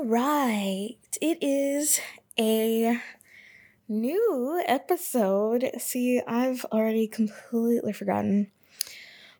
Right. 0.00 0.96
It 1.20 1.38
is 1.40 2.00
a 2.38 3.00
new 3.88 4.62
episode. 4.64 5.68
See, 5.78 6.22
I've 6.24 6.64
already 6.66 7.08
completely 7.08 7.92
forgotten 7.92 8.52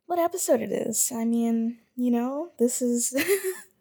what 0.07 0.19
episode 0.19 0.61
it 0.61 0.73
is. 0.73 1.13
I 1.15 1.25
mean, 1.25 1.79
you 1.95 2.11
know, 2.11 2.51
this 2.59 2.83
is. 2.83 3.15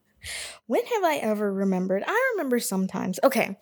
when 0.68 0.86
have 0.86 1.04
I 1.04 1.16
ever 1.16 1.52
remembered? 1.52 2.04
I 2.05 2.32
remember 2.36 2.59
sometimes. 2.59 3.20
Okay. 3.23 3.57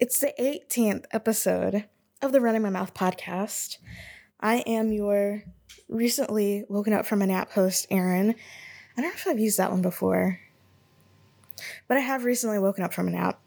It's 0.00 0.18
the 0.18 0.34
18th 0.40 1.04
episode 1.12 1.84
of 2.22 2.32
the 2.32 2.40
Running 2.40 2.62
My 2.62 2.70
Mouth 2.70 2.92
podcast. 2.92 3.78
I 4.40 4.64
am 4.66 4.90
your 4.90 5.44
recently 5.88 6.64
woken 6.68 6.92
up 6.92 7.06
from 7.06 7.22
a 7.22 7.26
nap 7.28 7.52
host, 7.52 7.86
Erin. 7.88 8.34
I 8.96 9.00
don't 9.00 9.10
know 9.10 9.14
if 9.14 9.28
I've 9.28 9.38
used 9.38 9.58
that 9.58 9.70
one 9.70 9.82
before. 9.82 10.40
But 11.86 11.96
I 11.96 12.00
have 12.00 12.24
recently 12.24 12.58
woken 12.58 12.84
up 12.84 12.94
from 12.94 13.08
a 13.08 13.10
nap 13.10 13.40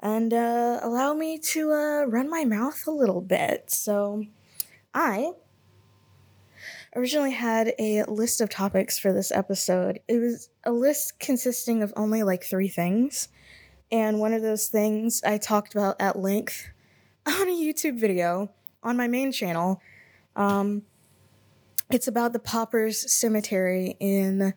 and 0.00 0.32
uh, 0.32 0.80
allow 0.82 1.14
me 1.14 1.38
to 1.38 1.72
uh, 1.72 2.04
run 2.06 2.28
my 2.30 2.44
mouth 2.44 2.86
a 2.86 2.90
little 2.90 3.20
bit. 3.20 3.70
So 3.70 4.24
I 4.94 5.32
originally 6.96 7.32
had 7.32 7.74
a 7.78 8.04
list 8.04 8.40
of 8.40 8.50
topics 8.50 8.98
for 8.98 9.12
this 9.12 9.30
episode. 9.30 10.00
It 10.08 10.18
was 10.18 10.48
a 10.64 10.72
list 10.72 11.18
consisting 11.20 11.82
of 11.82 11.92
only 11.96 12.22
like 12.22 12.44
three 12.44 12.68
things. 12.68 13.28
And 13.92 14.20
one 14.20 14.32
of 14.32 14.42
those 14.42 14.68
things 14.68 15.22
I 15.24 15.38
talked 15.38 15.74
about 15.74 15.96
at 16.00 16.18
length 16.18 16.68
on 17.26 17.48
a 17.48 17.52
YouTube 17.52 17.98
video 17.98 18.50
on 18.82 18.96
my 18.96 19.08
main 19.08 19.32
channel. 19.32 19.80
Um, 20.36 20.82
it's 21.90 22.08
about 22.08 22.32
the 22.32 22.38
Paupers 22.38 23.10
Cemetery 23.12 23.96
in 23.98 24.54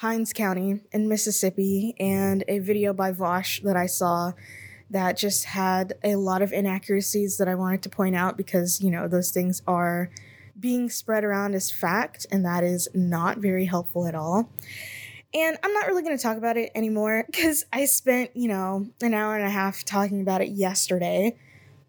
Hinds 0.00 0.34
County 0.34 0.80
in 0.92 1.08
Mississippi 1.08 1.94
and 1.98 2.44
a 2.48 2.58
video 2.58 2.92
by 2.92 3.12
Vaush 3.12 3.62
that 3.62 3.76
I 3.76 3.86
saw 3.86 4.32
that 4.90 5.16
just 5.16 5.46
had 5.46 5.94
a 6.04 6.16
lot 6.16 6.42
of 6.42 6.52
inaccuracies 6.52 7.38
that 7.38 7.48
I 7.48 7.54
wanted 7.54 7.82
to 7.84 7.88
point 7.88 8.14
out 8.14 8.36
because, 8.36 8.82
you 8.82 8.90
know, 8.90 9.08
those 9.08 9.30
things 9.30 9.62
are 9.66 10.10
being 10.60 10.90
spread 10.90 11.24
around 11.24 11.54
as 11.54 11.70
fact, 11.70 12.26
and 12.30 12.44
that 12.44 12.62
is 12.62 12.88
not 12.92 13.38
very 13.38 13.64
helpful 13.64 14.06
at 14.06 14.14
all. 14.14 14.50
And 15.32 15.56
I'm 15.62 15.72
not 15.72 15.86
really 15.86 16.02
going 16.02 16.16
to 16.16 16.22
talk 16.22 16.36
about 16.36 16.58
it 16.58 16.70
anymore 16.74 17.24
because 17.30 17.64
I 17.72 17.86
spent, 17.86 18.36
you 18.36 18.48
know, 18.48 18.88
an 19.00 19.14
hour 19.14 19.34
and 19.34 19.46
a 19.46 19.50
half 19.50 19.82
talking 19.82 20.20
about 20.20 20.42
it 20.42 20.50
yesterday. 20.50 21.38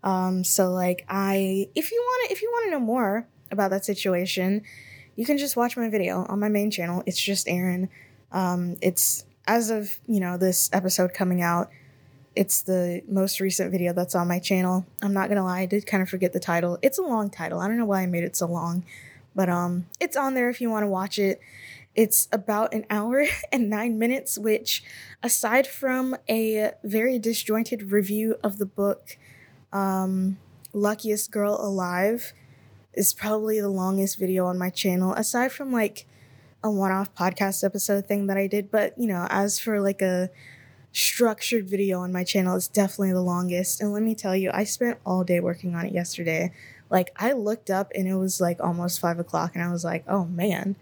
Um, 0.02 0.45
so 0.45 0.69
like 0.69 1.05
I 1.09 1.67
if 1.75 1.92
you 1.92 2.02
want 2.02 2.30
to 2.30 2.33
if 2.33 2.42
you 2.42 2.49
want 2.53 2.67
to 2.67 2.71
know 2.71 2.80
more 2.80 3.27
about 3.52 3.71
that 3.71 3.83
situation, 3.83 4.64
you 5.18 5.26
can 5.26 5.38
just 5.38 5.58
watch 5.58 5.76
my 5.76 5.90
video 5.90 6.26
on 6.30 6.40
my 6.40 6.48
main 6.48 6.72
channel. 6.72 7.04
It's 7.06 7.20
just 7.20 7.50
Erin. 7.50 7.90
Um, 8.32 8.78
it's 8.82 9.26
as 9.46 9.70
of 9.70 10.00
you 10.08 10.22
know 10.22 10.38
this 10.38 10.70
episode 10.72 11.14
coming 11.14 11.42
out, 11.42 11.70
it's 12.36 12.62
the 12.62 13.02
most 13.10 13.40
recent 13.42 13.72
video 13.72 13.92
that's 13.92 14.16
on 14.16 14.28
my 14.28 14.40
channel. 14.40 14.86
I'm 15.02 15.14
not 15.14 15.28
gonna 15.28 15.44
lie, 15.44 15.62
I 15.62 15.66
did 15.66 15.86
kind 15.86 16.04
of 16.04 16.08
forget 16.08 16.32
the 16.32 16.40
title. 16.40 16.78
It's 16.82 17.00
a 17.00 17.02
long 17.02 17.30
title. 17.30 17.60
I 17.60 17.68
don't 17.68 17.78
know 17.78 17.86
why 17.86 18.04
I 18.04 18.06
made 18.06 18.23
it 18.23 18.36
so 18.36 18.45
long, 18.45 18.86
but 19.36 19.50
um, 19.50 19.88
it's 20.00 20.16
on 20.16 20.36
there 20.36 20.50
if 20.50 20.62
you 20.62 20.70
want 20.70 20.84
to 20.84 20.88
watch 20.88 21.20
it. 21.20 21.42
It's 21.95 22.28
about 22.32 22.76
an 22.76 22.86
hour 22.92 23.26
and 23.52 23.72
nine 23.72 23.98
minutes, 23.98 24.38
which, 24.38 24.84
aside 25.23 25.66
from 25.66 26.16
a 26.30 26.72
very 26.84 27.18
disjointed 27.18 27.92
review 27.92 28.36
of 28.44 28.60
the 28.60 28.68
book, 28.68 29.18
um, 29.73 30.38
"Luckiest 30.73 31.32
Girl 31.32 31.58
Alive," 31.60 32.34
is 32.98 33.14
probably 33.14 33.62
the 33.62 33.70
longest 33.70 34.17
video 34.17 34.48
on 34.48 34.58
my 34.58 34.72
channel, 34.72 35.14
aside 35.14 35.52
from 35.52 35.72
like 35.72 36.08
a 36.64 36.72
one 36.72 36.92
off 36.92 37.14
podcast 37.14 37.64
episode 37.64 38.08
thing 38.08 38.28
that 38.28 38.38
I 38.38 38.48
did. 38.48 38.72
But, 38.72 38.98
you 38.98 39.08
know, 39.08 39.28
as 39.30 39.59
for 39.59 39.80
like 39.80 40.02
a 40.02 40.30
structured 40.92 41.70
video 41.70 42.00
on 42.00 42.12
my 42.12 42.23
channel, 42.23 42.56
it's 42.56 42.67
definitely 42.67 43.14
the 43.14 43.22
longest. 43.22 43.80
And 43.80 43.94
let 43.94 44.02
me 44.02 44.16
tell 44.16 44.36
you, 44.36 44.50
I 44.52 44.64
spent 44.64 44.98
all 45.06 45.23
day 45.23 45.39
working 45.39 45.76
on 45.76 45.86
it 45.86 45.94
yesterday. 45.94 46.52
Like, 46.89 47.12
I 47.16 47.34
looked 47.34 47.70
up 47.70 47.92
and 47.94 48.08
it 48.08 48.16
was 48.16 48.42
like 48.42 48.59
almost 48.59 49.00
five 49.00 49.20
o'clock, 49.20 49.52
and 49.54 49.64
I 49.64 49.71
was 49.71 49.83
like, 49.83 50.04
oh 50.08 50.26
man, 50.26 50.76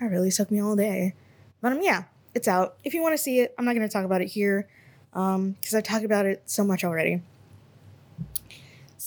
that 0.00 0.06
really 0.06 0.30
took 0.32 0.50
me 0.50 0.60
all 0.60 0.74
day. 0.74 1.14
But 1.60 1.72
um, 1.72 1.82
yeah, 1.82 2.04
it's 2.34 2.48
out. 2.48 2.76
If 2.82 2.94
you 2.94 3.02
want 3.02 3.12
to 3.12 3.18
see 3.18 3.40
it, 3.40 3.54
I'm 3.56 3.64
not 3.64 3.76
going 3.76 3.86
to 3.86 3.92
talk 3.92 4.04
about 4.04 4.22
it 4.22 4.28
here 4.28 4.68
um 5.12 5.52
because 5.52 5.74
I 5.74 5.80
talked 5.80 6.04
about 6.04 6.26
it 6.26 6.42
so 6.46 6.64
much 6.64 6.84
already. 6.84 7.22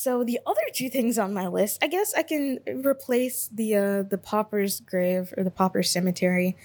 So 0.04 0.26
the 0.26 0.42
other 0.46 0.60
two 0.74 0.90
things 0.90 1.18
on 1.18 1.34
my 1.34 1.48
list, 1.48 1.82
I 1.82 1.88
guess 1.88 2.14
I 2.14 2.24
can 2.24 2.60
replace 2.84 3.50
the 3.50 3.76
uh, 3.76 4.04
the 4.04 4.18
pauper's 4.18 4.82
grave 4.82 5.34
or 5.38 5.46
the 5.46 5.50
pauper's 5.50 5.90
cemetery 5.90 6.58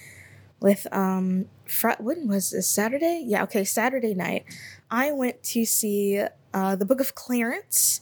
with 0.59 0.88
um 0.91 1.47
fr- 1.65 2.00
when 2.00 2.27
was 2.27 2.50
this 2.50 2.66
Saturday? 2.66 3.22
Yeah, 3.25 3.44
okay, 3.44 3.62
Saturday 3.62 4.12
night. 4.12 4.44
I 4.91 5.12
went 5.12 5.44
to 5.54 5.65
see 5.65 6.21
uh, 6.53 6.75
the 6.75 6.84
Book 6.84 7.00
of 7.00 7.15
Clarence 7.15 8.00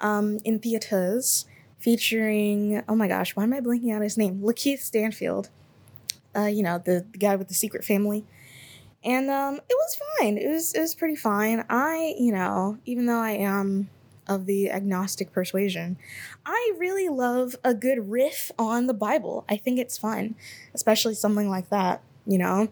um, 0.00 0.40
in 0.44 0.58
theaters, 0.58 1.46
featuring 1.78 2.82
oh 2.88 2.96
my 2.96 3.06
gosh, 3.06 3.36
why 3.36 3.44
am 3.44 3.52
I 3.52 3.60
blanking 3.60 3.94
out 3.94 4.02
his 4.02 4.18
name? 4.18 4.40
Lakeith 4.40 4.80
Stanfield. 4.80 5.48
Uh, 6.34 6.46
you 6.46 6.64
know 6.64 6.82
the, 6.84 7.06
the 7.12 7.18
guy 7.18 7.36
with 7.36 7.46
the 7.46 7.54
secret 7.54 7.84
family 7.84 8.26
and 9.04 9.30
um, 9.30 9.54
it 9.54 9.62
was 9.68 10.00
fine. 10.18 10.36
It 10.36 10.48
was 10.48 10.74
it 10.74 10.80
was 10.80 10.96
pretty 10.96 11.14
fine. 11.14 11.64
I, 11.70 12.16
you 12.18 12.32
know, 12.32 12.78
even 12.84 13.06
though 13.06 13.20
I 13.20 13.30
am 13.30 13.88
of 14.28 14.46
the 14.46 14.70
agnostic 14.70 15.32
persuasion. 15.32 15.96
I 16.44 16.72
really 16.78 17.08
love 17.08 17.56
a 17.64 17.74
good 17.74 18.10
riff 18.10 18.50
on 18.58 18.86
the 18.86 18.94
Bible. 18.94 19.44
I 19.48 19.56
think 19.56 19.78
it's 19.78 19.98
fun, 19.98 20.34
especially 20.74 21.14
something 21.14 21.48
like 21.48 21.70
that, 21.70 22.02
you 22.26 22.38
know? 22.38 22.68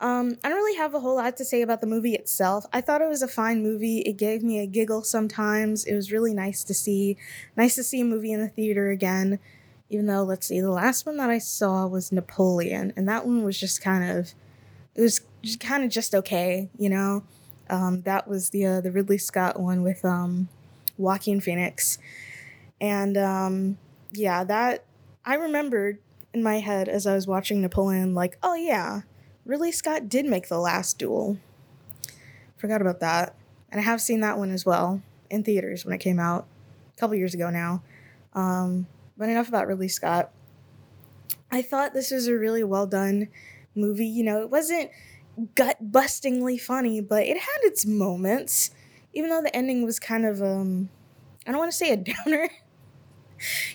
Um, 0.00 0.36
I 0.42 0.48
don't 0.48 0.58
really 0.58 0.76
have 0.76 0.94
a 0.94 1.00
whole 1.00 1.16
lot 1.16 1.36
to 1.38 1.44
say 1.44 1.62
about 1.62 1.80
the 1.80 1.86
movie 1.86 2.14
itself. 2.14 2.66
I 2.72 2.80
thought 2.80 3.00
it 3.00 3.08
was 3.08 3.22
a 3.22 3.28
fine 3.28 3.62
movie. 3.62 4.00
It 4.00 4.16
gave 4.16 4.42
me 4.42 4.58
a 4.58 4.66
giggle 4.66 5.02
sometimes. 5.02 5.84
It 5.84 5.94
was 5.94 6.12
really 6.12 6.34
nice 6.34 6.64
to 6.64 6.74
see. 6.74 7.16
Nice 7.56 7.76
to 7.76 7.84
see 7.84 8.00
a 8.00 8.04
movie 8.04 8.32
in 8.32 8.40
the 8.40 8.48
theater 8.48 8.90
again. 8.90 9.38
Even 9.88 10.06
though, 10.06 10.22
let's 10.24 10.46
see, 10.48 10.60
the 10.60 10.70
last 10.70 11.06
one 11.06 11.16
that 11.18 11.30
I 11.30 11.38
saw 11.38 11.86
was 11.86 12.10
Napoleon, 12.10 12.92
and 12.96 13.08
that 13.08 13.26
one 13.26 13.44
was 13.44 13.58
just 13.60 13.80
kind 13.80 14.18
of, 14.18 14.34
it 14.94 15.02
was 15.02 15.20
kind 15.60 15.84
of 15.84 15.90
just 15.90 16.14
okay, 16.14 16.68
you 16.76 16.88
know. 16.88 17.22
Um, 17.70 18.02
that 18.02 18.26
was 18.26 18.50
the 18.50 18.66
uh, 18.66 18.80
the 18.80 18.92
Ridley 18.92 19.18
Scott 19.18 19.58
one 19.60 19.82
with 19.82 20.04
um, 20.04 20.48
Joaquin 20.96 21.40
Phoenix. 21.40 21.98
And 22.80 23.16
um, 23.16 23.78
yeah, 24.12 24.44
that 24.44 24.84
I 25.24 25.34
remembered 25.34 25.98
in 26.32 26.42
my 26.42 26.60
head 26.60 26.88
as 26.88 27.06
I 27.06 27.14
was 27.14 27.26
watching 27.26 27.60
Napoleon, 27.60 28.14
like, 28.14 28.38
oh 28.42 28.54
yeah, 28.54 29.02
Ridley 29.44 29.72
Scott 29.72 30.08
did 30.08 30.26
make 30.26 30.48
the 30.48 30.58
last 30.58 30.98
duel. 30.98 31.38
Forgot 32.56 32.80
about 32.80 33.00
that. 33.00 33.34
And 33.70 33.80
I 33.80 33.84
have 33.84 34.00
seen 34.00 34.20
that 34.20 34.38
one 34.38 34.50
as 34.50 34.64
well 34.64 35.02
in 35.30 35.42
theaters 35.42 35.84
when 35.84 35.94
it 35.94 35.98
came 35.98 36.18
out 36.18 36.46
a 36.94 37.00
couple 37.00 37.16
years 37.16 37.34
ago 37.34 37.50
now. 37.50 37.82
Um, 38.32 38.86
but 39.16 39.28
enough 39.28 39.48
about 39.48 39.66
Ridley 39.66 39.88
Scott. 39.88 40.30
I 41.50 41.62
thought 41.62 41.94
this 41.94 42.10
was 42.10 42.26
a 42.26 42.36
really 42.36 42.64
well 42.64 42.86
done 42.86 43.28
movie. 43.74 44.06
You 44.06 44.24
know, 44.24 44.42
it 44.42 44.50
wasn't 44.50 44.90
gut 45.54 45.92
bustingly 45.92 46.60
funny, 46.60 47.00
but 47.00 47.24
it 47.24 47.38
had 47.38 47.58
its 47.62 47.84
moments 47.86 48.70
even 49.14 49.30
though 49.30 49.42
the 49.42 49.54
ending 49.54 49.84
was 49.84 49.98
kind 49.98 50.26
of 50.26 50.42
um 50.42 50.90
I 51.46 51.50
don't 51.50 51.58
want 51.58 51.72
to 51.72 51.76
say 51.76 51.92
a 51.92 51.96
downer 52.14 52.48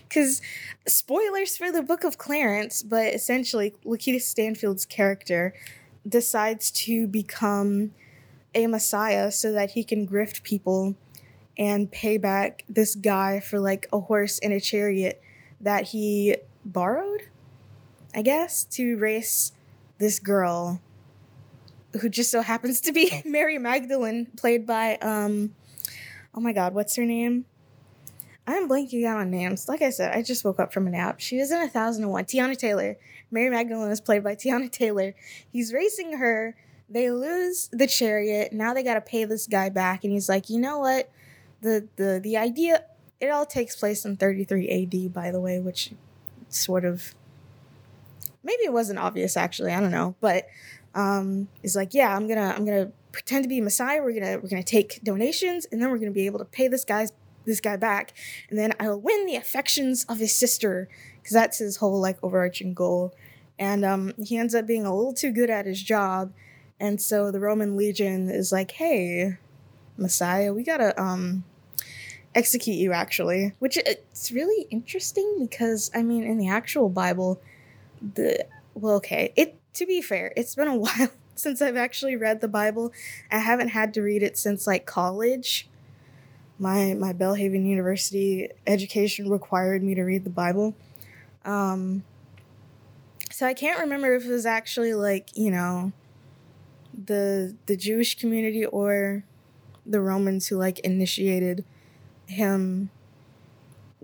cuz 0.10 0.42
spoilers 0.88 1.58
for 1.58 1.72
the 1.72 1.82
book 1.82 2.04
of 2.04 2.18
Clarence, 2.18 2.84
but 2.84 3.14
essentially 3.14 3.76
Lakeith 3.86 4.22
Stanfield's 4.22 4.86
character 4.86 5.54
decides 6.08 6.72
to 6.72 7.08
become 7.08 7.94
a 8.56 8.66
messiah 8.68 9.32
so 9.32 9.52
that 9.52 9.72
he 9.72 9.84
can 9.84 10.08
grift 10.08 10.44
people 10.44 10.96
and 11.58 11.92
pay 11.92 12.18
back 12.18 12.64
this 12.70 12.96
guy 12.96 13.40
for 13.40 13.60
like 13.60 13.88
a 13.92 14.00
horse 14.00 14.40
and 14.40 14.54
a 14.54 14.60
chariot 14.60 15.22
that 15.60 15.90
he 15.90 16.38
borrowed, 16.64 17.24
I 18.16 18.22
guess, 18.22 18.64
to 18.66 18.98
race 18.98 19.52
this 19.98 20.20
girl 20.20 20.82
who 22.02 22.10
just 22.10 22.32
so 22.32 22.42
happens 22.42 22.82
to 22.82 22.92
be 22.92 23.22
Mary 23.26 23.58
Magdalene, 23.58 24.28
played 24.38 24.66
by 24.66 24.98
um, 24.98 25.56
oh 26.34 26.42
my 26.42 26.54
god, 26.54 26.74
what's 26.74 26.96
her 26.96 27.06
name? 27.06 27.46
I'm 28.48 28.68
blanking 28.68 29.06
out 29.06 29.19
on 29.19 29.30
names. 29.30 29.68
Like 29.68 29.84
I 29.84 29.92
said, 29.92 30.16
I 30.16 30.24
just 30.24 30.44
woke 30.44 30.60
up 30.60 30.74
from 30.74 30.88
a 30.88 30.90
nap. 30.90 31.19
She 31.19 31.38
was 31.38 31.52
in 31.52 31.62
a 31.62 31.69
thousand 31.69 32.04
and 32.04 32.12
one. 32.12 32.25
Teyana 32.25 32.58
Taylor. 32.58 32.98
Mary 33.30 33.50
Magdalene 33.50 33.92
is 33.92 34.02
played 34.02 34.24
by 34.24 34.34
Teyana 34.34 34.72
Taylor. 34.72 35.13
He's 35.52 35.72
racing 35.72 36.18
her. 36.18 36.56
They 36.90 37.12
lose 37.12 37.69
the 37.72 37.86
chariot. 37.86 38.52
Now 38.52 38.74
they 38.74 38.81
gotta 38.81 39.02
pay 39.02 39.25
this 39.25 39.46
guy 39.46 39.69
back, 39.69 40.04
and 40.04 40.12
he's 40.12 40.28
like, 40.28 40.50
you 40.50 40.60
know 40.60 40.80
what? 40.80 41.12
The 41.62 41.88
the 41.96 42.19
the 42.24 42.38
idea 42.38 42.86
it 43.19 43.30
all 43.30 43.46
takes 43.46 43.75
place 43.75 44.06
in 44.06 44.16
33 44.16 44.69
AD, 44.69 45.13
by 45.13 45.30
the 45.30 45.42
way, 45.42 45.60
which 45.60 45.92
sort 46.48 46.86
of 46.86 47.13
maybe 48.44 48.63
it 48.63 48.74
wasn't 48.74 49.00
obvious 49.00 49.38
actually. 49.38 49.74
I 49.74 49.80
don't 49.80 49.92
know, 49.92 50.16
but 50.22 50.48
um, 50.95 51.47
is 51.63 51.75
like, 51.75 51.94
yeah, 51.94 52.15
I'm 52.15 52.27
gonna 52.27 52.53
I'm 52.56 52.65
gonna 52.65 52.91
pretend 53.12 53.44
to 53.44 53.50
be 53.50 53.62
messiah. 53.62 54.01
We're 54.01 54.13
gonna 54.19 54.39
we're 54.39 54.50
gonna 54.50 54.63
take 54.63 55.03
donations, 55.03 55.65
and 55.71 55.81
then 55.81 55.89
we're 55.89 55.97
gonna 55.97 56.12
be 56.12 56.25
able 56.25 56.39
to 56.39 56.45
pay 56.45 56.68
this 56.68 56.86
guy's 56.86 57.12
this 57.45 57.62
guy 57.62 57.77
back, 57.77 58.13
and 58.50 58.59
then 58.59 58.74
I'll 58.80 59.00
win 59.00 59.25
the 59.25 59.36
affections 59.36 60.06
of 60.09 60.19
his 60.19 60.36
sister 60.36 60.88
because 61.18 61.33
that's 61.33 61.59
his 61.59 61.77
whole 61.77 62.00
like 62.00 62.18
overarching 62.24 62.74
goal. 62.74 63.13
And 63.57 63.83
um, 63.83 64.13
he 64.24 64.38
ends 64.38 64.56
up 64.56 64.65
being 64.65 64.86
a 64.86 64.95
little 64.95 65.13
too 65.13 65.31
good 65.31 65.50
at 65.50 65.65
his 65.65 65.83
job, 65.83 66.31
And 66.80 67.01
so 67.01 67.31
the 67.31 67.39
Roman 67.41 67.75
legion 67.77 68.30
is 68.30 68.51
like, 68.51 68.71
"Hey, 68.71 69.38
Messiah, 69.97 70.53
we 70.53 70.63
got 70.63 70.77
to 70.77 71.00
um 71.01 71.44
execute 72.36 72.77
you 72.77 72.94
actually." 72.94 73.53
Which 73.59 73.77
it's 73.77 74.31
really 74.31 74.68
interesting 74.69 75.38
because 75.39 75.91
I 75.94 76.03
mean, 76.03 76.24
in 76.24 76.38
the 76.38 76.50
actual 76.50 76.89
Bible, 76.89 77.41
the 78.01 78.45
well, 78.75 78.95
okay, 78.95 79.33
it 79.36 79.59
to 79.74 79.86
be 79.86 80.01
fair, 80.01 80.33
it's 80.36 80.56
been 80.56 80.68
a 80.68 80.75
while 80.77 81.10
since 81.36 81.62
I've 81.62 81.77
actually 81.77 82.16
read 82.16 82.42
the 82.42 82.48
Bible. 82.48 82.92
I 83.31 83.39
haven't 83.39 83.69
had 83.69 83.94
to 83.95 84.01
read 84.01 84.24
it 84.24 84.38
since 84.38 84.68
like 84.68 84.86
college. 84.86 85.68
My 86.57 86.94
my 86.94 87.13
Belhaven 87.13 87.66
University 87.66 88.50
education 88.68 89.30
required 89.30 89.81
me 89.81 89.95
to 89.95 90.04
read 90.04 90.25
the 90.25 90.30
Bible. 90.30 90.75
Um 91.45 92.04
so 93.31 93.48
I 93.48 93.54
can't 93.54 93.80
remember 93.80 94.16
if 94.16 94.25
it 94.25 94.30
was 94.31 94.45
actually 94.45 94.94
like, 94.94 95.30
you 95.36 95.50
know, 95.50 95.94
the 96.94 97.56
the 97.68 97.77
Jewish 97.77 98.19
community 98.19 98.65
or 98.65 99.24
the 99.86 100.01
Romans 100.01 100.48
who 100.48 100.57
like 100.57 100.80
initiated 100.80 101.63
him 102.25 102.89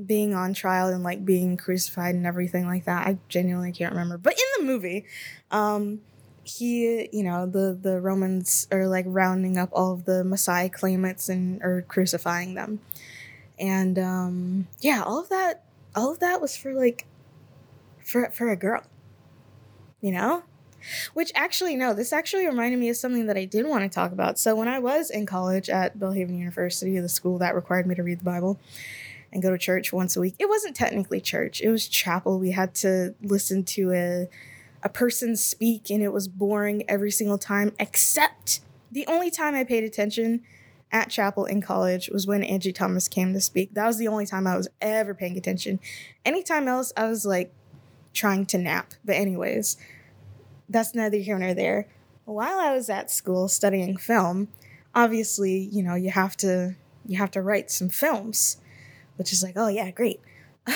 being 0.03 0.33
on 0.33 0.53
trial 0.53 0.89
and 0.89 1.03
like 1.03 1.23
being 1.25 1.57
crucified 1.57 2.15
and 2.15 2.25
everything 2.25 2.65
like 2.65 2.85
that. 2.85 3.07
I 3.07 3.18
genuinely 3.29 3.71
can't 3.71 3.91
remember. 3.91 4.18
But 4.18 4.38
the 4.57 4.66
movie, 4.66 5.06
um 5.52 6.02
he, 6.46 7.10
you 7.12 7.24
know, 7.24 7.48
the 7.48 7.78
the 7.80 8.00
Romans 8.00 8.68
are 8.72 8.88
like 8.88 9.06
rounding 9.07 9.57
up 9.57 9.69
all 9.74 9.94
of 9.94 10.06
the 10.06 10.24
Messiah 10.24 10.69
claimants 10.69 11.28
and 11.28 11.62
are 11.63 11.84
crucifying 11.88 12.54
them. 12.54 12.80
And 13.60 13.98
um 13.98 14.68
yeah, 14.80 15.02
all 15.04 15.19
of 15.19 15.30
that 15.30 15.63
all 15.96 16.12
of 16.12 16.19
that 16.19 16.42
was 16.42 16.56
for 16.56 16.74
like 16.74 17.06
for 18.04 18.30
for 18.30 18.50
a 18.50 18.56
girl. 18.56 18.84
You 20.02 20.12
know? 20.12 20.44
Which 21.16 21.31
actually 21.34 21.75
no, 21.75 21.96
this 21.96 22.13
actually 22.13 22.46
reminded 22.46 22.80
me 22.80 22.90
of 22.90 22.98
something 22.98 23.25
that 23.25 23.38
I 23.38 23.46
did 23.46 23.66
want 23.66 23.84
to 23.84 23.90
talk 23.90 24.12
about. 24.12 24.38
So 24.38 24.56
when 24.56 24.68
I 24.68 24.78
was 24.78 25.10
in 25.10 25.25
college 25.25 25.68
at 25.68 25.98
Belhaven 25.98 26.38
University, 26.38 27.00
the 27.00 27.10
school 27.10 27.40
that 27.40 27.56
required 27.56 27.88
me 27.88 27.96
to 27.96 28.04
read 28.04 28.19
the 28.19 28.24
Bible, 28.24 28.60
and 29.35 29.43
go 29.43 29.51
to 29.51 29.57
church 29.57 29.93
once 29.93 30.15
a 30.15 30.21
week. 30.21 30.35
It 30.39 30.49
wasn't 30.49 30.75
technically 30.75 31.21
church, 31.21 31.61
it 31.61 31.69
was 31.69 31.87
chapel. 31.87 32.39
We 32.39 32.51
had 32.51 32.73
to 32.75 33.13
listen 33.21 33.63
to 33.65 33.91
a 33.91 34.29
a 34.81 34.89
person 34.89 35.35
speak 35.35 35.89
and 35.89 36.01
it 36.01 36.13
was 36.13 36.27
boring 36.27 36.83
every 36.87 37.09
single 37.09 37.39
time 37.39 37.73
except 37.79 38.61
the 38.91 39.05
only 39.07 39.31
time 39.31 39.55
I 39.55 39.63
paid 39.63 39.83
attention 39.83 40.41
at 40.91 41.09
chapel 41.09 41.45
in 41.45 41.59
college 41.59 42.07
was 42.09 42.27
when 42.27 42.43
Angie 42.43 42.71
Thomas 42.71 43.07
came 43.07 43.33
to 43.33 43.41
speak. 43.41 43.73
That 43.73 43.87
was 43.87 43.97
the 43.97 44.07
only 44.07 44.27
time 44.27 44.45
I 44.45 44.55
was 44.55 44.67
ever 44.81 45.15
paying 45.15 45.37
attention. 45.37 45.79
Anytime 46.23 46.67
else 46.67 46.93
I 46.95 47.07
was 47.07 47.25
like 47.25 47.51
trying 48.13 48.45
to 48.47 48.57
nap. 48.57 48.93
But 49.03 49.15
anyways, 49.15 49.75
that's 50.69 50.95
neither 50.95 51.17
here 51.17 51.37
nor 51.37 51.53
there. 51.53 51.87
While 52.23 52.59
I 52.59 52.73
was 52.73 52.89
at 52.89 53.11
school 53.11 53.47
studying 53.47 53.97
film, 53.97 54.47
obviously, 54.93 55.57
you 55.71 55.83
know, 55.83 55.95
you 55.95 56.11
have 56.11 56.37
to 56.37 56.75
you 57.05 57.17
have 57.17 57.31
to 57.31 57.41
write 57.41 57.69
some 57.69 57.89
films 57.89 58.57
which 59.17 59.31
is 59.33 59.44
like, 59.44 59.53
oh 59.56 59.67
yeah, 59.67 59.91
great. 59.91 60.21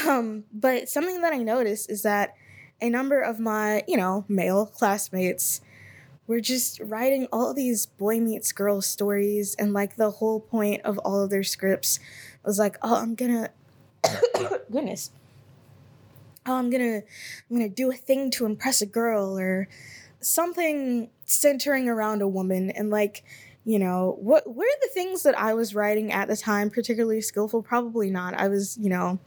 Um, 0.08 0.44
but 0.54 0.88
something 0.88 1.22
that 1.22 1.34
I 1.34 1.40
noticed 1.40 1.90
is 1.90 2.04
that 2.04 2.36
a 2.80 2.92
number 2.92 3.20
of 3.20 3.40
my, 3.40 3.84
you 3.88 3.98
know, 3.98 4.24
male 4.28 4.68
classmates 4.68 5.62
were 6.28 6.40
just 6.40 6.80
writing 6.80 7.28
all 7.34 7.56
these 7.56 7.88
boy 7.88 8.20
meets 8.20 8.52
girl 8.52 8.82
stories, 8.82 9.56
and 9.56 9.74
like 9.74 9.96
the 9.96 10.12
whole 10.12 10.40
point 10.40 10.82
of 10.84 11.00
all 11.00 11.24
of 11.24 11.32
their 11.32 11.42
scripts 11.44 12.00
was 12.46 12.60
like, 12.60 12.78
oh, 12.84 12.98
I'm 12.98 13.16
gonna, 13.16 13.50
goodness, 14.72 15.10
oh, 16.46 16.54
I'm 16.54 16.70
gonna, 16.70 17.02
I'm 17.50 17.58
gonna 17.58 17.68
do 17.68 17.92
a 17.92 17.96
thing 17.96 18.30
to 18.32 18.46
impress 18.46 18.84
a 18.84 18.86
girl 18.86 19.40
or 19.40 19.68
something 20.22 21.10
centering 21.26 21.90
around 21.90 22.22
a 22.22 22.28
woman, 22.28 22.70
and 22.70 22.92
like 22.92 23.24
you 23.66 23.78
know 23.78 24.18
what 24.20 24.48
were 24.48 24.66
the 24.82 24.90
things 24.94 25.24
that 25.24 25.38
i 25.38 25.54
was 25.54 25.76
writing 25.76 26.12
at 26.12 26.28
the 26.28 26.38
time 26.38 26.70
particularly 26.70 27.22
skillful 27.22 27.62
probably 27.62 28.10
not. 28.10 28.34
I 28.34 28.48
was 28.48 28.78
you 28.78 28.90
know 28.90 29.20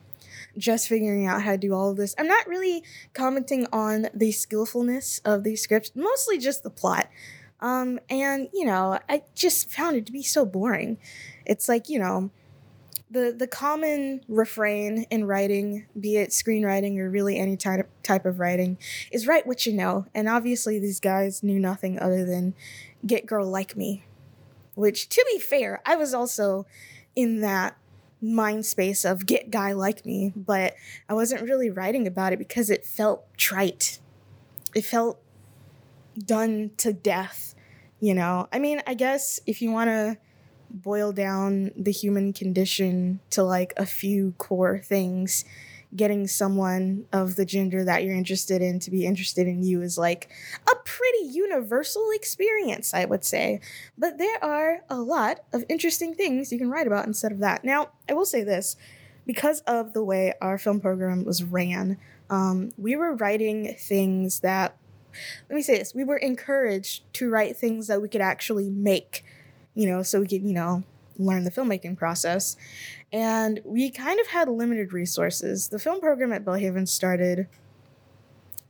just 0.56 0.88
figuring 0.88 1.26
out 1.26 1.42
how 1.42 1.52
to 1.52 1.58
do 1.58 1.72
all 1.72 1.90
of 1.90 1.96
this. 1.96 2.14
I'm 2.18 2.26
not 2.26 2.46
really 2.46 2.82
commenting 3.14 3.66
on 3.72 4.08
the 4.12 4.32
skillfulness 4.32 5.20
of 5.24 5.44
these 5.44 5.62
scripts 5.62 5.92
mostly 5.94 6.38
just 6.38 6.62
the 6.62 6.70
plot. 6.70 7.08
Um 7.60 8.00
and 8.10 8.48
you 8.52 8.64
know 8.64 8.98
i 9.08 9.22
just 9.34 9.70
found 9.70 9.96
it 9.96 10.06
to 10.06 10.12
be 10.12 10.22
so 10.22 10.44
boring. 10.44 10.98
It's 11.46 11.68
like 11.68 11.88
you 11.88 11.98
know 11.98 12.30
the 13.12 13.34
the 13.36 13.46
common 13.46 14.22
refrain 14.26 15.04
in 15.10 15.26
writing, 15.26 15.86
be 15.98 16.16
it 16.16 16.30
screenwriting 16.30 16.98
or 16.98 17.10
really 17.10 17.38
any 17.38 17.56
type 17.56 17.88
type 18.02 18.24
of 18.24 18.40
writing, 18.40 18.78
is 19.12 19.26
write 19.26 19.46
what 19.46 19.66
you 19.66 19.74
know. 19.74 20.06
And 20.14 20.28
obviously, 20.28 20.78
these 20.78 20.98
guys 20.98 21.42
knew 21.42 21.60
nothing 21.60 22.00
other 22.00 22.24
than 22.24 22.54
get 23.06 23.26
girl 23.26 23.46
like 23.46 23.76
me, 23.76 24.04
which, 24.82 25.08
to 25.10 25.24
be 25.32 25.38
fair, 25.38 25.80
I 25.86 25.94
was 25.94 26.12
also 26.12 26.66
in 27.14 27.40
that 27.40 27.76
mind 28.20 28.66
space 28.66 29.04
of 29.04 29.26
get 29.26 29.48
guy 29.48 29.70
like 29.70 30.04
me, 30.04 30.32
but 30.34 30.74
I 31.08 31.14
wasn't 31.14 31.42
really 31.42 31.70
writing 31.70 32.04
about 32.04 32.32
it 32.32 32.40
because 32.40 32.68
it 32.68 32.84
felt 32.84 33.22
trite. 33.38 34.00
It 34.74 34.84
felt 34.84 35.22
done 36.18 36.72
to 36.78 36.92
death, 36.92 37.54
you 38.00 38.12
know? 38.12 38.48
I 38.52 38.58
mean, 38.58 38.82
I 38.84 38.94
guess 38.94 39.38
if 39.46 39.62
you 39.62 39.70
want 39.70 39.86
to 39.88 40.18
boil 40.68 41.12
down 41.12 41.70
the 41.76 41.92
human 41.92 42.32
condition 42.32 43.20
to 43.30 43.44
like 43.44 43.72
a 43.76 43.86
few 43.86 44.34
core 44.36 44.80
things, 44.80 45.44
getting 45.94 46.26
someone 46.26 47.04
of 47.12 47.36
the 47.36 47.44
gender 47.44 47.84
that 47.84 48.02
you're 48.02 48.14
interested 48.14 48.62
in 48.62 48.78
to 48.80 48.90
be 48.90 49.04
interested 49.04 49.46
in 49.46 49.62
you 49.62 49.82
is 49.82 49.98
like 49.98 50.30
a 50.70 50.74
pretty 50.84 51.26
universal 51.26 52.08
experience, 52.14 52.94
I 52.94 53.04
would 53.04 53.24
say. 53.24 53.60
But 53.98 54.18
there 54.18 54.42
are 54.42 54.80
a 54.88 54.96
lot 54.96 55.40
of 55.52 55.64
interesting 55.68 56.14
things 56.14 56.50
you 56.50 56.58
can 56.58 56.70
write 56.70 56.86
about 56.86 57.06
instead 57.06 57.32
of 57.32 57.40
that. 57.40 57.64
Now, 57.64 57.90
I 58.08 58.14
will 58.14 58.24
say 58.24 58.42
this 58.42 58.76
because 59.26 59.60
of 59.60 59.92
the 59.92 60.02
way 60.02 60.32
our 60.40 60.58
film 60.58 60.80
program 60.80 61.24
was 61.24 61.44
ran, 61.44 61.98
um, 62.30 62.72
we 62.76 62.96
were 62.96 63.14
writing 63.14 63.74
things 63.78 64.40
that, 64.40 64.76
let 65.48 65.56
me 65.56 65.62
say 65.62 65.78
this, 65.78 65.94
we 65.94 66.04
were 66.04 66.16
encouraged 66.16 67.04
to 67.14 67.28
write 67.28 67.56
things 67.56 67.86
that 67.86 68.00
we 68.00 68.08
could 68.08 68.22
actually 68.22 68.70
make, 68.70 69.24
you 69.74 69.86
know, 69.86 70.02
so 70.02 70.20
we 70.20 70.26
could, 70.26 70.42
you 70.42 70.54
know, 70.54 70.84
learn 71.18 71.44
the 71.44 71.50
filmmaking 71.50 71.96
process. 71.96 72.56
And 73.12 73.60
we 73.64 73.90
kind 73.90 74.20
of 74.20 74.28
had 74.28 74.48
limited 74.48 74.92
resources. 74.92 75.68
The 75.68 75.78
film 75.78 76.00
program 76.00 76.32
at 76.32 76.44
Belhaven 76.44 76.88
started 76.88 77.48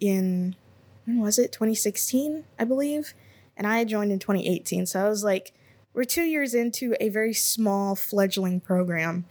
in, 0.00 0.56
when 1.04 1.20
was 1.20 1.38
it? 1.38 1.52
2016, 1.52 2.44
I 2.58 2.64
believe. 2.64 3.14
And 3.56 3.66
I 3.66 3.84
joined 3.84 4.12
in 4.12 4.18
2018. 4.18 4.86
So 4.86 5.04
I 5.04 5.08
was 5.08 5.22
like, 5.22 5.52
we're 5.94 6.04
two 6.04 6.22
years 6.22 6.54
into 6.54 6.94
a 7.00 7.10
very 7.10 7.34
small 7.34 7.94
fledgling 7.94 8.60
program. 8.60 9.26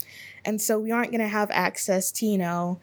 And 0.45 0.61
so 0.61 0.79
we 0.79 0.91
aren't 0.91 1.11
going 1.11 1.21
to 1.21 1.27
have 1.27 1.49
access 1.51 2.11
to, 2.13 2.25
you 2.25 2.37
know, 2.37 2.79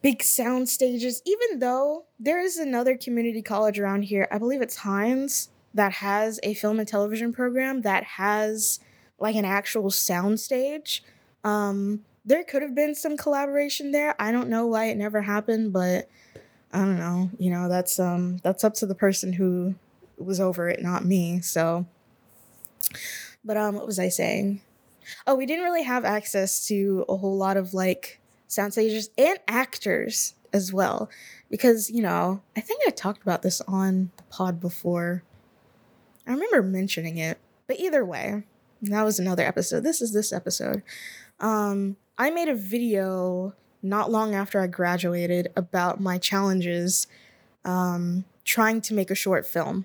big 0.00 0.22
sound 0.22 0.68
stages, 0.68 1.22
even 1.24 1.58
though 1.58 2.04
there 2.20 2.40
is 2.40 2.56
another 2.56 2.96
community 2.96 3.42
college 3.42 3.78
around 3.78 4.02
here. 4.02 4.28
I 4.30 4.38
believe 4.38 4.62
it's 4.62 4.76
Hinds 4.76 5.50
that 5.74 5.92
has 5.94 6.40
a 6.42 6.54
film 6.54 6.78
and 6.78 6.88
television 6.88 7.32
program 7.32 7.82
that 7.82 8.04
has 8.04 8.80
like 9.18 9.36
an 9.36 9.44
actual 9.44 9.90
soundstage. 9.90 11.00
Um, 11.44 12.04
there 12.24 12.44
could 12.44 12.62
have 12.62 12.74
been 12.74 12.94
some 12.94 13.16
collaboration 13.16 13.90
there. 13.90 14.14
I 14.18 14.32
don't 14.32 14.48
know 14.48 14.66
why 14.66 14.86
it 14.86 14.96
never 14.96 15.22
happened, 15.22 15.72
but 15.72 16.08
I 16.72 16.80
don't 16.80 16.98
know. 16.98 17.30
You 17.38 17.50
know, 17.50 17.68
that's 17.68 17.98
um 17.98 18.38
that's 18.38 18.64
up 18.64 18.74
to 18.74 18.86
the 18.86 18.94
person 18.94 19.32
who 19.32 19.74
was 20.16 20.40
over 20.40 20.68
it, 20.68 20.82
not 20.82 21.04
me. 21.04 21.40
So 21.40 21.86
but 23.44 23.56
um 23.56 23.74
what 23.74 23.86
was 23.86 23.98
I 23.98 24.08
saying? 24.08 24.60
Oh, 25.26 25.34
we 25.34 25.46
didn't 25.46 25.64
really 25.64 25.84
have 25.84 26.04
access 26.04 26.66
to 26.68 27.04
a 27.08 27.16
whole 27.16 27.36
lot 27.36 27.56
of 27.56 27.72
like 27.72 28.20
sound 28.46 28.72
stages 28.72 29.10
and 29.16 29.38
actors 29.48 30.34
as 30.52 30.72
well. 30.72 31.08
Because, 31.50 31.90
you 31.90 32.02
know, 32.02 32.42
I 32.56 32.60
think 32.60 32.82
I 32.86 32.90
talked 32.90 33.22
about 33.22 33.42
this 33.42 33.62
on 33.62 34.10
the 34.18 34.22
pod 34.24 34.60
before. 34.60 35.22
I 36.26 36.32
remember 36.32 36.62
mentioning 36.62 37.16
it. 37.16 37.38
But 37.66 37.80
either 37.80 38.04
way, 38.04 38.44
that 38.82 39.02
was 39.02 39.18
another 39.18 39.44
episode. 39.44 39.82
This 39.82 40.00
is 40.00 40.12
this 40.12 40.32
episode. 40.32 40.82
Um, 41.40 41.96
I 42.16 42.30
made 42.30 42.48
a 42.48 42.54
video 42.54 43.54
not 43.82 44.10
long 44.10 44.34
after 44.34 44.60
I 44.60 44.66
graduated 44.66 45.48
about 45.56 46.00
my 46.00 46.18
challenges 46.18 47.06
um, 47.64 48.24
trying 48.44 48.80
to 48.82 48.94
make 48.94 49.10
a 49.10 49.14
short 49.14 49.46
film. 49.46 49.84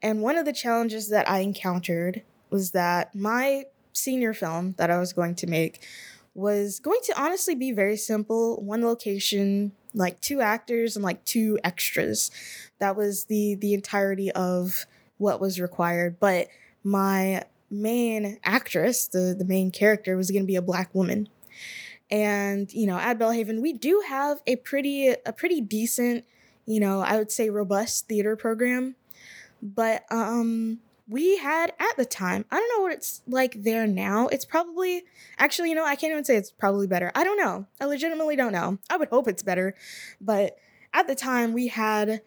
And 0.00 0.22
one 0.22 0.36
of 0.36 0.44
the 0.44 0.52
challenges 0.52 1.08
that 1.10 1.28
I 1.28 1.40
encountered 1.40 2.22
was 2.50 2.72
that 2.72 3.14
my 3.14 3.64
senior 3.92 4.34
film 4.34 4.74
that 4.78 4.90
I 4.90 4.98
was 4.98 5.12
going 5.12 5.34
to 5.36 5.46
make 5.46 5.86
was 6.34 6.80
going 6.80 7.00
to 7.04 7.20
honestly 7.20 7.54
be 7.54 7.72
very 7.72 7.96
simple 7.96 8.56
one 8.62 8.82
location 8.82 9.72
like 9.92 10.18
two 10.22 10.40
actors 10.40 10.96
and 10.96 11.04
like 11.04 11.22
two 11.26 11.58
extras 11.62 12.30
that 12.78 12.96
was 12.96 13.26
the 13.26 13.54
the 13.56 13.74
entirety 13.74 14.32
of 14.32 14.86
what 15.18 15.42
was 15.42 15.60
required 15.60 16.18
but 16.18 16.48
my 16.82 17.42
main 17.72 18.38
actress, 18.44 19.06
the, 19.06 19.34
the 19.36 19.44
main 19.44 19.70
character, 19.70 20.16
was 20.16 20.30
going 20.30 20.42
to 20.42 20.46
be 20.46 20.56
a 20.56 20.62
black 20.62 20.94
woman. 20.94 21.28
And, 22.10 22.72
you 22.72 22.86
know, 22.86 22.98
at 22.98 23.18
Belhaven, 23.18 23.62
we 23.62 23.72
do 23.72 24.02
have 24.06 24.42
a 24.46 24.56
pretty, 24.56 25.08
a 25.08 25.32
pretty 25.32 25.60
decent, 25.60 26.24
you 26.66 26.78
know, 26.78 27.00
I 27.00 27.16
would 27.16 27.32
say 27.32 27.48
robust 27.48 28.06
theater 28.06 28.36
program. 28.36 28.96
But 29.62 30.04
um 30.10 30.80
we 31.08 31.36
had 31.36 31.72
at 31.78 31.96
the 31.96 32.04
time. 32.04 32.44
I 32.50 32.58
don't 32.58 32.68
know 32.76 32.82
what 32.82 32.92
it's 32.92 33.22
like 33.26 33.62
there 33.62 33.86
now. 33.86 34.28
It's 34.28 34.44
probably 34.44 35.04
actually, 35.38 35.68
you 35.68 35.74
know, 35.74 35.84
I 35.84 35.96
can't 35.96 36.12
even 36.12 36.24
say 36.24 36.36
it's 36.36 36.50
probably 36.50 36.86
better. 36.86 37.12
I 37.14 37.24
don't 37.24 37.36
know. 37.36 37.66
I 37.80 37.84
legitimately 37.84 38.36
don't 38.36 38.52
know. 38.52 38.78
I 38.88 38.96
would 38.96 39.08
hope 39.08 39.28
it's 39.28 39.42
better. 39.42 39.74
But 40.20 40.56
at 40.94 41.06
the 41.06 41.14
time 41.14 41.52
we 41.52 41.68
had 41.68 42.22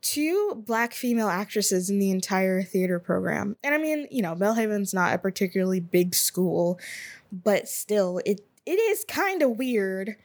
two 0.00 0.62
black 0.66 0.92
female 0.92 1.28
actresses 1.28 1.90
in 1.90 1.98
the 1.98 2.10
entire 2.10 2.62
theater 2.62 2.98
program. 2.98 3.56
And 3.62 3.74
I 3.74 3.78
mean, 3.78 4.06
you 4.10 4.22
know, 4.22 4.34
Belhaven's 4.34 4.94
not 4.94 5.14
a 5.14 5.18
particularly 5.18 5.80
big 5.80 6.14
school, 6.14 6.78
but 7.32 7.68
still 7.68 8.20
it 8.24 8.40
it 8.66 8.78
is 8.78 9.04
kind 9.08 9.42
of 9.42 9.58
weird 9.58 10.16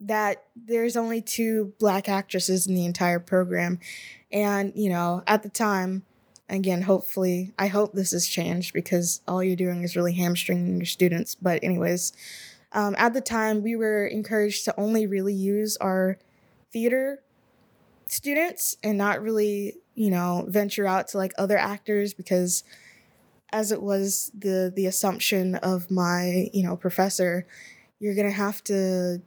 that 0.00 0.44
there's 0.54 0.96
only 0.96 1.20
two 1.20 1.72
black 1.78 2.08
actresses 2.08 2.66
in 2.66 2.74
the 2.74 2.84
entire 2.84 3.18
program. 3.18 3.80
And, 4.30 4.72
you 4.76 4.90
know, 4.90 5.22
at 5.26 5.42
the 5.42 5.48
time, 5.48 6.04
again, 6.48 6.82
hopefully, 6.82 7.52
I 7.58 7.68
hope 7.68 7.92
this 7.92 8.12
has 8.12 8.26
changed 8.26 8.72
because 8.72 9.20
all 9.26 9.42
you're 9.42 9.56
doing 9.56 9.82
is 9.82 9.96
really 9.96 10.12
hamstringing 10.12 10.76
your 10.76 10.86
students. 10.86 11.34
But, 11.34 11.64
anyways, 11.64 12.12
um, 12.72 12.94
at 12.98 13.14
the 13.14 13.20
time, 13.20 13.62
we 13.62 13.74
were 13.74 14.06
encouraged 14.06 14.64
to 14.66 14.78
only 14.78 15.06
really 15.06 15.34
use 15.34 15.76
our 15.78 16.18
theater 16.72 17.22
students 18.08 18.76
and 18.82 18.98
not 18.98 19.22
really, 19.22 19.74
you 19.94 20.10
know, 20.10 20.44
venture 20.48 20.86
out 20.86 21.08
to 21.08 21.18
like 21.18 21.32
other 21.38 21.56
actors 21.56 22.14
because 22.14 22.64
as 23.52 23.72
it 23.72 23.80
was 23.82 24.30
the 24.36 24.72
the 24.74 24.86
assumption 24.86 25.54
of 25.56 25.90
my, 25.90 26.48
you 26.52 26.62
know, 26.62 26.76
professor, 26.76 27.46
you're 27.98 28.14
going 28.14 28.26
to 28.26 28.32
have 28.32 28.62
to 28.64 29.22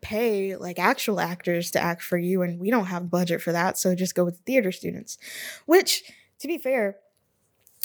pay 0.00 0.56
like 0.56 0.78
actual 0.78 1.20
actors 1.20 1.70
to 1.72 1.80
act 1.80 2.02
for 2.02 2.18
you 2.18 2.42
and 2.42 2.60
we 2.60 2.70
don't 2.70 2.86
have 2.86 3.10
budget 3.10 3.42
for 3.42 3.52
that, 3.52 3.78
so 3.78 3.94
just 3.94 4.14
go 4.14 4.24
with 4.24 4.38
theater 4.38 4.72
students. 4.72 5.18
Which 5.66 6.04
to 6.38 6.48
be 6.48 6.58
fair, 6.58 6.96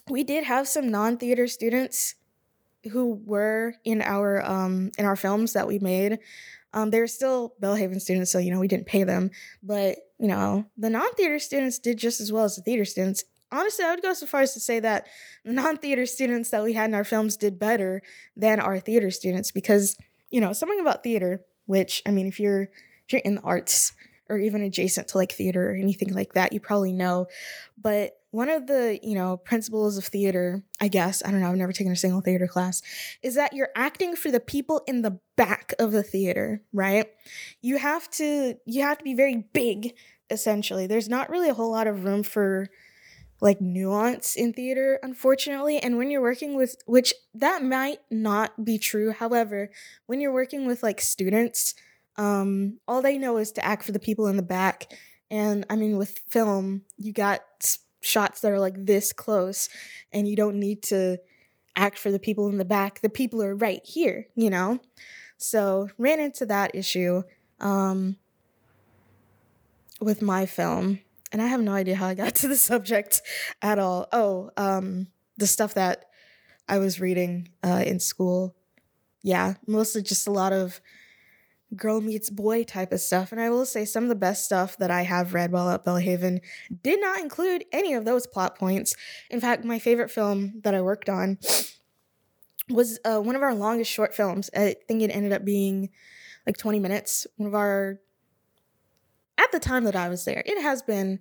we 0.09 0.23
did 0.23 0.43
have 0.43 0.67
some 0.67 0.89
non-theater 0.89 1.47
students 1.47 2.15
who 2.91 3.21
were 3.25 3.75
in 3.85 4.01
our 4.01 4.45
um 4.45 4.91
in 4.97 5.05
our 5.05 5.15
films 5.15 5.53
that 5.53 5.67
we 5.67 5.79
made. 5.79 6.19
Um, 6.73 6.89
they're 6.89 7.07
still 7.07 7.53
Belhaven 7.61 8.01
students, 8.01 8.31
so 8.31 8.39
you 8.39 8.51
know 8.51 8.59
we 8.59 8.67
didn't 8.67 8.87
pay 8.87 9.03
them, 9.03 9.31
but 9.61 9.97
you 10.19 10.27
know 10.27 10.65
the 10.77 10.89
non-theater 10.89 11.39
students 11.39 11.79
did 11.79 11.97
just 11.97 12.19
as 12.19 12.31
well 12.31 12.45
as 12.45 12.55
the 12.55 12.61
theater 12.61 12.85
students. 12.85 13.23
Honestly, 13.51 13.85
I 13.85 13.91
would 13.91 14.01
go 14.01 14.13
so 14.13 14.25
far 14.25 14.41
as 14.41 14.53
to 14.55 14.59
say 14.59 14.79
that 14.79 15.07
non-theater 15.45 16.07
students 16.07 16.49
that 16.49 16.63
we 16.63 16.73
had 16.73 16.89
in 16.89 16.95
our 16.95 17.03
films 17.03 17.37
did 17.37 17.59
better 17.59 18.01
than 18.35 18.59
our 18.59 18.79
theater 18.79 19.11
students 19.11 19.51
because 19.51 19.95
you 20.31 20.41
know 20.41 20.53
something 20.53 20.79
about 20.79 21.03
theater. 21.03 21.41
Which 21.65 22.01
I 22.05 22.11
mean, 22.11 22.27
if 22.27 22.39
you're 22.39 22.63
if 22.63 23.11
you're 23.11 23.21
in 23.23 23.35
the 23.35 23.41
arts 23.41 23.93
or 24.29 24.37
even 24.37 24.63
adjacent 24.63 25.09
to 25.09 25.17
like 25.17 25.31
theater 25.31 25.69
or 25.71 25.75
anything 25.75 26.13
like 26.13 26.33
that, 26.33 26.53
you 26.53 26.59
probably 26.59 26.93
know. 26.93 27.27
But 27.79 28.17
one 28.33 28.49
of 28.49 28.67
the 28.67 28.99
you 29.01 29.15
know 29.15 29.37
principles 29.37 29.97
of 29.97 30.05
theater 30.05 30.63
i 30.81 30.87
guess 30.87 31.21
i 31.25 31.31
don't 31.31 31.39
know 31.39 31.49
i've 31.49 31.55
never 31.55 31.71
taken 31.71 31.93
a 31.93 31.95
single 31.95 32.21
theater 32.21 32.47
class 32.47 32.81
is 33.21 33.35
that 33.35 33.53
you're 33.53 33.69
acting 33.75 34.15
for 34.15 34.31
the 34.31 34.39
people 34.39 34.81
in 34.87 35.01
the 35.01 35.19
back 35.35 35.73
of 35.79 35.91
the 35.91 36.03
theater 36.03 36.61
right? 36.73 37.07
You 37.61 37.77
have 37.77 38.09
to 38.11 38.55
you 38.65 38.81
have 38.81 38.97
to 38.97 39.03
be 39.03 39.13
very 39.13 39.45
big 39.53 39.93
essentially. 40.29 40.87
There's 40.87 41.09
not 41.09 41.29
really 41.29 41.49
a 41.49 41.53
whole 41.53 41.71
lot 41.71 41.87
of 41.87 42.03
room 42.03 42.23
for 42.23 42.69
like 43.41 43.59
nuance 43.59 44.35
in 44.35 44.53
theater 44.53 44.99
unfortunately 45.03 45.77
and 45.77 45.97
when 45.97 46.09
you're 46.09 46.21
working 46.21 46.55
with 46.55 46.77
which 46.85 47.13
that 47.33 47.61
might 47.61 47.99
not 48.09 48.63
be 48.63 48.77
true 48.77 49.11
however 49.11 49.69
when 50.05 50.21
you're 50.21 50.31
working 50.31 50.65
with 50.65 50.81
like 50.81 51.01
students 51.01 51.75
um 52.15 52.79
all 52.87 53.01
they 53.01 53.17
know 53.17 53.35
is 53.35 53.51
to 53.51 53.65
act 53.65 53.83
for 53.83 53.91
the 53.91 53.99
people 53.99 54.27
in 54.27 54.37
the 54.37 54.43
back 54.43 54.93
and 55.29 55.65
i 55.69 55.75
mean 55.75 55.97
with 55.97 56.19
film 56.29 56.83
you 56.95 57.11
got 57.11 57.41
shots 58.03 58.41
that 58.41 58.51
are 58.51 58.59
like 58.59 58.85
this 58.85 59.13
close 59.13 59.69
and 60.11 60.27
you 60.27 60.35
don't 60.35 60.59
need 60.59 60.83
to 60.83 61.17
act 61.75 61.97
for 61.97 62.11
the 62.11 62.19
people 62.19 62.47
in 62.49 62.57
the 62.57 62.65
back. 62.65 63.01
The 63.01 63.09
people 63.09 63.41
are 63.41 63.55
right 63.55 63.81
here, 63.83 64.27
you 64.35 64.49
know? 64.49 64.79
So, 65.37 65.89
ran 65.97 66.19
into 66.19 66.45
that 66.45 66.75
issue 66.75 67.23
um, 67.59 68.17
with 69.99 70.21
my 70.21 70.45
film. 70.45 70.99
And 71.31 71.41
I 71.41 71.47
have 71.47 71.61
no 71.61 71.73
idea 71.73 71.95
how 71.95 72.07
I 72.07 72.13
got 72.13 72.35
to 72.35 72.47
the 72.47 72.55
subject 72.55 73.21
at 73.61 73.79
all. 73.79 74.07
Oh, 74.11 74.51
um, 74.55 75.07
the 75.37 75.47
stuff 75.47 75.73
that 75.73 76.05
I 76.67 76.77
was 76.77 76.99
reading 76.99 77.49
uh, 77.63 77.83
in 77.85 77.99
school. 77.99 78.55
Yeah, 79.21 79.55
mostly 79.67 80.01
just 80.01 80.27
a 80.27 80.31
lot 80.31 80.53
of 80.53 80.79
girl 81.75 82.01
meets 82.01 82.29
boy 82.29 82.63
type 82.63 82.91
of 82.91 82.99
stuff. 82.99 83.31
And 83.31 83.41
I 83.41 83.49
will 83.49 83.65
say 83.65 83.85
some 83.85 84.03
of 84.03 84.09
the 84.09 84.15
best 84.15 84.45
stuff 84.45 84.77
that 84.77 84.91
I 84.91 85.03
have 85.03 85.33
read 85.33 85.51
while 85.51 85.69
at 85.69 85.85
Belhaven 85.85 86.39
did 86.81 86.99
not 86.99 87.19
include 87.19 87.65
any 87.71 87.93
of 87.93 88.05
those 88.05 88.27
plot 88.27 88.57
points. 88.57 88.95
In 89.29 89.39
fact, 89.39 89.65
my 89.65 89.79
favorite 89.79 90.11
film 90.11 90.61
that 90.63 90.75
I 90.75 90.81
worked 90.81 91.09
on 91.09 91.37
was 92.69 92.99
uh, 93.05 93.19
one 93.19 93.35
of 93.35 93.41
our 93.41 93.55
longest 93.55 93.91
short 93.91 94.15
films. 94.15 94.49
I 94.55 94.75
think 94.87 95.01
it 95.01 95.09
ended 95.09 95.33
up 95.33 95.43
being 95.43 95.89
like 96.45 96.57
20 96.57 96.79
minutes. 96.79 97.27
One 97.37 97.47
of 97.47 97.55
our, 97.55 97.99
at 99.37 99.51
the 99.51 99.59
time 99.59 99.83
that 99.85 99.95
I 99.95 100.09
was 100.09 100.25
there, 100.25 100.43
it 100.45 100.61
has 100.61 100.81
been 100.81 101.19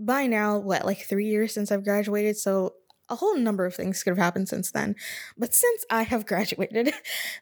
by 0.00 0.26
now, 0.26 0.58
what, 0.58 0.84
like 0.84 1.02
three 1.02 1.26
years 1.26 1.54
since 1.54 1.70
I've 1.70 1.84
graduated. 1.84 2.36
So 2.36 2.74
a 3.08 3.16
whole 3.16 3.36
number 3.36 3.64
of 3.64 3.74
things 3.74 4.02
could 4.02 4.10
have 4.10 4.18
happened 4.18 4.48
since 4.48 4.70
then. 4.70 4.96
But 5.36 5.54
since 5.54 5.84
I 5.90 6.02
have 6.02 6.26
graduated, 6.26 6.92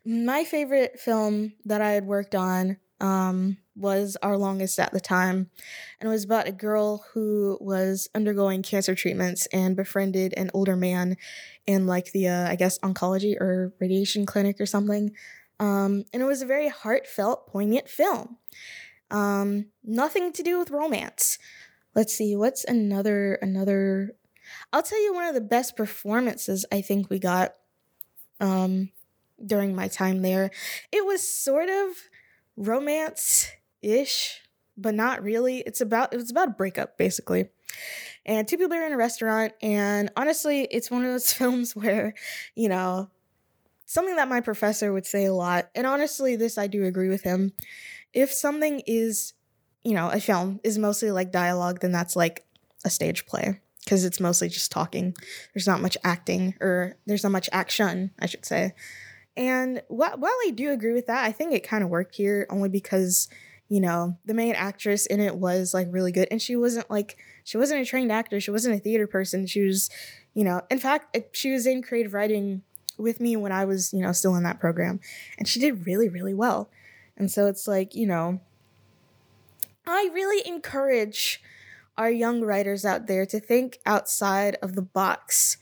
my 0.04 0.45
favorite 0.45 0.99
film 0.99 1.54
that 1.64 1.81
I 1.81 1.92
had 1.92 2.07
worked 2.07 2.35
on 2.35 2.78
um, 3.00 3.57
was 3.75 4.16
Our 4.23 4.37
Longest 4.37 4.78
at 4.78 4.92
the 4.92 5.00
time. 5.00 5.50
And 6.00 6.09
it 6.09 6.12
was 6.12 6.25
about 6.25 6.47
a 6.47 6.52
girl 6.52 7.04
who 7.12 7.59
was 7.61 8.09
undergoing 8.14 8.62
cancer 8.62 8.95
treatments 8.95 9.47
and 9.47 9.76
befriended 9.76 10.35
an 10.37 10.50
older 10.54 10.76
man 10.76 11.16
in 11.66 11.87
like 11.87 12.12
the, 12.12 12.28
uh, 12.28 12.49
I 12.49 12.57
guess, 12.57 12.78
oncology 12.78 13.35
or 13.40 13.73
radiation 13.81 14.25
clinic 14.25 14.61
or 14.61 14.66
something. 14.66 15.12
Um, 15.59 16.04
and 16.12 16.23
it 16.23 16.26
was 16.26 16.42
a 16.42 16.47
very 16.47 16.69
heartfelt, 16.69 17.49
poignant 17.49 17.88
film. 17.88 18.38
Um, 19.11 19.66
nothing 19.85 20.33
to 20.33 20.42
do 20.42 20.59
with 20.59 20.71
romance. 20.71 21.38
Let's 21.95 22.14
see, 22.14 22.35
what's 22.35 22.64
another 22.64 23.35
another 23.35 24.16
I'll 24.73 24.83
tell 24.83 25.02
you 25.02 25.12
one 25.12 25.26
of 25.26 25.35
the 25.35 25.41
best 25.41 25.76
performances 25.76 26.64
I 26.73 26.81
think 26.81 27.11
we 27.11 27.19
got 27.19 27.55
um, 28.41 28.91
during 29.45 29.75
my 29.75 29.88
time 29.88 30.23
there. 30.23 30.50
It 30.91 31.05
was 31.05 31.26
sort 31.26 31.69
of 31.69 31.88
romance 32.57 33.50
ish, 33.83 34.41
but 34.76 34.95
not 34.95 35.23
really. 35.23 35.59
It's 35.59 35.81
about 35.81 36.14
it 36.14 36.17
was 36.17 36.31
about 36.31 36.49
a 36.49 36.52
breakup 36.52 36.97
basically. 36.97 37.49
And 38.25 38.47
two 38.47 38.57
people 38.57 38.76
are 38.76 38.87
in 38.87 38.93
a 38.93 38.97
restaurant, 38.97 39.52
and 39.62 40.11
honestly, 40.17 40.62
it's 40.71 40.91
one 40.91 41.05
of 41.05 41.11
those 41.11 41.33
films 41.33 41.75
where, 41.75 42.14
you 42.55 42.69
know, 42.69 43.11
something 43.85 44.17
that 44.17 44.29
my 44.29 44.41
professor 44.41 44.93
would 44.93 45.07
say 45.07 45.25
a 45.25 45.35
lot, 45.35 45.71
and 45.75 45.87
honestly, 45.87 46.37
this 46.37 46.57
I 46.57 46.67
do 46.67 46.85
agree 46.85 47.09
with 47.09 47.23
him. 47.23 47.52
If 48.12 48.33
something 48.33 48.83
is, 48.87 49.35
you 49.85 49.95
know, 49.95 50.09
a 50.09 50.21
film 50.21 50.61
is 50.62 50.79
mostly 50.79 51.11
like 51.11 51.33
dialogue, 51.33 51.81
then 51.81 51.93
that's 51.93 52.14
like 52.17 52.45
a 52.85 52.91
stage 52.91 53.26
play 53.26 53.61
because 53.84 54.04
it's 54.04 54.20
mostly 54.20 54.48
just 54.48 54.70
talking. 54.70 55.14
There's 55.54 55.66
not 55.66 55.80
much 55.80 55.96
acting, 56.04 56.54
or 56.60 56.96
there's 57.06 57.22
not 57.22 57.32
much 57.32 57.48
action, 57.52 58.10
I 58.18 58.26
should 58.26 58.44
say. 58.44 58.74
And 59.36 59.82
wh- 59.88 60.18
while 60.18 60.38
I 60.46 60.52
do 60.54 60.70
agree 60.70 60.92
with 60.92 61.06
that, 61.06 61.24
I 61.24 61.32
think 61.32 61.52
it 61.52 61.66
kind 61.66 61.82
of 61.82 61.90
worked 61.90 62.16
here 62.16 62.46
only 62.50 62.68
because, 62.68 63.28
you 63.68 63.80
know, 63.80 64.16
the 64.24 64.34
main 64.34 64.54
actress 64.54 65.06
in 65.06 65.20
it 65.20 65.36
was 65.36 65.72
like 65.74 65.88
really 65.90 66.12
good. 66.12 66.28
And 66.30 66.40
she 66.40 66.54
wasn't 66.54 66.90
like, 66.90 67.16
she 67.44 67.56
wasn't 67.56 67.80
a 67.80 67.84
trained 67.84 68.12
actor. 68.12 68.40
She 68.40 68.50
wasn't 68.50 68.76
a 68.76 68.78
theater 68.78 69.06
person. 69.06 69.46
She 69.46 69.62
was, 69.62 69.90
you 70.34 70.44
know, 70.44 70.60
in 70.70 70.78
fact, 70.78 71.16
she 71.32 71.50
was 71.50 71.66
in 71.66 71.82
creative 71.82 72.14
writing 72.14 72.62
with 72.98 73.20
me 73.20 73.36
when 73.36 73.52
I 73.52 73.64
was, 73.64 73.92
you 73.92 74.00
know, 74.00 74.12
still 74.12 74.36
in 74.36 74.42
that 74.44 74.60
program. 74.60 75.00
And 75.38 75.48
she 75.48 75.58
did 75.58 75.86
really, 75.86 76.08
really 76.08 76.34
well. 76.34 76.70
And 77.16 77.30
so 77.30 77.46
it's 77.46 77.66
like, 77.66 77.94
you 77.94 78.06
know, 78.06 78.40
I 79.86 80.10
really 80.12 80.46
encourage 80.46 81.42
our 81.96 82.11
young 82.11 82.42
writers 82.42 82.84
out 82.84 83.06
there 83.06 83.26
to 83.26 83.40
think 83.40 83.78
outside 83.87 84.56
of 84.62 84.75
the 84.75 84.82
box. 84.82 85.58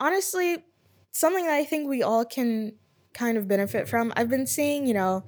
Honestly, 0.00 0.64
something 1.10 1.46
that 1.46 1.54
I 1.54 1.64
think 1.64 1.88
we 1.88 2.02
all 2.02 2.24
can 2.24 2.72
kind 3.14 3.36
of 3.36 3.46
benefit 3.46 3.88
from. 3.88 4.12
I've 4.16 4.28
been 4.28 4.46
seeing, 4.46 4.86
you 4.86 4.94
know, 4.94 5.24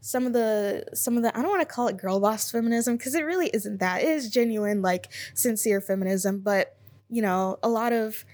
some 0.00 0.26
of 0.26 0.32
the 0.32 0.84
some 0.94 1.16
of 1.16 1.22
the 1.22 1.36
I 1.36 1.42
don't 1.42 1.50
want 1.50 1.60
to 1.60 1.74
call 1.74 1.88
it 1.88 1.96
girl 1.96 2.20
boss 2.20 2.50
feminism 2.50 2.96
because 2.96 3.14
it 3.14 3.24
really 3.24 3.48
isn't 3.52 3.78
that. 3.78 4.02
It 4.02 4.08
is 4.08 4.30
genuine 4.30 4.82
like 4.82 5.12
sincere 5.34 5.80
feminism, 5.80 6.40
but 6.40 6.76
you 7.08 7.22
know, 7.22 7.58
a 7.62 7.68
lot 7.68 7.92
of 7.92 8.24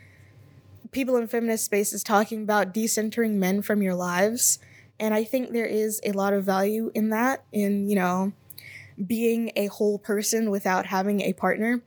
people 0.90 1.16
in 1.16 1.26
feminist 1.26 1.64
spaces 1.64 2.02
talking 2.02 2.42
about 2.42 2.72
decentering 2.72 3.34
men 3.34 3.62
from 3.62 3.82
your 3.82 3.94
lives. 3.94 4.58
And 5.00 5.12
I 5.12 5.24
think 5.24 5.52
there 5.52 5.66
is 5.66 6.00
a 6.04 6.12
lot 6.12 6.32
of 6.32 6.44
value 6.44 6.90
in 6.94 7.10
that, 7.10 7.44
in, 7.52 7.88
you 7.88 7.96
know, 7.96 8.32
being 9.04 9.50
a 9.56 9.66
whole 9.66 9.98
person 9.98 10.50
without 10.50 10.86
having 10.86 11.20
a 11.20 11.32
partner, 11.32 11.82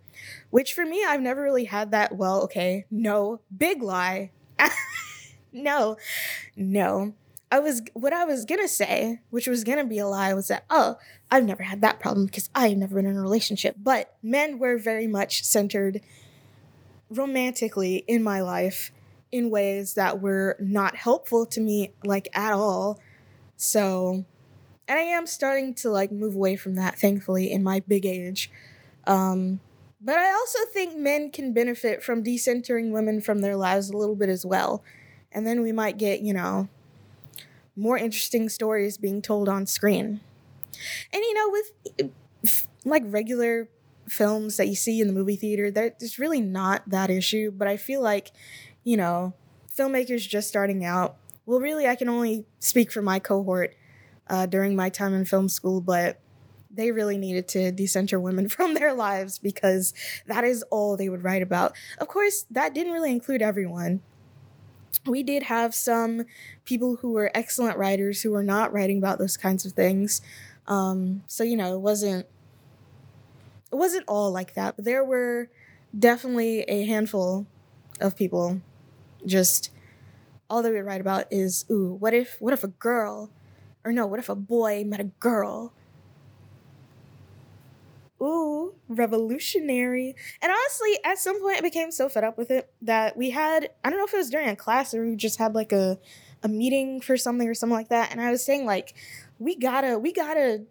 which 0.49 0.73
for 0.73 0.85
me, 0.85 1.03
I've 1.05 1.21
never 1.21 1.41
really 1.41 1.65
had 1.65 1.91
that. 1.91 2.15
Well, 2.15 2.43
okay, 2.43 2.85
no, 2.89 3.39
big 3.55 3.81
lie. 3.81 4.31
no, 5.51 5.97
no. 6.55 7.13
I 7.49 7.59
was, 7.59 7.81
what 7.93 8.11
I 8.11 8.25
was 8.25 8.43
gonna 8.43 8.67
say, 8.67 9.21
which 9.29 9.47
was 9.47 9.63
gonna 9.63 9.85
be 9.85 9.99
a 9.99 10.07
lie, 10.07 10.33
was 10.33 10.49
that, 10.49 10.65
oh, 10.69 10.97
I've 11.31 11.45
never 11.45 11.63
had 11.63 11.81
that 11.81 11.99
problem 11.99 12.25
because 12.25 12.49
I've 12.53 12.77
never 12.77 12.95
been 12.95 13.05
in 13.05 13.17
a 13.17 13.21
relationship. 13.21 13.75
But 13.81 14.15
men 14.21 14.59
were 14.59 14.77
very 14.77 15.07
much 15.07 15.43
centered 15.43 16.01
romantically 17.09 18.03
in 18.07 18.21
my 18.21 18.41
life 18.41 18.91
in 19.31 19.49
ways 19.49 19.93
that 19.93 20.21
were 20.21 20.57
not 20.59 20.95
helpful 20.95 21.45
to 21.45 21.61
me 21.61 21.93
like 22.03 22.27
at 22.33 22.53
all. 22.53 22.99
So, 23.55 24.25
and 24.87 24.97
I 24.99 25.03
am 25.03 25.27
starting 25.27 25.73
to 25.75 25.89
like 25.89 26.11
move 26.11 26.35
away 26.35 26.55
from 26.55 26.75
that 26.75 26.97
thankfully 26.97 27.51
in 27.51 27.63
my 27.63 27.81
big 27.81 28.05
age. 28.05 28.51
Um 29.05 29.59
but 29.99 30.17
I 30.17 30.31
also 30.31 30.59
think 30.71 30.95
men 30.95 31.31
can 31.31 31.53
benefit 31.53 32.03
from 32.03 32.23
decentering 32.23 32.91
women 32.91 33.19
from 33.19 33.39
their 33.39 33.55
lives 33.55 33.89
a 33.89 33.97
little 33.97 34.15
bit 34.15 34.29
as 34.29 34.45
well. 34.45 34.83
And 35.31 35.45
then 35.45 35.61
we 35.61 35.71
might 35.71 35.97
get, 35.97 36.21
you 36.21 36.33
know, 36.33 36.69
more 37.75 37.97
interesting 37.97 38.47
stories 38.47 38.97
being 38.97 39.21
told 39.21 39.49
on 39.49 39.65
screen. 39.65 40.21
And 41.13 41.23
you 41.23 41.33
know, 41.33 41.49
with 41.49 42.17
like 42.85 43.03
regular 43.05 43.69
films 44.07 44.57
that 44.57 44.67
you 44.67 44.75
see 44.75 45.01
in 45.01 45.07
the 45.07 45.13
movie 45.13 45.35
theater, 45.35 45.69
there's 45.71 46.19
really 46.19 46.41
not 46.41 46.83
that 46.87 47.09
issue. 47.09 47.51
But 47.51 47.67
I 47.67 47.77
feel 47.77 48.01
like, 48.01 48.31
you 48.83 48.97
know, 48.97 49.33
filmmakers 49.75 50.27
just 50.27 50.47
starting 50.47 50.85
out, 50.85 51.17
well, 51.45 51.59
really, 51.59 51.87
I 51.87 51.95
can 51.95 52.09
only 52.09 52.45
speak 52.59 52.91
for 52.91 53.01
my 53.01 53.19
cohort 53.19 53.75
uh, 54.29 54.45
during 54.45 54.75
my 54.75 54.89
time 54.89 55.13
in 55.13 55.25
film 55.25 55.49
school, 55.49 55.81
but 55.81 56.19
they 56.71 56.91
really 56.91 57.17
needed 57.17 57.47
to 57.49 57.71
decenter 57.71 58.19
women 58.19 58.47
from 58.49 58.73
their 58.73 58.93
lives 58.93 59.37
because 59.39 59.93
that 60.27 60.43
is 60.43 60.63
all 60.69 60.95
they 60.95 61.09
would 61.09 61.23
write 61.23 61.41
about. 61.41 61.75
Of 61.99 62.07
course, 62.07 62.45
that 62.51 62.73
didn't 62.73 62.93
really 62.93 63.11
include 63.11 63.41
everyone. 63.41 64.01
We 65.05 65.23
did 65.23 65.43
have 65.43 65.73
some 65.73 66.25
people 66.65 66.97
who 66.97 67.11
were 67.11 67.31
excellent 67.33 67.77
writers 67.77 68.21
who 68.21 68.31
were 68.31 68.43
not 68.43 68.73
writing 68.73 68.97
about 68.97 69.19
those 69.19 69.37
kinds 69.37 69.65
of 69.65 69.71
things. 69.73 70.21
Um, 70.67 71.23
so 71.27 71.43
you 71.43 71.55
know, 71.55 71.75
it 71.75 71.79
wasn't 71.79 72.25
it 73.71 73.75
wasn't 73.75 74.05
all 74.07 74.31
like 74.31 74.53
that, 74.55 74.75
but 74.75 74.85
there 74.85 75.03
were 75.03 75.49
definitely 75.97 76.61
a 76.61 76.85
handful 76.85 77.47
of 77.99 78.15
people 78.15 78.61
just 79.25 79.71
all 80.49 80.61
they 80.61 80.71
would 80.71 80.85
write 80.85 81.01
about 81.01 81.25
is 81.31 81.65
ooh, 81.69 81.93
what 81.93 82.13
if 82.13 82.37
what 82.39 82.53
if 82.53 82.63
a 82.63 82.67
girl 82.67 83.29
or 83.87 83.93
no, 83.93 84.05
what 84.05 84.19
if 84.19 84.27
a 84.27 84.35
boy 84.35 84.83
met 84.85 84.99
a 84.99 85.05
girl? 85.05 85.71
Ooh, 88.21 88.73
revolutionary. 88.89 90.13
And 90.41 90.51
honestly, 90.51 90.99
at 91.05 91.17
some 91.19 91.41
point 91.41 91.59
I 91.59 91.61
became 91.61 91.91
so 91.91 92.09
fed 92.09 92.25
up 92.25 92.37
with 92.37 92.51
it 92.51 92.69
that 92.81 93.15
we 93.15 93.29
had 93.29 93.69
I 93.85 93.89
don't 93.89 93.97
know 93.97 94.05
if 94.05 94.13
it 94.13 94.17
was 94.17 94.29
during 94.29 94.49
a 94.49 94.57
class 94.57 94.93
or 94.93 95.05
we 95.05 95.15
just 95.15 95.39
had 95.39 95.55
like 95.55 95.71
a 95.71 95.97
a 96.43 96.49
meeting 96.49 96.99
for 96.99 97.15
something 97.15 97.47
or 97.47 97.53
something 97.53 97.77
like 97.77 97.87
that. 97.87 98.11
And 98.11 98.19
I 98.19 98.29
was 98.29 98.43
saying 98.43 98.65
like, 98.65 98.93
we 99.39 99.55
gotta 99.55 99.97
we 99.97 100.11
gotta 100.11 100.63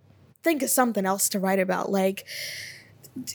think 0.42 0.62
of 0.62 0.68
something 0.68 1.06
else 1.06 1.30
to 1.30 1.40
write 1.40 1.58
about. 1.58 1.90
Like 1.90 2.26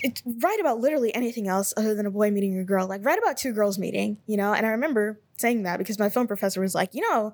it, 0.04 0.22
write 0.26 0.60
about 0.60 0.80
literally 0.80 1.14
anything 1.16 1.48
else 1.48 1.74
other 1.76 1.96
than 1.96 2.06
a 2.06 2.12
boy 2.12 2.30
meeting 2.30 2.56
a 2.60 2.64
girl. 2.64 2.86
Like 2.88 3.04
write 3.04 3.18
about 3.18 3.38
two 3.38 3.52
girls 3.52 3.80
meeting, 3.80 4.18
you 4.28 4.38
know. 4.38 4.54
And 4.54 4.64
I 4.64 4.70
remember 4.70 5.20
saying 5.38 5.64
that 5.64 5.80
because 5.80 5.98
my 5.98 6.10
film 6.10 6.28
professor 6.28 6.62
was 6.62 6.76
like, 6.76 6.94
you 6.94 7.02
know, 7.10 7.34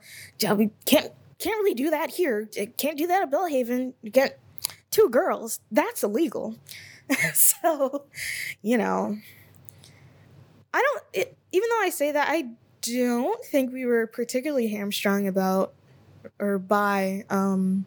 we 0.55 0.69
can't 0.85 1.11
can't 1.39 1.57
really 1.57 1.73
do 1.73 1.89
that 1.89 2.11
here. 2.11 2.49
Can't 2.77 2.97
do 2.97 3.07
that 3.07 3.23
at 3.23 3.31
Belhaven. 3.31 3.93
You 4.01 4.11
get 4.11 4.39
two 4.91 5.09
girls. 5.09 5.59
That's 5.71 6.03
illegal. 6.03 6.55
so, 7.33 8.05
you 8.61 8.77
know, 8.77 9.17
I 10.73 10.81
don't. 10.81 11.03
It, 11.13 11.37
even 11.51 11.69
though 11.69 11.81
I 11.81 11.89
say 11.89 12.11
that, 12.11 12.27
I 12.29 12.49
don't 12.81 13.43
think 13.45 13.71
we 13.71 13.85
were 13.85 14.07
particularly 14.07 14.67
hamstrung 14.67 15.27
about 15.27 15.73
or 16.39 16.59
by 16.59 17.23
um, 17.29 17.85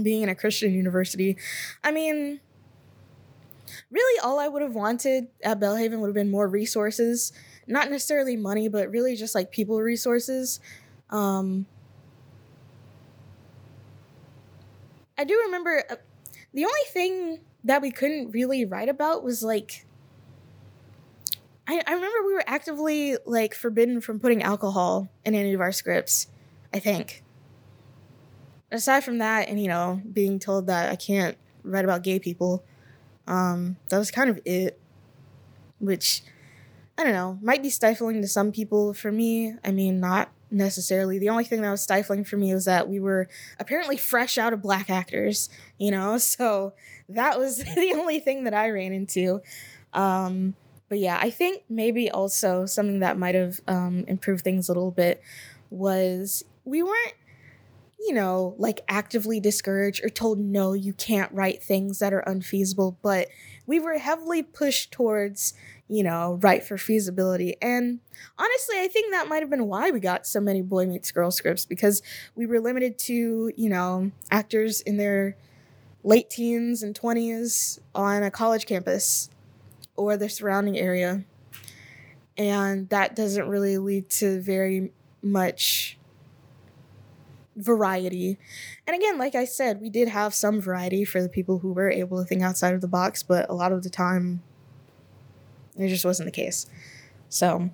being 0.00 0.22
in 0.22 0.28
a 0.28 0.34
Christian 0.34 0.72
university. 0.72 1.36
I 1.82 1.90
mean 1.90 2.40
really 3.90 4.20
all 4.20 4.38
I 4.38 4.48
would 4.48 4.62
have 4.62 4.74
wanted 4.74 5.28
at 5.42 5.60
Belhaven 5.60 5.98
would 6.00 6.08
have 6.08 6.14
been 6.14 6.30
more 6.30 6.48
resources, 6.48 7.32
not 7.66 7.90
necessarily 7.90 8.36
money, 8.36 8.68
but 8.68 8.90
really 8.90 9.16
just 9.16 9.34
like 9.34 9.50
people 9.50 9.80
resources. 9.80 10.60
Um, 11.10 11.66
I 15.18 15.24
do 15.24 15.42
remember 15.46 15.82
uh, 15.90 15.96
the 16.54 16.64
only 16.64 16.80
thing 16.88 17.40
that 17.64 17.82
we 17.82 17.90
couldn't 17.90 18.30
really 18.30 18.64
write 18.64 18.88
about 18.88 19.24
was 19.24 19.42
like 19.42 19.84
I, 21.68 21.82
I 21.86 21.92
remember 21.92 22.26
we 22.26 22.32
were 22.32 22.44
actively 22.46 23.18
like 23.26 23.54
forbidden 23.54 24.00
from 24.00 24.18
putting 24.18 24.42
alcohol 24.42 25.10
in 25.24 25.34
any 25.34 25.52
of 25.52 25.60
our 25.60 25.72
scripts, 25.72 26.28
I 26.72 26.78
think. 26.78 27.22
Aside 28.72 29.04
from 29.04 29.18
that, 29.18 29.48
and 29.48 29.60
you 29.60 29.68
know, 29.68 30.00
being 30.10 30.38
told 30.38 30.66
that 30.68 30.90
I 30.90 30.96
can't 30.96 31.36
write 31.62 31.84
about 31.84 32.02
gay 32.02 32.18
people, 32.18 32.64
um, 33.26 33.76
that 33.90 33.98
was 33.98 34.10
kind 34.10 34.30
of 34.30 34.40
it, 34.46 34.80
which 35.78 36.22
I 36.96 37.04
don't 37.04 37.12
know, 37.12 37.38
might 37.42 37.62
be 37.62 37.70
stifling 37.70 38.22
to 38.22 38.28
some 38.28 38.50
people. 38.50 38.94
For 38.94 39.12
me, 39.12 39.54
I 39.62 39.70
mean, 39.70 40.00
not 40.00 40.30
necessarily. 40.50 41.18
The 41.18 41.28
only 41.28 41.44
thing 41.44 41.62
that 41.62 41.70
was 41.70 41.82
stifling 41.82 42.24
for 42.24 42.36
me 42.36 42.54
was 42.54 42.64
that 42.64 42.88
we 42.88 43.00
were 43.00 43.28
apparently 43.58 43.96
fresh 43.96 44.38
out 44.38 44.52
of 44.52 44.62
black 44.62 44.90
actors, 44.90 45.48
you 45.78 45.90
know? 45.90 46.18
So 46.38 46.74
that 47.08 47.38
was 47.38 47.58
the 47.74 47.94
only 47.96 48.20
thing 48.20 48.44
that 48.44 48.54
I 48.54 48.70
ran 48.70 48.92
into. 48.92 49.40
Um, 49.92 50.54
but 50.88 50.98
yeah, 50.98 51.18
I 51.20 51.30
think 51.30 51.64
maybe 51.68 52.10
also 52.10 52.64
something 52.66 53.00
that 53.00 53.18
might 53.18 53.34
have 53.34 53.60
um, 53.66 54.04
improved 54.06 54.44
things 54.44 54.68
a 54.68 54.72
little 54.72 54.90
bit 54.90 55.22
was 55.70 56.44
we 56.64 56.82
weren't 56.82 57.14
you 57.98 58.14
know, 58.14 58.54
like 58.58 58.80
actively 58.88 59.40
discouraged 59.40 60.04
or 60.04 60.08
told, 60.08 60.38
no, 60.38 60.72
you 60.72 60.92
can't 60.92 61.32
write 61.32 61.62
things 61.62 61.98
that 61.98 62.12
are 62.12 62.20
unfeasible. 62.20 62.96
But 63.02 63.28
we 63.66 63.80
were 63.80 63.98
heavily 63.98 64.42
pushed 64.42 64.92
towards, 64.92 65.52
you 65.88 66.02
know, 66.02 66.38
write 66.42 66.64
for 66.64 66.76
feasibility. 66.76 67.56
And 67.62 68.00
honestly, 68.38 68.76
I 68.78 68.88
think 68.88 69.12
that 69.12 69.28
might 69.28 69.40
have 69.40 69.50
been 69.50 69.66
why 69.66 69.90
we 69.90 70.00
got 70.00 70.26
so 70.26 70.40
many 70.40 70.62
boy 70.62 70.86
meets 70.86 71.10
girl 71.10 71.30
scripts 71.30 71.64
because 71.64 72.02
we 72.34 72.46
were 72.46 72.60
limited 72.60 72.98
to, 73.00 73.52
you 73.56 73.68
know, 73.68 74.12
actors 74.30 74.80
in 74.82 74.98
their 74.98 75.36
late 76.04 76.30
teens 76.30 76.82
and 76.82 76.98
20s 76.98 77.78
on 77.94 78.22
a 78.22 78.30
college 78.30 78.66
campus 78.66 79.30
or 79.96 80.16
the 80.16 80.28
surrounding 80.28 80.78
area. 80.78 81.24
And 82.36 82.88
that 82.90 83.16
doesn't 83.16 83.48
really 83.48 83.78
lead 83.78 84.10
to 84.10 84.40
very 84.40 84.92
much 85.22 85.98
variety. 87.56 88.38
And 88.86 88.94
again, 88.94 89.18
like 89.18 89.34
I 89.34 89.44
said, 89.44 89.80
we 89.80 89.90
did 89.90 90.08
have 90.08 90.32
some 90.32 90.60
variety 90.60 91.04
for 91.04 91.20
the 91.20 91.28
people 91.28 91.58
who 91.58 91.72
were 91.72 91.90
able 91.90 92.18
to 92.18 92.24
think 92.24 92.42
outside 92.42 92.74
of 92.74 92.80
the 92.80 92.88
box, 92.88 93.22
but 93.22 93.50
a 93.50 93.54
lot 93.54 93.72
of 93.72 93.82
the 93.82 93.90
time 93.90 94.42
it 95.78 95.88
just 95.88 96.04
wasn't 96.04 96.26
the 96.26 96.32
case. 96.32 96.66
So 97.28 97.70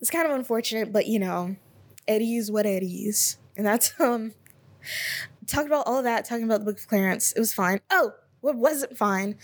it's 0.00 0.10
kind 0.10 0.26
of 0.26 0.32
unfortunate, 0.32 0.92
but 0.92 1.06
you 1.06 1.18
know, 1.18 1.56
Eddie's 2.06 2.50
what 2.50 2.66
Eddie's. 2.66 3.38
And 3.56 3.66
that's 3.66 3.98
um 4.00 4.32
talking 5.46 5.66
about 5.66 5.86
all 5.86 5.98
of 5.98 6.04
that, 6.04 6.24
talking 6.24 6.44
about 6.44 6.60
the 6.60 6.66
book 6.66 6.78
of 6.78 6.88
Clarence. 6.88 7.32
It 7.32 7.40
was 7.40 7.52
fine. 7.52 7.80
Oh, 7.90 8.12
what 8.40 8.56
wasn't 8.56 8.96
fine? 8.96 9.36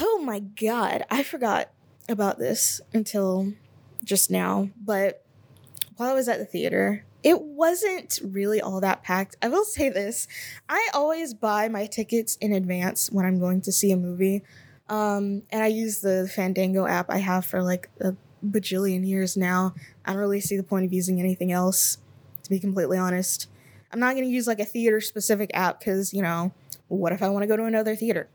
Oh 0.00 0.18
my 0.24 0.40
god, 0.40 1.04
I 1.10 1.22
forgot 1.22 1.70
about 2.08 2.38
this 2.38 2.80
until 2.92 3.52
just 4.02 4.30
now. 4.30 4.70
But 4.76 5.24
while 5.96 6.10
I 6.10 6.14
was 6.14 6.28
at 6.28 6.38
the 6.38 6.44
theater, 6.44 7.04
it 7.22 7.40
wasn't 7.40 8.20
really 8.22 8.60
all 8.60 8.80
that 8.80 9.02
packed. 9.02 9.36
I 9.40 9.48
will 9.48 9.64
say 9.64 9.88
this 9.88 10.26
I 10.68 10.88
always 10.92 11.34
buy 11.34 11.68
my 11.68 11.86
tickets 11.86 12.36
in 12.36 12.52
advance 12.52 13.10
when 13.10 13.24
I'm 13.24 13.38
going 13.38 13.60
to 13.62 13.72
see 13.72 13.92
a 13.92 13.96
movie. 13.96 14.42
Um, 14.88 15.42
and 15.50 15.62
I 15.62 15.68
use 15.68 16.00
the 16.00 16.30
Fandango 16.34 16.86
app 16.86 17.10
I 17.10 17.18
have 17.18 17.46
for 17.46 17.62
like 17.62 17.88
a 18.00 18.14
bajillion 18.44 19.06
years 19.06 19.36
now. 19.36 19.74
I 20.04 20.12
don't 20.12 20.20
really 20.20 20.40
see 20.40 20.56
the 20.56 20.62
point 20.62 20.84
of 20.84 20.92
using 20.92 21.20
anything 21.20 21.52
else, 21.52 21.98
to 22.42 22.50
be 22.50 22.58
completely 22.58 22.98
honest. 22.98 23.48
I'm 23.92 24.00
not 24.00 24.12
going 24.12 24.24
to 24.24 24.30
use 24.30 24.46
like 24.46 24.60
a 24.60 24.64
theater 24.64 25.00
specific 25.00 25.50
app 25.54 25.78
because, 25.78 26.12
you 26.12 26.20
know, 26.20 26.52
what 26.88 27.12
if 27.12 27.22
I 27.22 27.28
want 27.28 27.44
to 27.44 27.46
go 27.46 27.56
to 27.56 27.64
another 27.64 27.96
theater? 27.96 28.28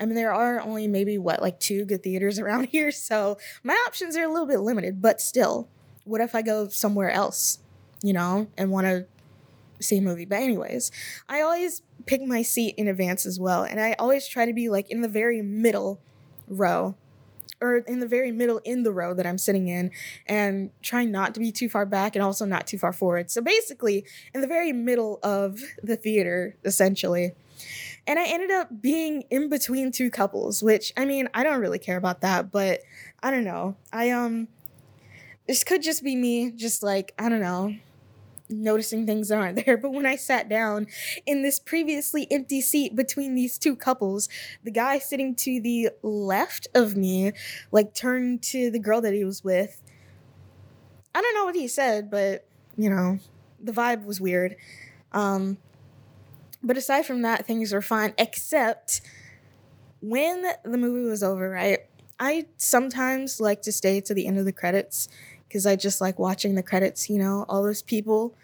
I 0.00 0.06
mean, 0.06 0.16
there 0.16 0.34
are 0.34 0.60
only 0.60 0.88
maybe 0.88 1.18
what, 1.18 1.40
like 1.40 1.60
two 1.60 1.84
good 1.84 2.02
theaters 2.02 2.38
around 2.40 2.66
here, 2.66 2.90
so 2.90 3.38
my 3.62 3.74
options 3.86 4.16
are 4.16 4.24
a 4.24 4.28
little 4.28 4.46
bit 4.46 4.60
limited, 4.60 5.00
but 5.00 5.20
still, 5.20 5.68
what 6.04 6.20
if 6.20 6.34
I 6.34 6.42
go 6.42 6.68
somewhere 6.68 7.10
else, 7.10 7.60
you 8.02 8.12
know, 8.12 8.48
and 8.58 8.70
want 8.70 8.86
to 8.86 9.06
see 9.80 9.98
a 9.98 10.02
movie? 10.02 10.24
But, 10.24 10.40
anyways, 10.40 10.90
I 11.28 11.40
always 11.40 11.82
pick 12.06 12.22
my 12.22 12.42
seat 12.42 12.74
in 12.76 12.88
advance 12.88 13.26
as 13.26 13.38
well. 13.40 13.64
And 13.64 13.80
I 13.80 13.94
always 13.98 14.26
try 14.26 14.46
to 14.46 14.52
be 14.52 14.68
like 14.68 14.90
in 14.90 15.00
the 15.00 15.08
very 15.08 15.42
middle 15.42 16.00
row 16.48 16.94
or 17.60 17.78
in 17.78 18.00
the 18.00 18.06
very 18.06 18.30
middle 18.30 18.58
in 18.58 18.82
the 18.82 18.92
row 18.92 19.14
that 19.14 19.26
I'm 19.26 19.38
sitting 19.38 19.68
in 19.68 19.90
and 20.26 20.70
trying 20.82 21.10
not 21.10 21.34
to 21.34 21.40
be 21.40 21.50
too 21.50 21.68
far 21.68 21.86
back 21.86 22.14
and 22.14 22.22
also 22.22 22.44
not 22.44 22.66
too 22.66 22.78
far 22.78 22.92
forward. 22.92 23.30
So 23.30 23.40
basically, 23.40 24.04
in 24.34 24.40
the 24.40 24.46
very 24.46 24.72
middle 24.72 25.18
of 25.22 25.60
the 25.82 25.96
theater, 25.96 26.56
essentially. 26.64 27.32
And 28.06 28.18
I 28.18 28.26
ended 28.26 28.50
up 28.50 28.82
being 28.82 29.22
in 29.30 29.48
between 29.48 29.90
two 29.90 30.10
couples, 30.10 30.62
which 30.62 30.92
I 30.96 31.04
mean, 31.06 31.28
I 31.32 31.42
don't 31.42 31.60
really 31.60 31.78
care 31.78 31.96
about 31.96 32.20
that, 32.20 32.52
but 32.52 32.80
I 33.22 33.30
don't 33.30 33.44
know. 33.44 33.76
I 33.92 34.10
um 34.10 34.48
this 35.46 35.64
could 35.64 35.82
just 35.82 36.02
be 36.02 36.16
me, 36.16 36.50
just 36.50 36.82
like, 36.82 37.12
I 37.18 37.28
don't 37.28 37.40
know, 37.40 37.76
noticing 38.48 39.06
things 39.06 39.28
that 39.28 39.38
aren't 39.38 39.56
there. 39.66 39.76
But 39.76 39.92
when 39.92 40.06
I 40.06 40.16
sat 40.16 40.48
down 40.48 40.86
in 41.26 41.42
this 41.42 41.58
previously 41.58 42.26
empty 42.30 42.60
seat 42.60 42.94
between 42.94 43.34
these 43.34 43.58
two 43.58 43.76
couples, 43.76 44.28
the 44.62 44.70
guy 44.70 44.98
sitting 44.98 45.34
to 45.36 45.60
the 45.60 45.90
left 46.02 46.68
of 46.74 46.96
me, 46.96 47.32
like, 47.70 47.94
turned 47.94 48.42
to 48.44 48.70
the 48.70 48.78
girl 48.78 49.00
that 49.00 49.14
he 49.14 49.24
was 49.24 49.42
with. 49.44 49.82
I 51.14 51.20
don't 51.20 51.34
know 51.34 51.44
what 51.44 51.54
he 51.54 51.68
said, 51.68 52.10
but, 52.10 52.46
you 52.76 52.90
know, 52.90 53.18
the 53.60 53.72
vibe 53.72 54.04
was 54.04 54.20
weird. 54.20 54.56
Um, 55.12 55.58
but 56.62 56.76
aside 56.76 57.06
from 57.06 57.22
that, 57.22 57.46
things 57.46 57.72
were 57.72 57.82
fine, 57.82 58.14
except 58.18 59.00
when 60.00 60.44
the 60.64 60.78
movie 60.78 61.08
was 61.08 61.22
over, 61.22 61.48
right? 61.48 61.80
I 62.18 62.46
sometimes 62.56 63.40
like 63.40 63.62
to 63.62 63.72
stay 63.72 64.00
to 64.02 64.14
the 64.14 64.26
end 64.26 64.38
of 64.38 64.44
the 64.44 64.52
credits 64.52 65.08
because 65.54 65.66
I 65.66 65.76
just 65.76 66.00
like 66.00 66.18
watching 66.18 66.56
the 66.56 66.64
credits, 66.64 67.08
you 67.08 67.16
know, 67.16 67.46
all 67.48 67.62
those 67.62 67.80
people, 67.80 68.34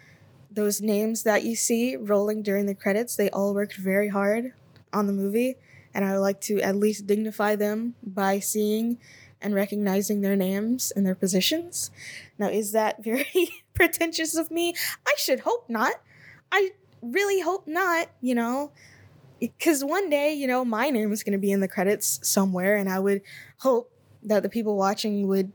those 0.49 0.79
names 0.79 1.23
that 1.23 1.43
you 1.43 1.57
see 1.57 1.97
rolling 1.97 2.41
during 2.41 2.67
the 2.67 2.73
credits, 2.73 3.17
they 3.17 3.29
all 3.31 3.53
worked 3.53 3.75
very 3.75 4.07
hard 4.07 4.53
on 4.93 5.07
the 5.07 5.13
movie. 5.13 5.57
And 5.93 6.05
I 6.05 6.13
would 6.13 6.21
like 6.21 6.39
to 6.41 6.61
at 6.61 6.77
least 6.77 7.07
dignify 7.07 7.57
them 7.57 7.95
by 8.01 8.39
seeing 8.39 8.97
and 9.41 9.53
recognizing 9.53 10.21
their 10.21 10.37
names 10.37 10.93
and 10.95 11.05
their 11.05 11.13
positions. 11.13 11.91
Now, 12.39 12.47
is 12.47 12.71
that 12.71 13.03
very 13.03 13.49
pretentious 13.73 14.37
of 14.37 14.49
me? 14.49 14.73
I 15.05 15.13
should 15.17 15.41
hope 15.41 15.69
not. 15.69 15.95
I 16.49 16.69
really 17.01 17.41
hope 17.41 17.67
not, 17.67 18.07
you 18.21 18.35
know, 18.35 18.71
because 19.37 19.83
one 19.83 20.09
day, 20.09 20.33
you 20.33 20.47
know, 20.47 20.63
my 20.63 20.89
name 20.89 21.11
is 21.11 21.23
going 21.23 21.33
to 21.33 21.39
be 21.39 21.51
in 21.51 21.59
the 21.59 21.67
credits 21.67 22.21
somewhere, 22.23 22.77
and 22.77 22.87
I 22.87 22.99
would 22.99 23.21
hope 23.57 23.91
that 24.23 24.43
the 24.43 24.49
people 24.49 24.77
watching 24.77 25.27
would 25.27 25.51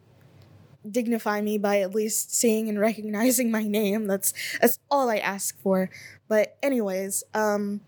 dignify 0.91 1.41
me 1.41 1.59
by 1.59 1.81
at 1.81 1.95
least 1.95 2.35
seeing 2.35 2.69
and 2.69 2.79
recognizing 2.81 3.51
my 3.51 3.63
name. 3.65 4.07
That's 4.07 4.33
that's 4.61 4.79
all 4.91 5.11
I 5.11 5.17
ask 5.19 5.59
for. 5.61 5.91
But 6.29 6.57
anyways, 6.63 7.25
um, 7.35 7.81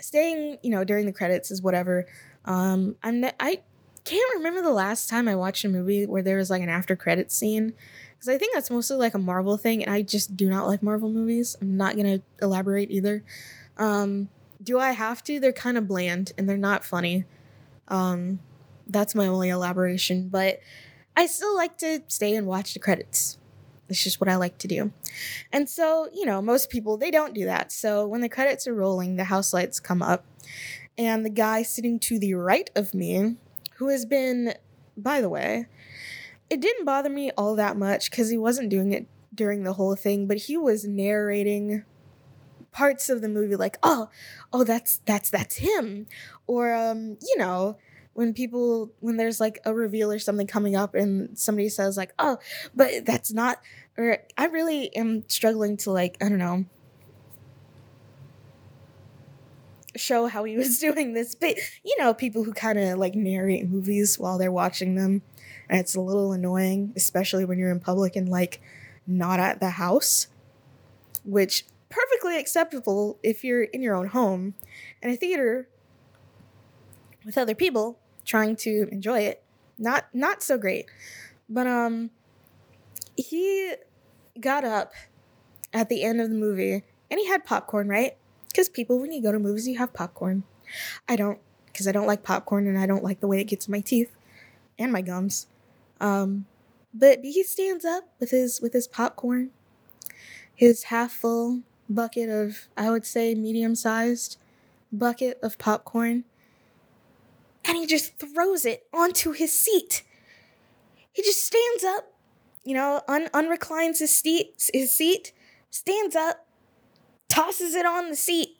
staying, 0.00 0.58
you 0.62 0.70
know, 0.70 0.84
during 0.84 1.06
the 1.06 1.12
credits 1.12 1.50
is 1.50 1.62
whatever. 1.62 2.06
Um, 2.44 2.96
I'm 3.02 3.20
ne- 3.20 3.34
I 3.40 3.60
can't 4.04 4.34
remember 4.36 4.62
the 4.62 4.70
last 4.72 5.08
time 5.10 5.28
I 5.28 5.34
watched 5.34 5.64
a 5.64 5.68
movie 5.68 6.06
where 6.06 6.22
there 6.22 6.36
was 6.36 6.50
like 6.50 6.62
an 6.62 6.68
after 6.68 6.94
credit 6.94 7.32
scene 7.32 7.72
because 8.14 8.28
I 8.28 8.38
think 8.38 8.54
that's 8.54 8.70
mostly 8.70 8.96
like 8.96 9.14
a 9.14 9.18
Marvel 9.18 9.56
thing, 9.56 9.82
and 9.82 9.92
I 9.92 10.02
just 10.02 10.36
do 10.36 10.48
not 10.48 10.66
like 10.66 10.82
Marvel 10.82 11.10
movies. 11.10 11.56
I'm 11.60 11.76
not 11.76 11.96
gonna 11.96 12.20
elaborate 12.40 12.90
either. 12.90 13.24
Um, 13.76 14.28
do 14.62 14.78
I 14.78 14.92
have 14.92 15.22
to? 15.24 15.38
They're 15.38 15.52
kind 15.52 15.76
of 15.76 15.86
bland 15.86 16.32
and 16.38 16.48
they're 16.48 16.56
not 16.56 16.84
funny. 16.84 17.24
Um, 17.88 18.40
that's 18.86 19.14
my 19.14 19.26
only 19.26 19.48
elaboration, 19.48 20.28
but 20.28 20.60
I 21.16 21.26
still 21.26 21.54
like 21.56 21.78
to 21.78 22.02
stay 22.08 22.36
and 22.36 22.46
watch 22.46 22.74
the 22.74 22.80
credits. 22.80 23.38
It's 23.88 24.02
just 24.02 24.20
what 24.20 24.28
I 24.28 24.36
like 24.36 24.58
to 24.58 24.68
do. 24.68 24.92
And 25.52 25.68
so, 25.68 26.08
you 26.12 26.26
know, 26.26 26.42
most 26.42 26.70
people 26.70 26.96
they 26.96 27.10
don't 27.10 27.34
do 27.34 27.44
that. 27.44 27.72
So 27.72 28.06
when 28.06 28.20
the 28.20 28.28
credits 28.28 28.66
are 28.66 28.74
rolling, 28.74 29.16
the 29.16 29.24
house 29.24 29.52
lights 29.52 29.80
come 29.80 30.02
up, 30.02 30.26
and 30.98 31.24
the 31.24 31.30
guy 31.30 31.62
sitting 31.62 31.98
to 32.00 32.18
the 32.18 32.34
right 32.34 32.68
of 32.74 32.94
me, 32.94 33.36
who 33.76 33.88
has 33.88 34.04
been, 34.04 34.54
by 34.96 35.20
the 35.20 35.28
way, 35.28 35.66
it 36.50 36.60
didn't 36.60 36.84
bother 36.84 37.10
me 37.10 37.30
all 37.36 37.54
that 37.56 37.76
much 37.76 38.10
because 38.10 38.30
he 38.30 38.38
wasn't 38.38 38.70
doing 38.70 38.92
it 38.92 39.06
during 39.34 39.64
the 39.64 39.74
whole 39.74 39.96
thing, 39.96 40.26
but 40.26 40.38
he 40.38 40.56
was 40.56 40.84
narrating 40.84 41.84
parts 42.72 43.08
of 43.08 43.22
the 43.22 43.28
movie 43.28 43.56
like 43.56 43.78
oh 43.82 44.10
oh 44.52 44.62
that's 44.62 45.00
that's 45.06 45.30
that's 45.30 45.56
him 45.56 46.06
or 46.46 46.74
um 46.74 47.16
you 47.22 47.34
know 47.38 47.78
when 48.16 48.32
people 48.32 48.90
when 49.00 49.18
there's 49.18 49.40
like 49.40 49.60
a 49.66 49.74
reveal 49.74 50.10
or 50.10 50.18
something 50.18 50.46
coming 50.46 50.74
up 50.74 50.94
and 50.94 51.38
somebody 51.38 51.68
says 51.68 51.98
like 51.98 52.14
oh 52.18 52.38
but 52.74 53.04
that's 53.04 53.30
not 53.30 53.60
or 53.98 54.18
i 54.38 54.46
really 54.46 54.94
am 54.96 55.22
struggling 55.28 55.76
to 55.76 55.90
like 55.90 56.16
i 56.22 56.28
don't 56.28 56.38
know 56.38 56.64
show 59.94 60.28
how 60.28 60.44
he 60.44 60.56
was 60.56 60.78
doing 60.78 61.12
this 61.12 61.34
but 61.34 61.56
you 61.84 61.94
know 61.98 62.14
people 62.14 62.42
who 62.42 62.54
kind 62.54 62.78
of 62.78 62.98
like 62.98 63.14
narrate 63.14 63.68
movies 63.68 64.18
while 64.18 64.38
they're 64.38 64.50
watching 64.50 64.94
them 64.94 65.20
and 65.68 65.78
it's 65.78 65.94
a 65.94 66.00
little 66.00 66.32
annoying 66.32 66.94
especially 66.96 67.44
when 67.44 67.58
you're 67.58 67.70
in 67.70 67.80
public 67.80 68.16
and 68.16 68.30
like 68.30 68.62
not 69.06 69.38
at 69.38 69.60
the 69.60 69.70
house 69.70 70.28
which 71.22 71.66
perfectly 71.90 72.38
acceptable 72.38 73.18
if 73.22 73.44
you're 73.44 73.64
in 73.64 73.82
your 73.82 73.94
own 73.94 74.06
home 74.08 74.54
in 75.02 75.10
a 75.10 75.16
theater 75.16 75.68
with 77.26 77.36
other 77.36 77.54
people 77.54 77.98
trying 78.26 78.56
to 78.56 78.88
enjoy 78.92 79.20
it. 79.20 79.42
Not 79.78 80.06
not 80.12 80.42
so 80.42 80.58
great. 80.58 80.86
But 81.48 81.66
um 81.66 82.10
he 83.16 83.74
got 84.38 84.64
up 84.64 84.92
at 85.72 85.88
the 85.88 86.02
end 86.02 86.20
of 86.20 86.28
the 86.28 86.34
movie 86.34 86.82
and 87.10 87.20
he 87.20 87.26
had 87.26 87.44
popcorn, 87.44 87.88
right? 87.88 88.16
Cuz 88.54 88.68
people 88.68 89.00
when 89.00 89.12
you 89.12 89.22
go 89.22 89.32
to 89.32 89.38
movies 89.38 89.66
you 89.66 89.78
have 89.78 89.94
popcorn. 89.94 90.44
I 91.08 91.16
don't 91.16 91.38
cuz 91.72 91.86
I 91.86 91.92
don't 91.92 92.06
like 92.06 92.22
popcorn 92.22 92.66
and 92.66 92.78
I 92.78 92.86
don't 92.86 93.04
like 93.04 93.20
the 93.20 93.28
way 93.28 93.40
it 93.40 93.44
gets 93.44 93.68
in 93.68 93.72
my 93.72 93.80
teeth 93.80 94.12
and 94.78 94.92
my 94.92 95.02
gums. 95.02 95.46
Um 96.00 96.46
but 96.92 97.20
he 97.22 97.42
stands 97.42 97.84
up 97.84 98.04
with 98.18 98.30
his 98.30 98.60
with 98.60 98.72
his 98.72 98.88
popcorn, 98.88 99.50
his 100.54 100.84
half 100.84 101.12
full 101.12 101.62
bucket 101.88 102.28
of, 102.28 102.68
I 102.76 102.90
would 102.90 103.06
say, 103.06 103.34
medium 103.34 103.74
sized 103.74 104.38
bucket 104.92 105.38
of 105.42 105.58
popcorn. 105.58 106.24
And 107.66 107.76
he 107.76 107.86
just 107.86 108.18
throws 108.18 108.64
it 108.64 108.86
onto 108.92 109.32
his 109.32 109.52
seat. 109.52 110.02
He 111.12 111.22
just 111.22 111.44
stands 111.44 111.84
up, 111.84 112.12
you 112.64 112.74
know, 112.74 113.02
un- 113.08 113.28
unreclines 113.28 113.98
his 113.98 114.16
seat, 114.16 114.70
his 114.72 114.94
seat, 114.94 115.32
stands 115.70 116.14
up, 116.14 116.46
tosses 117.28 117.74
it 117.74 117.86
on 117.86 118.10
the 118.10 118.16
seat. 118.16 118.56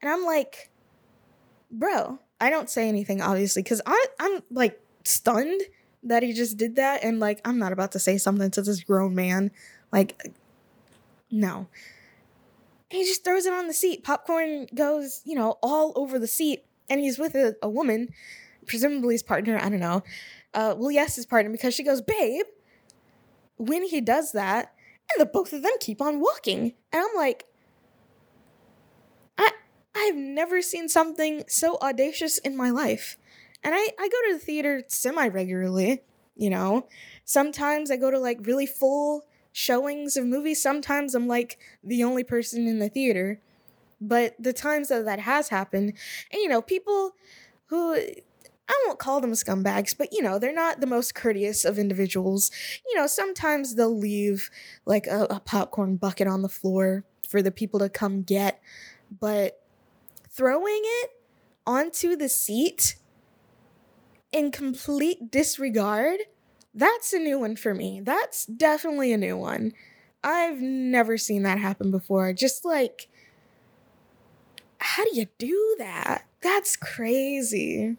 And 0.00 0.10
I'm 0.10 0.24
like, 0.24 0.70
bro, 1.70 2.20
I 2.40 2.50
don't 2.50 2.70
say 2.70 2.88
anything, 2.88 3.20
obviously, 3.20 3.62
because 3.62 3.82
I'm 3.86 4.42
like 4.50 4.80
stunned 5.04 5.60
that 6.02 6.22
he 6.22 6.32
just 6.32 6.56
did 6.56 6.76
that. 6.76 7.02
And 7.02 7.20
like, 7.20 7.40
I'm 7.44 7.58
not 7.58 7.72
about 7.72 7.92
to 7.92 7.98
say 7.98 8.18
something 8.18 8.50
to 8.52 8.62
this 8.62 8.82
grown 8.82 9.14
man. 9.14 9.50
Like, 9.92 10.34
no 11.30 11.66
he 12.90 13.04
just 13.04 13.24
throws 13.24 13.46
it 13.46 13.52
on 13.52 13.66
the 13.66 13.74
seat. 13.74 14.04
Popcorn 14.04 14.66
goes, 14.74 15.22
you 15.24 15.34
know, 15.34 15.58
all 15.62 15.92
over 15.96 16.18
the 16.18 16.26
seat. 16.26 16.64
And 16.88 17.00
he's 17.00 17.18
with 17.18 17.34
a, 17.34 17.56
a 17.62 17.68
woman, 17.68 18.10
presumably 18.66 19.14
his 19.14 19.22
partner. 19.22 19.58
I 19.60 19.68
don't 19.68 19.80
know. 19.80 20.02
Uh, 20.54 20.74
well, 20.76 20.90
yes, 20.90 21.16
his 21.16 21.26
partner, 21.26 21.50
because 21.50 21.74
she 21.74 21.82
goes, 21.82 22.00
babe, 22.00 22.46
when 23.56 23.84
he 23.84 24.00
does 24.00 24.32
that, 24.32 24.72
and 25.12 25.20
the 25.20 25.26
both 25.26 25.52
of 25.52 25.62
them 25.62 25.72
keep 25.80 26.00
on 26.00 26.20
walking. 26.20 26.74
And 26.92 27.02
I'm 27.02 27.16
like, 27.16 27.44
I 29.38 29.50
I've 29.94 30.16
never 30.16 30.62
seen 30.62 30.88
something 30.88 31.44
so 31.48 31.78
audacious 31.80 32.38
in 32.38 32.56
my 32.56 32.70
life. 32.70 33.18
And 33.62 33.74
I, 33.74 33.88
I 33.98 34.08
go 34.08 34.28
to 34.28 34.34
the 34.34 34.44
theater 34.44 34.82
semi 34.88 35.28
regularly, 35.28 36.02
you 36.36 36.50
know. 36.50 36.86
Sometimes 37.24 37.90
I 37.90 37.96
go 37.96 38.10
to 38.10 38.18
like 38.18 38.38
really 38.42 38.66
full 38.66 39.24
showings 39.52 40.16
of 40.16 40.26
movies, 40.26 40.62
sometimes 40.62 41.14
I'm 41.14 41.26
like 41.26 41.58
the 41.82 42.04
only 42.04 42.24
person 42.24 42.66
in 42.66 42.78
the 42.78 42.88
theater. 42.88 43.40
But 44.00 44.34
the 44.38 44.52
times 44.52 44.88
that 44.88 45.06
that 45.06 45.20
has 45.20 45.48
happened, 45.48 45.94
and 46.30 46.42
you 46.42 46.48
know, 46.48 46.60
people 46.60 47.12
who 47.66 47.98
I 48.68 48.84
won't 48.86 48.98
call 48.98 49.20
them 49.20 49.32
scumbags, 49.32 49.96
but 49.96 50.12
you 50.12 50.22
know, 50.22 50.38
they're 50.38 50.52
not 50.52 50.80
the 50.80 50.86
most 50.86 51.14
courteous 51.14 51.64
of 51.64 51.78
individuals. 51.78 52.50
You 52.86 52.96
know, 52.96 53.06
sometimes 53.06 53.74
they'll 53.74 53.96
leave 53.96 54.50
like 54.84 55.06
a, 55.06 55.26
a, 55.30 55.40
popcorn 55.40 55.96
bucket 55.96 56.26
on 56.26 56.42
the 56.42 56.48
floor 56.48 57.04
for 57.28 57.42
the 57.42 57.52
people 57.52 57.78
to 57.80 57.88
come 57.88 58.22
get, 58.22 58.60
but 59.20 59.62
throwing 60.28 60.82
it 60.82 61.10
onto 61.66 62.16
the 62.16 62.28
seat 62.28 62.96
in 64.32 64.50
complete 64.50 65.30
disregard 65.30 66.18
that's 66.76 67.14
a 67.14 67.18
new 67.18 67.40
one 67.40 67.56
for 67.56 67.74
me. 67.74 68.00
That's 68.04 68.44
definitely 68.44 69.10
a 69.10 69.16
new 69.16 69.36
one. 69.36 69.72
I've 70.22 70.60
never 70.60 71.16
seen 71.16 71.42
that 71.44 71.58
happen 71.58 71.90
before. 71.90 72.34
Just 72.34 72.66
like, 72.66 73.08
how 74.78 75.04
do 75.04 75.10
you 75.14 75.26
do 75.38 75.76
that? 75.78 76.26
That's 76.42 76.76
crazy. 76.76 77.96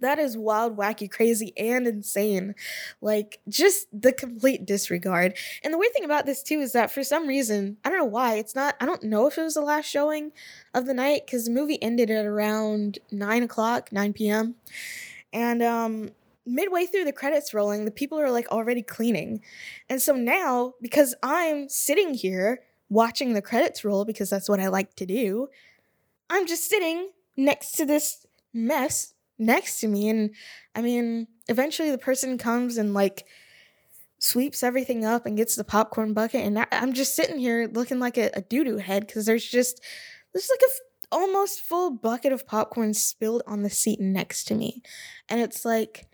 That 0.00 0.18
is 0.18 0.36
wild, 0.36 0.76
wacky, 0.76 1.10
crazy, 1.10 1.52
and 1.56 1.86
insane. 1.86 2.54
Like, 3.00 3.40
just 3.48 3.86
the 3.92 4.12
complete 4.12 4.66
disregard. 4.66 5.36
And 5.62 5.72
the 5.72 5.78
weird 5.78 5.92
thing 5.92 6.04
about 6.04 6.26
this, 6.26 6.42
too, 6.42 6.60
is 6.60 6.72
that 6.72 6.90
for 6.90 7.04
some 7.04 7.26
reason, 7.26 7.76
I 7.84 7.90
don't 7.90 7.98
know 7.98 8.04
why, 8.04 8.34
it's 8.34 8.54
not, 8.54 8.76
I 8.80 8.86
don't 8.86 9.02
know 9.02 9.26
if 9.26 9.38
it 9.38 9.42
was 9.42 9.54
the 9.54 9.60
last 9.60 9.86
showing 9.86 10.32
of 10.74 10.86
the 10.86 10.94
night, 10.94 11.26
because 11.26 11.44
the 11.44 11.50
movie 11.50 11.82
ended 11.82 12.10
at 12.10 12.24
around 12.24 12.98
9 13.10 13.42
o'clock, 13.42 13.92
9 13.92 14.12
p.m. 14.12 14.54
And, 15.32 15.62
um, 15.62 16.10
midway 16.46 16.86
through 16.86 17.04
the 17.04 17.12
credits 17.12 17.54
rolling, 17.54 17.84
the 17.84 17.90
people 17.90 18.18
are 18.18 18.30
like 18.30 18.48
already 18.48 18.82
cleaning. 18.82 19.42
And 19.88 20.00
so 20.02 20.14
now, 20.14 20.74
because 20.80 21.14
I'm 21.22 21.68
sitting 21.68 22.14
here 22.14 22.60
watching 22.88 23.34
the 23.34 23.42
credits 23.42 23.84
roll, 23.84 24.04
because 24.04 24.30
that's 24.30 24.48
what 24.48 24.60
I 24.60 24.68
like 24.68 24.94
to 24.96 25.06
do, 25.06 25.48
I'm 26.28 26.46
just 26.46 26.68
sitting 26.68 27.10
next 27.36 27.72
to 27.72 27.86
this 27.86 28.26
mess 28.52 29.14
next 29.40 29.80
to 29.80 29.88
me. 29.88 30.08
And 30.08 30.30
I 30.74 30.82
mean, 30.82 31.26
eventually 31.48 31.90
the 31.90 31.98
person 31.98 32.38
comes 32.38 32.76
and 32.76 32.94
like 32.94 33.26
sweeps 34.18 34.62
everything 34.62 35.04
up 35.04 35.26
and 35.26 35.36
gets 35.36 35.56
the 35.56 35.64
popcorn 35.64 36.12
bucket. 36.12 36.44
And 36.44 36.58
I, 36.58 36.66
am 36.70 36.92
just 36.92 37.16
sitting 37.16 37.38
here 37.38 37.68
looking 37.72 37.98
like 37.98 38.18
a, 38.18 38.30
a 38.34 38.42
doo 38.42 38.64
doo 38.64 38.76
head 38.76 39.06
because 39.06 39.26
there's 39.26 39.48
just, 39.48 39.82
there's 40.32 40.50
like 40.50 40.60
a 40.60 40.70
f- 40.70 40.80
almost 41.10 41.62
full 41.62 41.90
bucket 41.90 42.32
of 42.32 42.46
popcorn 42.46 42.94
spilled 42.94 43.42
on 43.46 43.62
the 43.62 43.70
seat 43.70 44.00
next 44.00 44.44
to 44.44 44.54
me. 44.54 44.82
And 45.28 45.40
it's 45.40 45.64
like, 45.64 46.06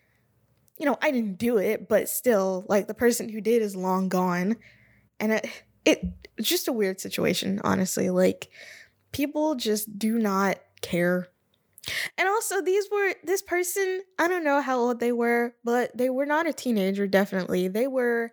you 0.79 0.87
know, 0.87 0.97
I 1.03 1.11
didn't 1.11 1.39
do 1.39 1.59
it, 1.59 1.89
but 1.89 2.09
still, 2.09 2.65
like 2.69 2.87
the 2.87 2.95
person 2.95 3.29
who 3.29 3.41
did 3.41 3.63
is 3.63 3.75
long 3.75 4.09
gone. 4.09 4.57
And 5.19 5.33
it, 5.33 5.49
it 5.85 6.05
it's 6.37 6.49
just 6.49 6.69
a 6.69 6.73
weird 6.73 7.01
situation, 7.01 7.61
honestly. 7.65 8.11
Like 8.11 8.51
people 9.13 9.55
just 9.55 9.99
do 9.99 10.19
not 10.19 10.59
care. 10.83 11.29
And 12.19 12.29
also 12.29 12.61
these 12.61 12.89
were 12.91 13.15
this 13.25 13.43
person, 13.43 14.03
I 14.19 14.29
don't 14.29 14.45
know 14.45 14.61
how 14.61 14.79
old 14.79 15.01
they 15.01 15.13
were, 15.13 15.55
but 15.65 15.97
they 15.97 16.11
were 16.11 16.27
not 16.27 16.47
a 16.47 16.53
teenager 16.53 17.07
definitely. 17.07 17.69
They 17.69 17.87
were 17.87 18.33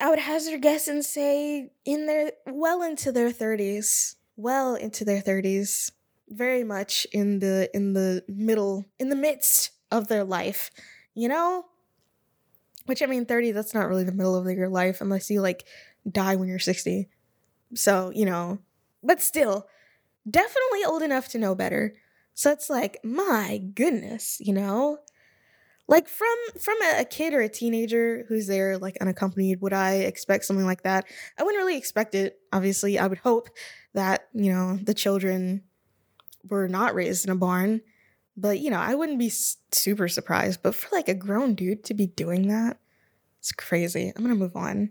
I 0.00 0.10
would 0.10 0.18
hazard 0.18 0.60
guess 0.60 0.88
and 0.88 1.04
say 1.04 1.70
in 1.84 2.06
their 2.06 2.32
well 2.46 2.82
into 2.82 3.12
their 3.12 3.30
30s. 3.30 4.16
Well 4.36 4.74
into 4.74 5.04
their 5.04 5.22
30s. 5.22 5.92
Very 6.28 6.64
much 6.64 7.06
in 7.12 7.38
the 7.38 7.70
in 7.74 7.92
the 7.92 8.24
middle 8.28 8.84
in 8.98 9.08
the 9.08 9.16
midst 9.16 9.70
of 9.90 10.08
their 10.08 10.24
life. 10.24 10.70
You 11.14 11.28
know? 11.28 11.66
Which 12.86 13.02
I 13.02 13.06
mean 13.06 13.24
30 13.24 13.52
that's 13.52 13.72
not 13.74 13.88
really 13.88 14.04
the 14.04 14.12
middle 14.12 14.34
of 14.36 14.46
your 14.46 14.68
life 14.68 15.00
unless 15.00 15.30
you 15.30 15.40
like 15.40 15.64
die 16.10 16.36
when 16.36 16.48
you're 16.48 16.58
60. 16.58 17.08
So, 17.74 18.10
you 18.14 18.24
know, 18.26 18.58
but 19.02 19.20
still, 19.22 19.66
definitely 20.28 20.84
old 20.86 21.02
enough 21.02 21.28
to 21.28 21.38
know 21.38 21.54
better. 21.54 21.94
So 22.34 22.50
it's 22.50 22.68
like, 22.68 22.98
my 23.04 23.58
goodness, 23.74 24.38
you 24.40 24.52
know? 24.52 24.98
Like 25.86 26.08
from 26.08 26.34
from 26.58 26.76
a, 26.96 27.04
kid 27.04 27.34
or 27.34 27.42
a 27.42 27.48
teenager 27.48 28.24
who's 28.26 28.46
there 28.46 28.78
like 28.78 28.96
unaccompanied, 29.02 29.60
would 29.60 29.74
I 29.74 29.96
expect 29.96 30.46
something 30.46 30.64
like 30.64 30.82
that? 30.84 31.04
I 31.38 31.42
wouldn't 31.42 31.62
really 31.62 31.76
expect 31.76 32.14
it. 32.14 32.38
Obviously, 32.54 32.98
I 32.98 33.06
would 33.06 33.18
hope 33.18 33.50
that, 33.92 34.28
you 34.32 34.50
know, 34.50 34.76
the 34.76 34.94
children 34.94 35.62
were 36.48 36.68
not 36.68 36.94
raised 36.94 37.26
in 37.26 37.30
a 37.30 37.36
barn. 37.36 37.82
But, 38.36 38.58
you 38.60 38.70
know, 38.70 38.78
I 38.78 38.94
wouldn't 38.94 39.18
be 39.18 39.30
super 39.30 40.08
surprised. 40.08 40.62
But 40.62 40.74
for 40.74 40.88
like 40.94 41.08
a 41.08 41.14
grown 41.14 41.54
dude 41.54 41.84
to 41.84 41.94
be 41.94 42.06
doing 42.06 42.48
that, 42.48 42.78
it's 43.38 43.52
crazy. 43.52 44.08
I'm 44.08 44.24
going 44.24 44.34
to 44.34 44.40
move 44.40 44.56
on. 44.56 44.90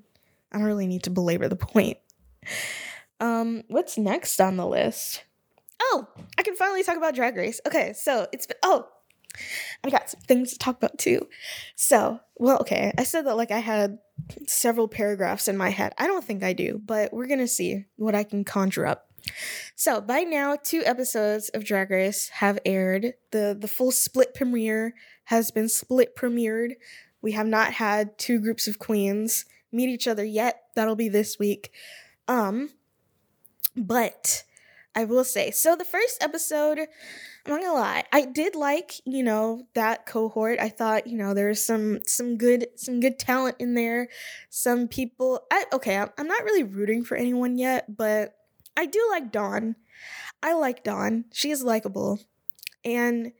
I 0.52 0.58
don't 0.58 0.67
really 0.67 0.88
need 0.88 1.04
to 1.04 1.10
belabor 1.10 1.50
the 1.50 1.56
point. 1.74 1.98
Um, 3.24 3.64
what's 3.70 3.98
next 3.98 4.42
on 4.42 4.58
the 4.58 4.68
list? 4.68 5.24
Oh, 5.82 6.08
I 6.38 6.44
can 6.44 6.58
finally 6.58 6.84
talk 6.84 6.98
about 6.98 7.16
Drag 7.16 7.38
Race. 7.38 7.62
Okay, 7.66 7.94
so 7.94 8.28
it's 8.34 8.46
been, 8.46 8.58
oh, 8.64 8.86
I 9.82 9.90
got 9.90 10.10
some 10.10 10.20
things 10.28 10.52
to 10.52 10.60
talk 10.60 10.76
about 10.76 10.98
too. 10.98 11.30
So, 11.78 12.20
well, 12.36 12.58
okay, 12.60 12.92
I 12.98 13.04
said 13.06 13.26
that 13.26 13.38
like 13.38 13.50
I 13.50 13.60
had 13.60 14.00
several 14.46 14.90
paragraphs 14.90 15.48
in 15.48 15.56
my 15.56 15.70
head. 15.70 15.94
I 15.98 16.06
don't 16.08 16.24
think 16.24 16.44
I 16.44 16.52
do, 16.52 16.82
but 16.84 17.14
we're 17.14 17.28
gonna 17.28 17.48
see 17.48 17.86
what 17.96 18.14
I 18.14 18.26
can 18.26 18.44
conjure 18.44 18.86
up. 18.86 19.08
So 19.78 20.02
by 20.02 20.24
now, 20.24 20.58
two 20.62 20.84
episodes 20.86 21.48
of 21.54 21.64
Drag 21.64 21.92
Race 21.92 22.28
have 22.28 22.60
aired. 22.66 23.14
the 23.32 23.56
The 23.58 23.70
full 23.70 23.92
split 23.92 24.34
premiere 24.34 24.96
has 25.26 25.50
been 25.50 25.70
split 25.70 26.14
premiered. 26.18 26.74
We 27.22 27.32
have 27.32 27.48
not 27.48 27.72
had 27.72 28.18
two 28.18 28.42
groups 28.42 28.68
of 28.68 28.80
queens 28.80 29.46
meet 29.72 29.88
each 29.88 30.10
other 30.10 30.26
yet. 30.26 30.64
That'll 30.76 30.98
be 30.98 31.08
this 31.08 31.40
week. 31.40 31.72
Um, 32.28 32.70
but 33.76 34.44
I 34.96 35.06
will 35.06 35.24
say, 35.24 35.52
so 35.52 35.76
the 35.76 35.86
first 35.86 36.24
episode, 36.24 36.80
I'm 36.80 37.52
not 37.52 37.62
gonna 37.62 37.74
lie, 37.74 38.04
I 38.12 38.26
did 38.26 38.56
like, 38.56 39.02
you 39.06 39.24
know, 39.24 39.64
that 39.74 40.06
cohort. 40.06 40.60
I 40.60 40.70
thought, 40.70 41.08
you 41.08 41.18
know, 41.18 41.34
there's 41.34 41.64
some 41.64 42.00
some 42.06 42.38
good 42.38 42.68
some 42.76 43.00
good 43.00 43.20
talent 43.20 43.58
in 43.60 43.74
there. 43.74 44.10
Some 44.50 44.88
people 44.88 45.42
I 45.52 45.66
okay, 45.74 45.98
I'm 45.98 46.28
not 46.28 46.44
really 46.44 46.64
rooting 46.64 47.04
for 47.04 47.16
anyone 47.16 47.58
yet, 47.58 47.98
but 47.98 48.36
I 48.78 48.86
do 48.86 49.06
like 49.12 49.32
Dawn. 49.32 49.76
I 50.42 50.54
like 50.54 50.84
Dawn. 50.84 51.26
She 51.34 51.52
is 51.52 51.64
likable. 51.64 52.20
And 52.86 53.32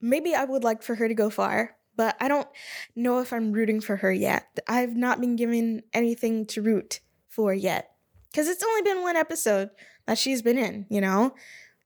maybe 0.00 0.34
I 0.34 0.44
would 0.44 0.64
like 0.64 0.82
for 0.82 0.94
her 0.94 1.08
to 1.08 1.14
go 1.14 1.30
far 1.30 1.76
but 1.96 2.16
I 2.20 2.28
don't 2.28 2.48
know 2.96 3.20
if 3.20 3.32
I'm 3.32 3.52
rooting 3.52 3.80
for 3.80 3.96
her 3.96 4.12
yet. 4.12 4.58
I've 4.66 4.96
not 4.96 5.20
been 5.20 5.36
given 5.36 5.82
anything 5.92 6.46
to 6.46 6.62
root 6.62 7.00
for 7.28 7.52
yet. 7.54 7.93
Because 8.34 8.48
it's 8.48 8.64
only 8.64 8.82
been 8.82 9.02
one 9.02 9.14
episode 9.14 9.70
that 10.06 10.18
she's 10.18 10.42
been 10.42 10.58
in, 10.58 10.86
you 10.88 11.00
know? 11.00 11.34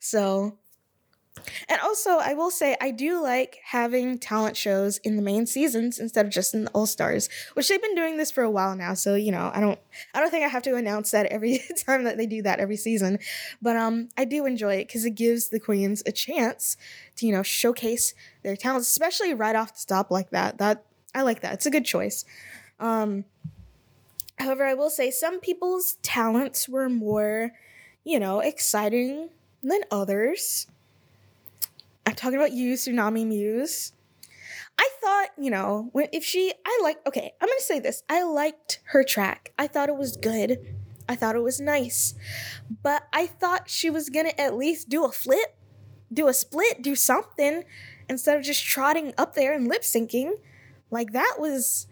So 0.01 0.57
and 1.69 1.81
also, 1.83 2.19
I 2.19 2.35
will 2.35 2.51
say 2.51 2.77
I 2.81 2.91
do 2.91 3.23
like 3.23 3.59
having 3.65 4.19
talent 4.19 4.57
shows 4.57 4.99
in 4.99 5.17
the 5.17 5.23
main 5.23 5.47
seasons 5.47 5.99
instead 5.99 6.27
of 6.27 6.33
just 6.33 6.55
in 6.55 6.65
the 6.65 6.71
All 6.71 6.87
Stars, 6.87 7.29
which 7.55 7.69
they've 7.69 7.81
been 7.81 7.95
doing 7.95 8.17
this 8.17 8.31
for 8.31 8.43
a 8.43 8.51
while 8.51 8.75
now. 8.75 8.95
So 8.95 9.15
you 9.15 9.31
know, 9.31 9.51
I 9.55 9.61
don't, 9.61 9.79
I 10.15 10.21
don't 10.21 10.31
think 10.31 10.45
I 10.45 10.49
have 10.49 10.63
to 10.65 10.77
announce 10.77 11.11
that 11.11 11.27
every 11.27 11.61
time 11.87 12.05
that 12.05 12.17
they 12.17 12.27
do 12.27 12.43
that 12.43 12.61
every 12.61 12.77
season, 12.77 13.19
but 13.61 13.77
um, 13.77 14.09
I 14.17 14.25
do 14.25 14.47
enjoy 14.47 14.77
it 14.77 14.89
because 14.89 15.05
it 15.05 15.15
gives 15.15 15.49
the 15.49 15.61
queens 15.61 16.03
a 16.07 16.13
chance 16.13 16.77
to 17.17 17.27
you 17.27 17.33
know 17.33 17.43
showcase 17.43 18.15
their 18.43 18.57
talents, 18.57 18.89
especially 18.89 19.35
right 19.35 19.57
off 19.57 19.79
the 19.79 19.87
top 19.87 20.11
like 20.11 20.31
that. 20.31 20.59
That 20.59 20.85
I 21.15 21.23
like 21.23 21.41
that. 21.43 21.55
It's 21.55 21.67
a 21.67 21.71
good 21.71 21.85
choice. 21.85 22.25
Um, 22.81 23.25
however, 24.39 24.65
I 24.65 24.75
will 24.75 24.91
say 24.91 25.11
some 25.11 25.41
people's 25.41 25.97
talents 26.03 26.69
were 26.69 26.89
more, 26.89 27.53
you 28.05 28.19
know, 28.19 28.41
exciting 28.41 29.31
than 29.63 29.81
others. 29.91 30.67
I'm 32.07 32.15
talking 32.15 32.39
about 32.39 32.53
you, 32.53 32.75
Xunami 32.75 33.27
Muse. 33.27 33.93
I 34.79 34.89
thought, 35.03 35.29
you 35.37 35.51
know, 35.51 35.91
if 35.95 36.25
she 36.25 36.53
I 36.65 36.81
like 36.83 37.05
okay, 37.07 37.33
I'm 37.41 37.49
gonna 37.49 37.61
say 37.61 37.81
this. 37.81 38.03
I 38.09 38.23
liked 38.23 38.81
her 38.85 39.03
track. 39.03 39.53
I 39.59 39.67
thought 39.67 39.89
it 39.89 39.97
was 39.97 40.17
good. 40.17 40.59
I 41.09 41.17
thought 41.17 41.37
it 41.37 41.43
was 41.43 41.61
nice. 41.61 42.15
But 42.83 43.09
I 43.13 43.27
thought 43.27 43.69
she 43.69 43.91
was 43.91 44.09
gonna 44.09 44.33
at 44.39 44.55
least 44.55 44.89
do 44.89 45.05
a 45.05 45.11
flip, 45.11 45.57
do 46.13 46.29
a 46.29 46.35
split, 46.35 46.83
do 46.83 46.95
something, 46.95 47.65
instead 48.09 48.37
of 48.39 48.45
just 48.45 48.65
trotting 48.65 49.13
up 49.19 49.35
there 49.35 49.53
and 49.53 49.69
lip 49.69 49.83
syncing. 49.83 50.33
Like 50.91 51.13
that 51.13 51.37
was 51.39 51.87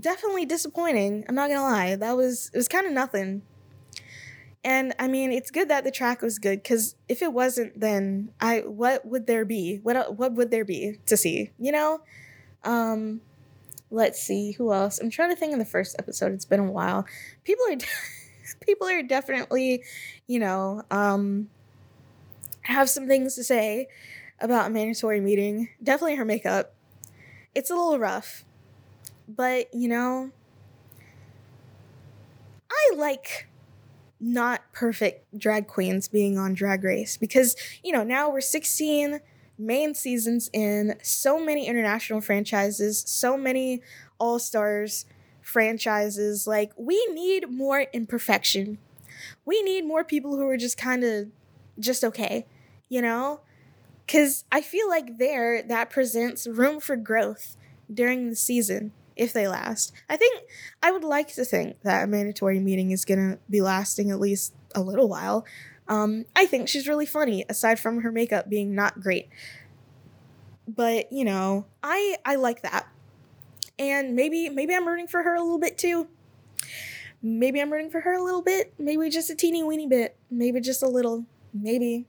definitely 0.00 0.46
disappointing. 0.46 1.24
I'm 1.28 1.34
not 1.34 1.48
gonna 1.48 1.62
lie. 1.62 1.96
That 1.96 2.16
was 2.16 2.50
it 2.52 2.56
was 2.56 2.68
kind 2.68 2.86
of 2.86 2.92
nothing. 2.92 3.42
And 4.64 4.92
I 4.98 5.08
mean, 5.08 5.32
it's 5.32 5.50
good 5.50 5.68
that 5.68 5.84
the 5.84 5.90
track 5.90 6.20
was 6.20 6.38
good 6.38 6.62
because 6.62 6.96
if 7.08 7.22
it 7.22 7.32
wasn't, 7.32 7.78
then 7.78 8.32
I 8.40 8.60
what 8.60 9.06
would 9.06 9.26
there 9.26 9.44
be? 9.44 9.80
What 9.82 10.16
what 10.16 10.34
would 10.34 10.50
there 10.50 10.64
be 10.64 10.98
to 11.06 11.16
see? 11.16 11.52
You 11.58 11.72
know, 11.72 12.00
um, 12.64 13.20
let's 13.90 14.20
see 14.20 14.52
who 14.52 14.72
else. 14.72 14.98
I'm 14.98 15.10
trying 15.10 15.30
to 15.30 15.36
think 15.36 15.52
in 15.52 15.58
the 15.58 15.64
first 15.64 15.96
episode. 15.98 16.32
It's 16.32 16.44
been 16.44 16.60
a 16.60 16.70
while. 16.70 17.06
People 17.44 17.64
are 17.70 17.76
people 18.60 18.88
are 18.88 19.02
definitely, 19.02 19.84
you 20.26 20.38
know, 20.38 20.82
um, 20.90 21.48
have 22.62 22.90
some 22.90 23.06
things 23.06 23.34
to 23.36 23.44
say 23.44 23.88
about 24.40 24.66
Amanda 24.66 24.98
Tori 24.98 25.20
Meating. 25.20 25.68
Definitely 25.82 26.16
her 26.16 26.24
makeup. 26.24 26.74
It's 27.54 27.70
a 27.70 27.74
little 27.74 27.98
rough, 27.98 28.44
but 29.28 29.72
you 29.72 29.88
know, 29.88 30.30
I 32.70 32.94
like 32.96 33.48
not 34.20 34.62
perfect 34.72 35.38
drag 35.38 35.66
queens 35.66 36.08
being 36.08 36.38
on 36.38 36.54
Drag 36.54 36.82
Race 36.82 37.16
because, 37.16 37.56
you 37.84 37.92
know, 37.92 38.02
now 38.02 38.30
we're 38.30 38.40
16 38.40 39.20
main 39.58 39.94
seasons 39.94 40.50
in, 40.52 40.94
so 41.02 41.38
many 41.44 41.66
international 41.66 42.20
franchises, 42.20 43.02
so 43.06 43.36
many 43.36 43.82
All 44.18 44.38
Stars 44.38 45.06
franchises. 45.40 46.46
Like, 46.46 46.72
we 46.76 47.04
need 47.12 47.50
more 47.50 47.86
imperfection. 47.92 48.78
We 49.44 49.62
need 49.62 49.84
more 49.84 50.04
people 50.04 50.36
who 50.36 50.48
are 50.48 50.56
just 50.56 50.76
kind 50.76 51.04
of 51.04 51.28
just 51.78 52.04
okay, 52.04 52.46
you 52.88 53.02
know? 53.02 53.40
Because 54.06 54.44
I 54.50 54.62
feel 54.62 54.88
like 54.88 55.18
there, 55.18 55.62
that 55.62 55.90
presents 55.90 56.46
room 56.46 56.80
for 56.80 56.96
growth 56.96 57.56
during 57.92 58.30
the 58.30 58.36
season 58.36 58.92
if 59.18 59.32
they 59.32 59.48
last. 59.48 59.92
I 60.08 60.16
think 60.16 60.44
I 60.82 60.90
would 60.92 61.04
like 61.04 61.34
to 61.34 61.44
think 61.44 61.82
that 61.82 62.04
Amanda 62.04 62.32
Tori 62.32 62.60
Meating 62.60 62.92
is 62.92 63.04
gonna 63.04 63.38
be 63.50 63.60
lasting 63.60 64.10
at 64.10 64.20
least 64.20 64.54
a 64.74 64.80
little 64.80 65.08
while. 65.08 65.44
Um, 65.88 66.24
I 66.36 66.46
think 66.46 66.68
she's 66.68 66.86
really 66.86 67.06
funny, 67.06 67.44
aside 67.48 67.78
from 67.80 68.02
her 68.02 68.12
makeup 68.12 68.48
being 68.48 68.74
not 68.74 69.00
great. 69.00 69.28
But 70.66 71.12
you 71.12 71.24
know, 71.24 71.66
I 71.82 72.16
I 72.24 72.36
like 72.36 72.62
that, 72.62 72.86
and 73.78 74.14
maybe 74.14 74.48
maybe 74.48 74.74
I'm 74.74 74.86
rooting 74.86 75.08
for 75.08 75.22
her 75.22 75.34
a 75.34 75.42
little 75.42 75.58
bit 75.58 75.76
too. 75.76 76.08
Maybe 77.20 77.60
I'm 77.60 77.72
rooting 77.72 77.90
for 77.90 78.02
her 78.02 78.12
a 78.12 78.22
little 78.22 78.42
bit. 78.42 78.72
Maybe 78.78 79.08
just 79.10 79.28
a 79.28 79.34
teeny 79.34 79.64
weeny 79.64 79.88
bit. 79.88 80.16
Maybe 80.30 80.60
just 80.60 80.82
a 80.82 80.88
little. 80.88 81.24
Maybe. 81.52 82.06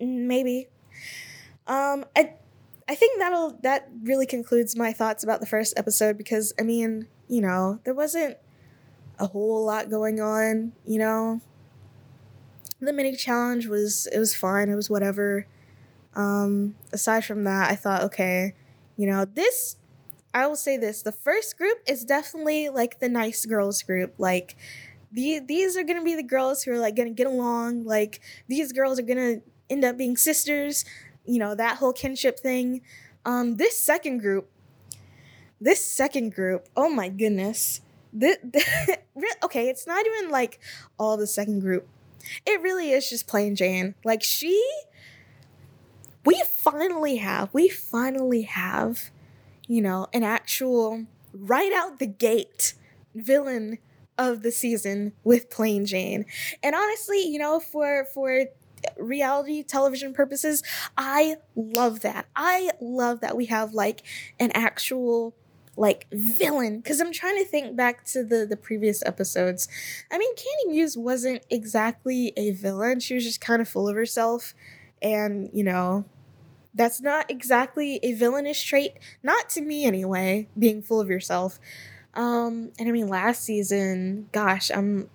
Maybe. 0.00 0.68
Um, 1.66 2.06
I 2.16 2.34
I 2.90 2.96
think 2.96 3.20
that'll 3.20 3.56
that 3.62 3.88
really 4.02 4.26
concludes 4.26 4.74
my 4.74 4.92
thoughts 4.92 5.22
about 5.22 5.38
the 5.38 5.46
first 5.46 5.74
episode 5.76 6.18
because 6.18 6.52
I 6.58 6.62
mean, 6.62 7.06
you 7.28 7.40
know, 7.40 7.78
there 7.84 7.94
wasn't 7.94 8.36
a 9.16 9.28
whole 9.28 9.64
lot 9.64 9.90
going 9.90 10.20
on, 10.20 10.72
you 10.84 10.98
know. 10.98 11.40
The 12.80 12.92
mini 12.92 13.14
challenge 13.14 13.68
was 13.68 14.08
it 14.12 14.18
was 14.18 14.34
fine, 14.34 14.68
it 14.68 14.74
was 14.74 14.90
whatever. 14.90 15.46
Um 16.16 16.74
aside 16.92 17.24
from 17.24 17.44
that, 17.44 17.70
I 17.70 17.76
thought 17.76 18.02
okay, 18.02 18.56
you 18.96 19.06
know, 19.06 19.24
this 19.24 19.76
I 20.34 20.48
will 20.48 20.56
say 20.56 20.76
this: 20.76 21.02
the 21.02 21.12
first 21.12 21.56
group 21.56 21.78
is 21.86 22.04
definitely 22.04 22.70
like 22.70 22.98
the 22.98 23.08
nice 23.08 23.46
girls 23.46 23.84
group. 23.84 24.14
Like, 24.18 24.56
the 25.12 25.38
these 25.38 25.76
are 25.76 25.84
gonna 25.84 26.02
be 26.02 26.16
the 26.16 26.24
girls 26.24 26.64
who 26.64 26.72
are 26.72 26.78
like 26.78 26.96
gonna 26.96 27.10
get 27.10 27.28
along. 27.28 27.84
Like, 27.84 28.20
these 28.48 28.72
girls 28.72 28.98
are 28.98 29.04
gonna 29.04 29.42
end 29.68 29.84
up 29.84 29.96
being 29.96 30.16
sisters. 30.16 30.84
You 31.24 31.38
know 31.38 31.54
that 31.54 31.76
whole 31.78 31.92
kinship 31.92 32.38
thing. 32.38 32.82
Um, 33.24 33.56
this 33.56 33.78
second 33.78 34.18
group, 34.18 34.48
this 35.60 35.84
second 35.84 36.34
group, 36.34 36.68
oh 36.76 36.88
my 36.88 37.08
goodness. 37.08 37.80
This, 38.12 38.38
okay, 39.44 39.68
it's 39.68 39.86
not 39.86 40.04
even 40.06 40.30
like 40.30 40.58
all 40.98 41.16
the 41.16 41.26
second 41.26 41.60
group. 41.60 41.86
It 42.46 42.60
really 42.60 42.90
is 42.90 43.08
just 43.08 43.26
Plane 43.26 43.54
Jane. 43.54 43.94
Like 44.04 44.22
she 44.22 44.60
we 46.24 46.42
finally 46.46 47.16
have, 47.16 47.48
we 47.52 47.68
finally 47.68 48.42
have, 48.42 49.10
you 49.66 49.80
know, 49.80 50.06
an 50.12 50.22
actual 50.22 51.06
right 51.32 51.72
out 51.72 51.98
the 51.98 52.06
gate 52.06 52.74
villain 53.14 53.78
of 54.18 54.42
the 54.42 54.50
season 54.50 55.12
with 55.24 55.48
Plane 55.48 55.86
Jane. 55.86 56.26
And 56.62 56.74
honestly, 56.74 57.26
you 57.26 57.38
know, 57.38 57.58
for 57.58 58.04
for 58.12 58.46
reality 58.96 59.62
television 59.62 60.12
purposes, 60.12 60.62
I 60.96 61.36
love 61.54 62.00
that. 62.00 62.26
I 62.34 62.70
love 62.80 63.20
that 63.20 63.36
we 63.36 63.46
have 63.46 63.72
like 63.72 64.02
an 64.38 64.50
actual 64.54 65.34
like 65.76 66.06
villain. 66.12 66.80
Because 66.80 67.00
i'm 67.00 67.12
trying 67.12 67.38
to 67.38 67.44
think 67.44 67.76
back 67.76 68.04
to 68.04 68.22
the 68.24 68.46
the 68.46 68.56
previous 68.56 69.02
episodes. 69.06 69.68
I 70.10 70.18
mean 70.18 70.34
Kandy 70.34 70.68
Muse 70.68 70.96
wasn't 70.96 71.44
exactly 71.48 72.32
a 72.36 72.52
villain. 72.52 73.00
She 73.00 73.14
was 73.14 73.24
just 73.24 73.40
kind 73.40 73.62
of 73.62 73.68
full 73.68 73.88
of 73.88 73.96
herself. 73.96 74.54
And 75.02 75.48
you 75.52 75.64
know 75.64 76.04
that's 76.74 77.00
not 77.00 77.30
exactly 77.30 77.98
a 78.02 78.12
villainous 78.12 78.62
trait. 78.62 78.92
Not 79.22 79.48
to 79.50 79.60
me 79.60 79.84
anyway 79.84 80.48
being 80.58 80.82
full 80.82 81.00
of 81.00 81.08
yourself. 81.08 81.58
Um 82.14 82.72
and 82.78 82.88
i 82.88 82.92
mean 82.92 83.08
last 83.08 83.44
season 83.44 84.28
gosh 84.32 84.70
i'm 84.74 85.08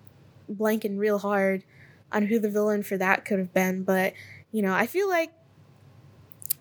blanking 0.52 0.98
real 0.98 1.20
hard 1.20 1.64
on 2.12 2.28
who 2.28 2.40
the 2.40 2.50
villain 2.50 2.84
for 2.84 2.98
that 2.98 3.26
could 3.26 3.40
have 3.40 3.54
been 3.54 3.84
but 3.84 4.14
you 4.52 4.62
know 4.62 4.74
i 4.74 4.86
feel 4.86 5.10
like 5.10 5.32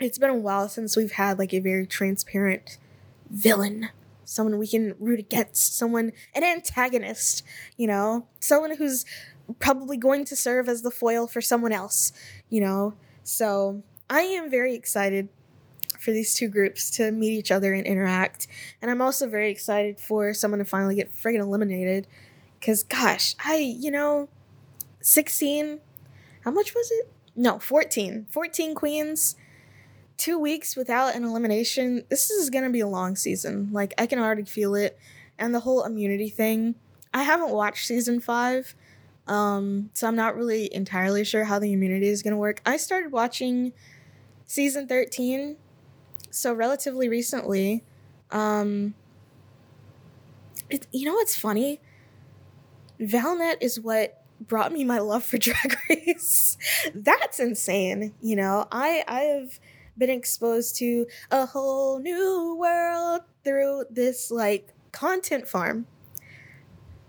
it's 0.00 0.18
been 0.18 0.30
a 0.30 0.34
while 0.34 0.68
since 0.68 0.96
we've 0.96 1.12
had 1.12 1.38
like 1.38 1.54
a 1.54 1.60
very 1.60 1.86
transparent 1.86 2.78
villain. 3.30 3.90
Someone 4.24 4.58
we 4.58 4.66
can 4.66 4.94
root 4.98 5.18
against. 5.18 5.76
Someone 5.76 6.12
an 6.34 6.44
antagonist 6.44 7.42
you 7.76 7.86
know? 7.86 8.26
Someone 8.40 8.76
who's 8.76 9.04
probably 9.58 9.96
going 9.96 10.24
to 10.24 10.36
serve 10.36 10.68
as 10.68 10.82
the 10.82 10.90
foil 10.90 11.26
for 11.26 11.40
someone 11.40 11.72
else 11.72 12.12
you 12.48 12.60
know? 12.60 12.94
So 13.22 13.82
i 14.10 14.20
am 14.20 14.50
very 14.50 14.74
excited 14.74 15.28
for 15.98 16.10
these 16.10 16.34
two 16.34 16.48
groups 16.48 16.90
to 16.90 17.10
meet 17.10 17.32
each 17.32 17.50
other 17.50 17.72
and 17.72 17.86
interact 17.86 18.46
and 18.82 18.90
i'm 18.90 19.00
also 19.00 19.26
very 19.26 19.50
excited 19.50 19.98
for 19.98 20.34
someone 20.34 20.58
to 20.58 20.64
finally 20.64 20.94
get 20.94 21.12
friggin' 21.12 21.40
eliminated. 21.40 22.06
Because 22.58 22.82
gosh 22.82 23.34
i 23.44 23.56
you 23.56 23.90
know 23.90 24.28
16 25.04 25.80
how 26.44 26.50
much 26.50 26.74
was 26.74 26.90
it 26.90 27.10
no 27.36 27.58
14 27.58 28.26
14 28.30 28.74
queens 28.74 29.36
two 30.16 30.38
weeks 30.38 30.76
without 30.76 31.14
an 31.14 31.24
elimination, 31.24 32.04
this 32.08 32.30
is 32.30 32.50
gonna 32.50 32.70
be 32.70 32.80
a 32.80 32.86
long 32.86 33.16
season. 33.16 33.68
Like 33.72 33.94
I 33.98 34.06
can 34.06 34.18
already 34.18 34.44
feel 34.44 34.74
it. 34.74 34.98
And 35.38 35.54
the 35.54 35.60
whole 35.60 35.84
immunity 35.84 36.28
thing. 36.30 36.76
I 37.12 37.22
haven't 37.22 37.50
watched 37.50 37.86
season 37.86 38.20
five. 38.20 38.74
Um, 39.26 39.90
so 39.94 40.06
I'm 40.06 40.16
not 40.16 40.36
really 40.36 40.72
entirely 40.74 41.24
sure 41.24 41.44
how 41.44 41.58
the 41.58 41.72
immunity 41.72 42.08
is 42.08 42.22
gonna 42.22 42.36
work. 42.36 42.60
I 42.64 42.76
started 42.76 43.12
watching 43.12 43.72
season 44.46 44.86
13, 44.86 45.56
so 46.30 46.52
relatively 46.52 47.08
recently. 47.08 47.84
Um 48.30 48.94
it, 50.70 50.86
you 50.92 51.04
know 51.06 51.14
what's 51.14 51.36
funny? 51.36 51.80
Valnet 52.98 53.56
is 53.60 53.78
what 53.78 54.23
brought 54.40 54.72
me 54.72 54.84
my 54.84 54.98
love 54.98 55.24
for 55.24 55.38
Drag 55.38 55.76
Race. 55.88 56.56
That's 56.94 57.40
insane. 57.40 58.14
You 58.20 58.36
know, 58.36 58.66
I 58.70 59.04
I 59.06 59.20
have 59.20 59.58
been 59.96 60.10
exposed 60.10 60.76
to 60.76 61.06
a 61.30 61.46
whole 61.46 62.00
new 62.00 62.56
world 62.58 63.22
through 63.44 63.84
this 63.90 64.30
like 64.30 64.72
content 64.92 65.46
farm. 65.46 65.86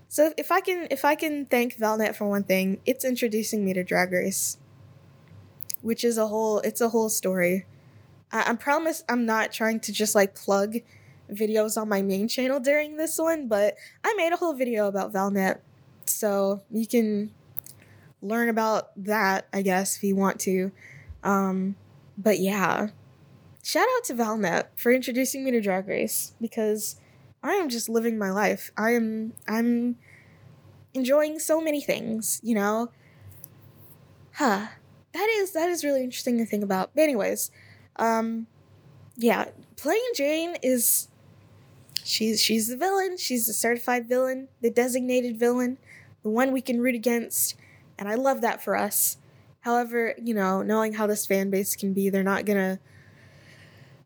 So 0.07 0.33
if 0.37 0.51
I 0.51 0.61
can 0.61 0.87
if 0.91 1.03
I 1.03 1.15
can 1.15 1.45
thank 1.45 1.77
Valnet 1.77 2.15
for 2.15 2.27
one 2.27 2.43
thing, 2.43 2.79
it's 2.85 3.03
introducing 3.03 3.65
me 3.65 3.73
to 3.73 3.83
Drag 3.83 4.11
Race. 4.11 4.57
Which 5.81 6.03
is 6.03 6.17
a 6.17 6.27
whole 6.27 6.59
it's 6.59 6.81
a 6.81 6.89
whole 6.89 7.09
story. 7.09 7.65
I, 8.31 8.51
I 8.51 8.55
promise 8.55 9.03
I'm 9.09 9.25
not 9.25 9.51
trying 9.51 9.79
to 9.81 9.91
just 9.91 10.15
like 10.15 10.35
plug 10.35 10.77
videos 11.31 11.79
on 11.79 11.89
my 11.89 12.01
main 12.01 12.27
channel 12.27 12.59
during 12.59 12.97
this 12.97 13.17
one, 13.17 13.47
but 13.47 13.75
I 14.03 14.13
made 14.15 14.31
a 14.31 14.37
whole 14.37 14.53
video 14.53 14.87
about 14.87 15.11
Valnet. 15.11 15.59
So 16.09 16.61
you 16.71 16.87
can 16.87 17.31
learn 18.21 18.49
about 18.49 18.91
that, 19.03 19.47
I 19.53 19.61
guess, 19.61 19.97
if 19.97 20.03
you 20.03 20.15
want 20.15 20.39
to. 20.41 20.71
Um, 21.23 21.75
but 22.17 22.39
yeah, 22.39 22.89
shout 23.63 23.87
out 23.97 24.03
to 24.05 24.13
Valnet 24.13 24.67
for 24.75 24.91
introducing 24.91 25.43
me 25.43 25.51
to 25.51 25.61
Drag 25.61 25.87
Race 25.87 26.33
because 26.39 26.97
I 27.43 27.53
am 27.53 27.69
just 27.69 27.89
living 27.89 28.17
my 28.17 28.31
life. 28.31 28.71
I 28.77 28.91
am 28.91 29.33
I'm 29.47 29.97
enjoying 30.93 31.39
so 31.39 31.61
many 31.61 31.81
things, 31.81 32.39
you 32.43 32.55
know. 32.55 32.89
Huh. 34.33 34.67
That 35.13 35.29
is 35.37 35.53
that 35.53 35.69
is 35.69 35.83
really 35.83 36.03
interesting 36.03 36.37
to 36.39 36.45
think 36.45 36.63
about. 36.63 36.91
But 36.95 37.03
anyways, 37.03 37.51
um 37.97 38.47
yeah, 39.17 39.45
Plane 39.77 40.13
Jane 40.15 40.57
is 40.61 41.07
she's 42.03 42.41
she's 42.41 42.67
the 42.67 42.77
villain. 42.77 43.17
She's 43.17 43.47
the 43.47 43.53
certified 43.53 44.07
villain, 44.07 44.47
the 44.61 44.69
designated 44.69 45.37
villain, 45.37 45.77
the 46.25 46.31
one 46.31 46.51
we 46.51 46.59
can 46.59 46.81
root 46.81 46.95
against, 46.95 47.55
and 47.99 48.09
I 48.09 48.15
love 48.15 48.41
that 48.41 48.59
for 48.59 48.75
us. 48.75 49.17
However, 49.59 50.15
you 50.17 50.33
know, 50.33 50.63
knowing 50.63 50.93
how 50.93 51.05
this 51.05 51.23
fan 51.23 51.51
base 51.51 51.75
can 51.75 51.93
be, 51.93 52.09
they're 52.09 52.23
not 52.23 52.45
gonna 52.45 52.79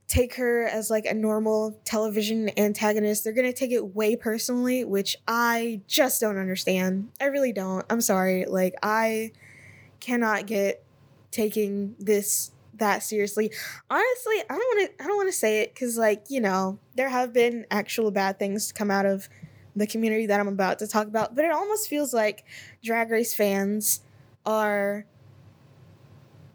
take 0.10 0.36
her 0.36 0.66
as 0.66 0.90
like 0.90 1.06
a 1.06 1.14
normal 1.14 1.80
television 1.86 2.52
antagonist. 2.60 3.24
They're 3.24 3.32
gonna 3.32 3.54
take 3.54 3.72
it 3.72 3.96
way 3.96 4.18
personally, 4.18 4.84
which 4.84 5.16
I 5.30 5.80
just 5.88 6.20
don't 6.20 6.38
understand. 6.38 7.08
I 7.22 7.26
really 7.26 7.54
don't. 7.54 7.86
I'm 7.90 8.02
sorry. 8.02 8.44
Like 8.44 8.76
I 8.84 9.32
cannot 10.02 10.46
get 10.46 10.84
taking 11.32 11.96
this 12.00 12.52
that 12.80 13.02
seriously. 13.02 13.50
Honestly, 13.90 14.36
I 14.50 14.58
don't 14.58 14.78
want 14.78 14.90
to 14.90 15.04
I 15.06 15.08
don't 15.08 15.16
want 15.16 15.30
to 15.30 15.38
say 15.38 15.62
it 15.62 15.74
cuz 15.74 15.98
like, 15.98 16.26
you 16.28 16.42
know, 16.42 16.80
there 16.96 17.08
have 17.08 17.32
been 17.32 17.66
actual 17.72 18.12
bad 18.12 18.38
things 18.38 18.68
to 18.68 18.74
come 18.74 18.92
out 18.92 19.06
of 19.06 19.30
the 19.80 19.88
community 19.88 20.26
that 20.28 20.40
I'm 20.40 20.48
about 20.48 20.80
to 20.80 20.88
talk 20.88 21.08
about, 21.08 21.36
but 21.36 21.46
it 21.46 21.52
almost 21.52 21.88
feels 21.90 22.14
like 22.14 22.46
drag 22.84 23.10
race 23.10 23.34
fans 23.34 24.02
are 24.46 25.06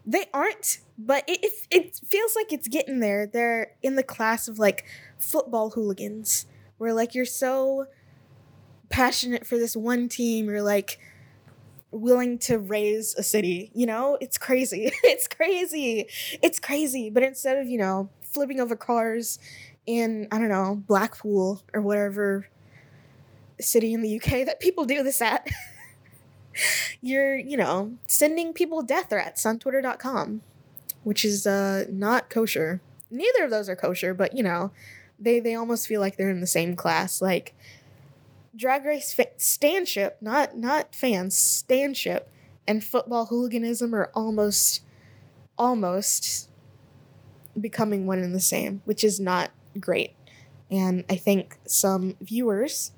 they 0.05 0.25
aren't, 0.33 0.79
but 0.97 1.23
it, 1.27 1.43
it, 1.43 1.53
it 1.71 2.01
feels 2.05 2.35
like 2.35 2.53
it's 2.53 2.67
getting 2.67 2.99
there. 2.99 3.25
They're 3.25 3.71
in 3.81 3.95
the 3.95 4.03
class 4.03 4.47
of 4.47 4.59
like 4.59 4.85
football 5.17 5.71
hooligans, 5.71 6.45
where 6.77 6.93
like 6.93 7.15
you're 7.15 7.25
so 7.25 7.87
passionate 8.89 9.47
for 9.47 9.57
this 9.57 9.75
one 9.75 10.07
team, 10.07 10.45
you're 10.45 10.61
like 10.61 10.99
willing 11.91 12.37
to 12.37 12.59
raze 12.59 13.15
a 13.17 13.23
city. 13.23 13.71
You 13.73 13.87
know, 13.87 14.17
it's 14.21 14.37
crazy. 14.37 14.91
it's 15.03 15.27
crazy. 15.27 16.07
It's 16.43 16.59
crazy. 16.59 17.09
But 17.09 17.23
instead 17.23 17.57
of 17.57 17.67
you 17.67 17.79
know 17.79 18.09
flipping 18.21 18.59
over 18.59 18.75
cars 18.75 19.39
in 19.87 20.27
I 20.31 20.37
don't 20.37 20.49
know 20.49 20.83
Blackpool 20.87 21.63
or 21.73 21.81
whatever 21.81 22.47
city 23.59 23.93
in 23.93 24.01
the 24.01 24.15
UK 24.17 24.45
that 24.45 24.59
people 24.59 24.85
do 24.85 25.03
this 25.03 25.21
at. 25.21 25.47
you're, 27.01 27.35
you 27.37 27.57
know, 27.57 27.93
sending 28.07 28.53
people 28.53 28.81
death 28.81 29.09
threats 29.09 29.45
on 29.45 29.59
twitter.com, 29.59 30.41
which 31.03 31.25
is 31.25 31.45
uh 31.47 31.85
not 31.89 32.29
kosher. 32.29 32.81
Neither 33.11 33.45
of 33.45 33.51
those 33.51 33.69
are 33.69 33.75
kosher, 33.75 34.13
but 34.13 34.35
you 34.35 34.43
know, 34.43 34.71
they 35.19 35.39
they 35.39 35.55
almost 35.55 35.87
feel 35.87 36.01
like 36.01 36.17
they're 36.17 36.29
in 36.29 36.41
the 36.41 36.47
same 36.47 36.75
class 36.75 37.21
like 37.21 37.55
drag 38.55 38.85
race 38.85 39.13
fa- 39.13 40.15
not 40.21 40.57
not 40.57 40.95
fans, 40.95 41.35
stanship 41.35 42.23
and 42.67 42.83
football 42.83 43.27
hooliganism 43.27 43.93
are 43.93 44.11
almost 44.13 44.81
almost 45.57 46.49
becoming 47.59 48.05
one 48.05 48.19
and 48.19 48.35
the 48.35 48.39
same, 48.39 48.81
which 48.85 49.03
is 49.03 49.19
not 49.19 49.51
great. 49.79 50.11
And 50.69 51.05
I 51.09 51.15
think 51.15 51.57
some 51.65 52.17
viewers 52.19 52.91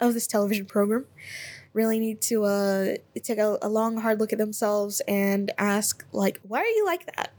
of 0.00 0.14
this 0.14 0.26
television 0.26 0.66
program 0.66 1.06
really 1.72 1.98
need 1.98 2.20
to 2.22 2.44
uh, 2.44 2.94
take 3.22 3.38
a, 3.38 3.58
a 3.60 3.68
long, 3.68 3.98
hard 3.98 4.18
look 4.18 4.32
at 4.32 4.38
themselves 4.38 5.00
and 5.06 5.52
ask, 5.58 6.04
like, 6.10 6.40
why 6.42 6.60
are 6.60 6.64
you 6.64 6.86
like 6.86 7.04
that? 7.14 7.32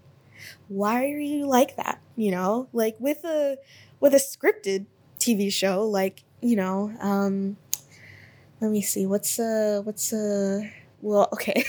Why 0.67 1.05
are 1.11 1.19
you 1.19 1.47
like 1.47 1.75
that? 1.77 1.99
You 2.15 2.31
know, 2.31 2.67
like 2.71 2.95
with 2.99 3.23
a 3.25 3.57
with 3.99 4.13
a 4.13 4.17
scripted 4.17 4.85
TV 5.19 5.51
show, 5.51 5.83
like 5.83 6.23
you 6.41 6.55
know, 6.55 6.93
um, 7.01 7.57
let 8.61 8.71
me 8.71 8.81
see, 8.81 9.05
what's 9.05 9.39
uh, 9.39 9.81
what's 9.83 10.13
uh, 10.13 10.61
well, 11.01 11.29
okay. 11.33 11.63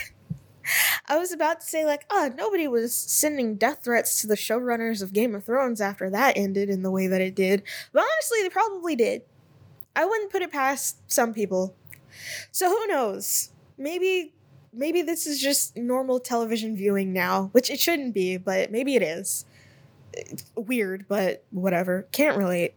I 1.08 1.16
was 1.16 1.32
about 1.32 1.62
to 1.62 1.66
say, 1.66 1.86
like, 1.86 2.04
oh, 2.10 2.30
nobody 2.36 2.68
was 2.68 2.94
sending 2.94 3.54
death 3.54 3.80
threats 3.82 4.20
to 4.20 4.26
the 4.26 4.34
showrunners 4.34 5.02
of 5.02 5.14
Game 5.14 5.34
of 5.34 5.44
Thrones 5.44 5.80
after 5.80 6.10
that 6.10 6.36
ended 6.36 6.68
in 6.68 6.82
the 6.82 6.90
way 6.90 7.06
that 7.06 7.22
it 7.22 7.34
did. 7.34 7.62
But 7.94 8.00
honestly, 8.00 8.42
they 8.42 8.50
probably 8.50 8.94
did. 8.94 9.22
I 9.98 10.04
wouldn't 10.04 10.30
put 10.30 10.42
it 10.42 10.52
past 10.52 10.98
some 11.10 11.34
people. 11.34 11.74
So 12.52 12.68
who 12.68 12.86
knows? 12.86 13.50
Maybe 13.76 14.32
maybe 14.72 15.02
this 15.02 15.26
is 15.26 15.42
just 15.42 15.76
normal 15.76 16.20
television 16.20 16.76
viewing 16.76 17.12
now, 17.12 17.48
which 17.50 17.68
it 17.68 17.80
shouldn't 17.80 18.14
be, 18.14 18.36
but 18.36 18.70
maybe 18.70 18.94
it 18.94 19.02
is. 19.02 19.44
It's 20.12 20.44
weird, 20.54 21.06
but 21.08 21.42
whatever. 21.50 22.06
Can't 22.12 22.38
relate. 22.38 22.74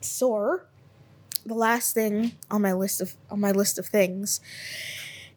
So, 0.00 0.60
the 1.44 1.54
last 1.54 1.92
thing 1.92 2.32
on 2.48 2.62
my 2.62 2.72
list 2.72 3.00
of 3.00 3.16
on 3.28 3.40
my 3.40 3.50
list 3.50 3.80
of 3.80 3.86
things 3.86 4.40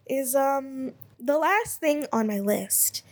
is 0.08 0.36
um 0.36 0.92
the 1.18 1.36
last 1.36 1.80
thing 1.80 2.06
on 2.12 2.28
my 2.28 2.38
list, 2.38 3.02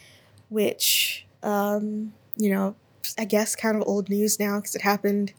which 0.48 1.26
um 1.42 2.12
you 2.36 2.50
know 2.50 2.76
I 3.18 3.24
guess 3.24 3.56
kind 3.56 3.76
of 3.76 3.82
old 3.88 4.08
news 4.08 4.38
now 4.38 4.60
because 4.60 4.76
it 4.76 4.82
happened. 4.82 5.32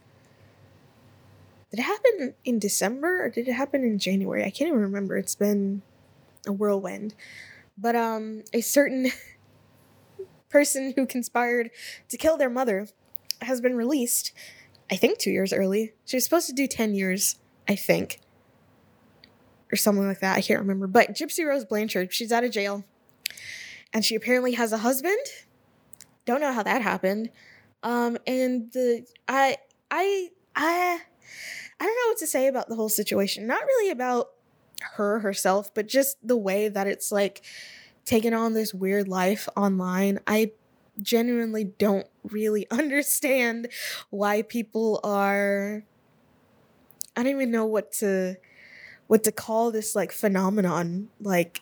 Did 1.71 1.81
it 1.81 1.83
happen 1.83 2.33
in 2.43 2.59
December 2.59 3.23
or 3.25 3.29
did 3.29 3.47
it 3.47 3.53
happen 3.53 3.83
in 3.83 3.99
January? 3.99 4.43
I 4.43 4.49
can't 4.49 4.69
even 4.69 4.81
remember. 4.81 5.17
It's 5.17 5.35
been 5.35 5.83
a 6.47 6.51
whirlwind. 6.51 7.13
But 7.77 7.95
um 7.95 8.43
a 8.53 8.61
certain 8.61 9.11
person 10.49 10.93
who 10.95 11.05
conspired 11.05 11.69
to 12.09 12.17
kill 12.17 12.37
their 12.37 12.49
mother 12.49 12.87
has 13.41 13.61
been 13.61 13.75
released. 13.75 14.33
I 14.91 14.95
think 14.95 15.19
2 15.19 15.29
years 15.29 15.53
early. 15.53 15.93
She 16.05 16.17
was 16.17 16.23
supposed 16.23 16.47
to 16.47 16.53
do 16.53 16.65
10 16.65 16.95
years, 16.95 17.37
I 17.67 17.75
think. 17.75 18.19
Or 19.71 19.75
something 19.75 20.07
like 20.07 20.19
that. 20.21 20.35
I 20.35 20.41
can't 20.41 20.59
remember. 20.59 20.87
But 20.87 21.09
Gypsy 21.13 21.45
Rose 21.45 21.63
Blanchard, 21.63 22.11
she's 22.11 22.31
out 22.31 22.43
of 22.43 22.51
jail. 22.51 22.83
And 23.93 24.03
she 24.03 24.15
apparently 24.15 24.53
has 24.53 24.71
a 24.71 24.79
husband. 24.79 25.19
Don't 26.25 26.41
know 26.41 26.51
how 26.51 26.63
that 26.63 26.81
happened. 26.81 27.29
Um 27.83 28.17
and 28.25 28.71
the 28.71 29.05
I 29.27 29.57
I 29.91 30.29
I 30.55 31.01
I 31.79 31.85
don't 31.85 31.95
know 31.95 32.09
what 32.09 32.17
to 32.19 32.27
say 32.27 32.47
about 32.47 32.69
the 32.69 32.75
whole 32.75 32.89
situation. 32.89 33.47
Not 33.47 33.61
really 33.61 33.91
about 33.91 34.29
her 34.93 35.19
herself, 35.19 35.73
but 35.73 35.87
just 35.87 36.17
the 36.25 36.37
way 36.37 36.69
that 36.69 36.87
it's 36.87 37.11
like 37.11 37.41
taken 38.05 38.33
on 38.33 38.53
this 38.53 38.73
weird 38.73 39.07
life 39.07 39.47
online. 39.55 40.19
I 40.27 40.51
genuinely 41.01 41.63
don't 41.63 42.07
really 42.23 42.67
understand 42.71 43.69
why 44.09 44.41
people 44.41 44.99
are 45.03 45.83
I 47.15 47.23
don't 47.23 47.33
even 47.33 47.51
know 47.51 47.65
what 47.65 47.91
to 47.93 48.37
what 49.07 49.23
to 49.23 49.31
call 49.31 49.71
this 49.71 49.95
like 49.95 50.11
phenomenon. 50.11 51.09
Like 51.19 51.61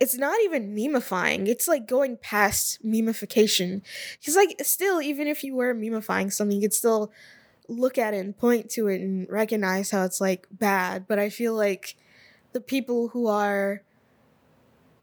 it's 0.00 0.18
not 0.18 0.40
even 0.42 0.74
memifying. 0.74 1.46
It's 1.46 1.68
like 1.68 1.86
going 1.86 2.16
past 2.16 2.84
memification. 2.84 3.82
Because 4.18 4.34
like 4.34 4.56
still, 4.62 5.00
even 5.00 5.28
if 5.28 5.44
you 5.44 5.54
were 5.54 5.74
memifying 5.74 6.32
something, 6.32 6.56
you 6.56 6.68
could 6.68 6.74
still 6.74 7.12
look 7.68 7.98
at 7.98 8.14
it 8.14 8.18
and 8.18 8.36
point 8.36 8.70
to 8.70 8.88
it 8.88 9.00
and 9.00 9.28
recognize 9.28 9.90
how 9.90 10.04
it's 10.04 10.20
like 10.20 10.46
bad. 10.50 11.06
But 11.08 11.18
I 11.18 11.28
feel 11.28 11.54
like 11.54 11.96
the 12.52 12.60
people 12.60 13.08
who 13.08 13.26
are 13.26 13.82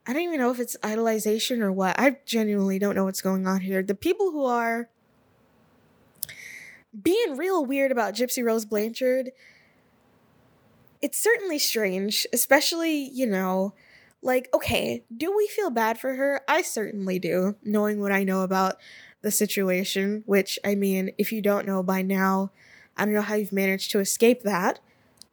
I 0.08 0.14
don't 0.14 0.24
even 0.24 0.40
know 0.40 0.50
if 0.50 0.60
it's 0.60 0.76
idolization 0.78 1.60
or 1.60 1.72
what. 1.72 2.00
I 2.00 2.18
genuinely 2.26 2.80
don't 2.80 2.96
know 2.96 3.06
what's 3.06 3.22
going 3.22 3.46
on 3.46 3.62
here. 3.62 3.84
The 3.84 3.94
people 3.94 4.32
who 4.32 4.44
are 4.44 4.90
being 7.00 7.38
real 7.38 7.64
weird 7.64 7.92
about 7.92 8.16
Gypsy 8.16 8.44
Rose 8.44 8.66
Blanchard, 8.66 9.32
it's 11.00 11.20
certainly 11.20 11.60
strange, 11.60 12.26
especially, 12.34 13.10
you 13.10 13.28
know, 13.28 13.76
like, 14.24 14.50
okay, 14.52 15.04
do 15.16 15.36
we 15.36 15.48
feel 15.48 15.70
bad 15.70 16.00
for 16.00 16.16
her? 16.16 16.42
I 16.48 16.64
certainly 16.64 17.20
do, 17.20 17.56
knowing 17.64 18.02
what 18.02 18.12
I 18.12 18.24
know 18.24 18.42
about 18.42 18.78
the 19.22 19.32
situation, 19.32 20.24
which, 20.26 20.58
I 20.64 20.76
mean, 20.76 21.12
if 21.18 21.32
you 21.32 21.42
don't 21.42 21.68
know 21.68 21.84
by 21.84 22.02
now, 22.02 22.52
I 22.98 23.06
don't 23.06 23.14
know 23.14 23.22
how 23.22 23.36
you've 23.36 23.54
managed 23.54 23.92
to 23.92 24.00
escape 24.00 24.44
that, 24.44 24.80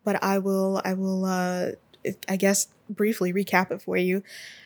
but 0.05 0.23
I 0.23 0.39
will, 0.39 0.81
I 0.85 0.95
will, 0.95 1.25
uh, 1.25 1.73
I 2.29 2.37
guess, 2.37 2.69
briefly 2.89 3.33
recap 3.33 3.71
it 3.71 3.83
for 3.83 3.97
you. 3.97 4.23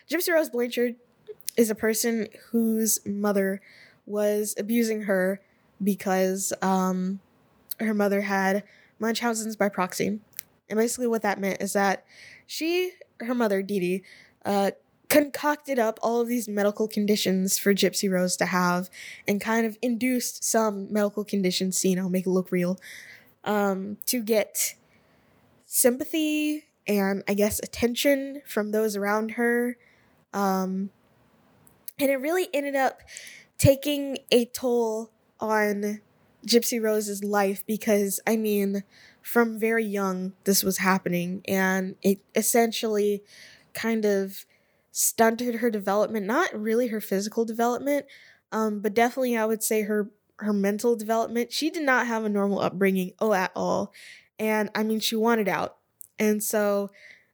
Gypsy 0.08 0.32
Rose 0.32 0.50
Blanchard 0.50 0.96
is 1.56 1.70
a 1.70 1.74
person 1.74 2.28
whose 2.50 3.04
mother 3.06 3.60
was 4.06 4.54
abusing 4.58 5.02
her 5.02 5.40
because 5.82 6.52
um, 6.62 7.20
her 7.78 7.94
mother 7.94 8.22
had 8.22 8.64
Munchausen's 8.98 9.56
by 9.56 9.68
proxy. 9.68 10.20
And 10.68 10.78
basically, 10.78 11.06
what 11.06 11.22
that 11.22 11.40
meant 11.40 11.60
is 11.60 11.72
that 11.72 12.04
she, 12.46 12.92
her 13.20 13.34
mother, 13.34 13.62
Dee 13.62 13.80
Dee, 13.80 14.02
uh, 14.44 14.70
concocted 15.10 15.78
up 15.78 15.98
all 16.02 16.22
of 16.22 16.28
these 16.28 16.48
medical 16.48 16.88
conditions 16.88 17.58
for 17.58 17.74
Gypsy 17.74 18.10
Rose 18.10 18.36
to 18.38 18.46
have 18.46 18.90
and 19.28 19.40
kind 19.40 19.66
of 19.66 19.76
induced 19.82 20.44
some 20.44 20.92
medical 20.92 21.24
conditions, 21.24 21.84
you 21.84 21.96
know, 21.96 22.08
make 22.08 22.26
it 22.26 22.30
look 22.30 22.52
real, 22.52 22.80
um, 23.44 23.98
to 24.06 24.22
get 24.22 24.76
sympathy 25.66 26.64
and 26.86 27.22
I 27.28 27.34
guess 27.34 27.60
attention 27.60 28.42
from 28.46 28.72
those 28.72 28.96
around 28.96 29.32
her 29.32 29.76
um, 30.32 30.90
and 31.98 32.10
it 32.10 32.16
really 32.16 32.48
ended 32.54 32.76
up 32.76 33.00
taking 33.58 34.18
a 34.30 34.46
toll 34.46 35.10
on 35.38 36.00
Gypsy 36.46 36.82
Rose's 36.82 37.22
life 37.22 37.64
because, 37.66 38.20
I 38.26 38.36
mean, 38.36 38.84
from 39.22 39.58
very 39.58 39.84
young, 39.84 40.32
this 40.44 40.62
was 40.64 40.78
happening, 40.78 41.42
and 41.46 41.96
it 42.02 42.20
essentially 42.34 43.22
kind 43.74 44.06
of 44.06 44.46
stunted 44.92 45.56
her 45.56 45.70
development. 45.70 46.26
Not 46.26 46.58
really 46.58 46.88
her 46.88 47.00
physical 47.00 47.44
development, 47.44 48.06
um, 48.52 48.80
but 48.80 48.94
definitely 48.94 49.36
I 49.36 49.46
would 49.46 49.62
say 49.62 49.82
her 49.82 50.10
her 50.38 50.52
mental 50.52 50.96
development. 50.96 51.52
She 51.52 51.70
did 51.70 51.82
not 51.82 52.06
have 52.06 52.24
a 52.24 52.28
normal 52.28 52.60
upbringing, 52.60 53.12
oh, 53.20 53.32
at 53.32 53.52
all. 53.54 53.92
And 54.38 54.70
I 54.74 54.82
mean, 54.82 55.00
she 55.00 55.16
wanted 55.16 55.48
out. 55.48 55.76
And 56.18 56.42
so 56.42 56.90